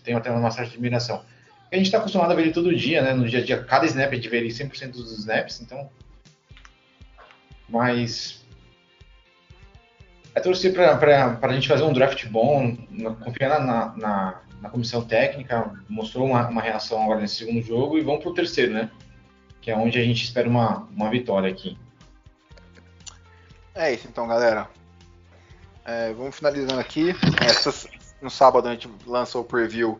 tem 0.02 0.12
até 0.12 0.32
uma 0.32 0.50
certa 0.50 0.72
admiração. 0.72 1.22
A 1.70 1.76
gente 1.76 1.86
está 1.86 1.98
acostumado 1.98 2.32
a 2.32 2.34
ver 2.34 2.42
ele 2.42 2.52
todo 2.52 2.74
dia, 2.74 3.00
né? 3.00 3.14
No 3.14 3.28
dia 3.28 3.38
a 3.38 3.44
dia, 3.44 3.62
cada 3.62 3.86
snap 3.86 4.10
a 4.10 4.16
gente 4.16 4.28
vê 4.28 4.38
ele 4.38 4.48
100% 4.48 4.90
dos 4.90 5.16
snaps, 5.20 5.60
então. 5.60 5.88
Mas. 7.74 8.44
É 10.32 10.40
torcer 10.40 10.72
para 10.72 11.38
a 11.42 11.52
gente 11.52 11.68
fazer 11.68 11.82
um 11.82 11.92
draft 11.92 12.26
bom, 12.26 12.76
confiar 13.22 13.60
na, 13.60 13.94
na, 13.96 14.40
na, 14.60 14.70
comissão 14.70 15.04
técnica, 15.04 15.72
mostrou 15.88 16.26
uma, 16.26 16.48
uma 16.48 16.60
reação 16.60 17.02
agora 17.02 17.20
nesse 17.20 17.36
segundo 17.36 17.62
jogo 17.62 17.96
e 17.98 18.00
vamos 18.00 18.20
pro 18.22 18.34
terceiro, 18.34 18.72
né? 18.72 18.90
Que 19.60 19.70
é 19.70 19.76
onde 19.76 19.96
a 19.98 20.04
gente 20.04 20.24
espera 20.24 20.48
uma, 20.48 20.88
uma 20.96 21.08
vitória 21.08 21.48
aqui. 21.48 21.78
É 23.76 23.92
isso 23.92 24.08
então, 24.08 24.26
galera. 24.26 24.68
É, 25.84 26.12
vamos 26.12 26.36
finalizando 26.36 26.80
aqui. 26.80 27.14
Essa- 27.40 27.88
no 28.20 28.30
sábado 28.30 28.68
a 28.68 28.72
gente 28.72 28.88
lança 29.06 29.38
o 29.38 29.44
preview 29.44 29.98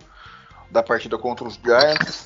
da 0.68 0.82
partida 0.82 1.16
contra 1.16 1.46
os 1.46 1.54
Giants. 1.54 2.24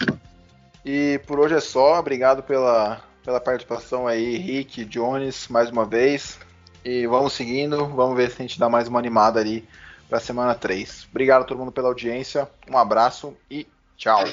E 0.82 1.20
por 1.26 1.38
hoje 1.38 1.54
é 1.54 1.60
só. 1.60 1.98
Obrigado 1.98 2.42
pela, 2.42 3.02
pela 3.28 3.40
participação 3.42 4.06
aí, 4.06 4.38
Rick, 4.38 4.86
Jones, 4.86 5.48
mais 5.48 5.68
uma 5.68 5.84
vez. 5.84 6.38
E 6.82 7.06
vamos 7.06 7.34
seguindo. 7.34 7.86
Vamos 7.88 8.16
ver 8.16 8.30
se 8.30 8.40
a 8.40 8.46
gente 8.46 8.58
dá 8.58 8.70
mais 8.70 8.88
uma 8.88 8.98
animada 8.98 9.38
ali 9.38 9.68
para 10.08 10.18
semana 10.18 10.54
3. 10.54 11.06
Obrigado 11.10 11.42
a 11.42 11.44
todo 11.44 11.58
mundo 11.58 11.70
pela 11.70 11.88
audiência. 11.88 12.48
Um 12.66 12.78
abraço 12.78 13.36
e 13.50 13.66
tchau. 13.98 14.24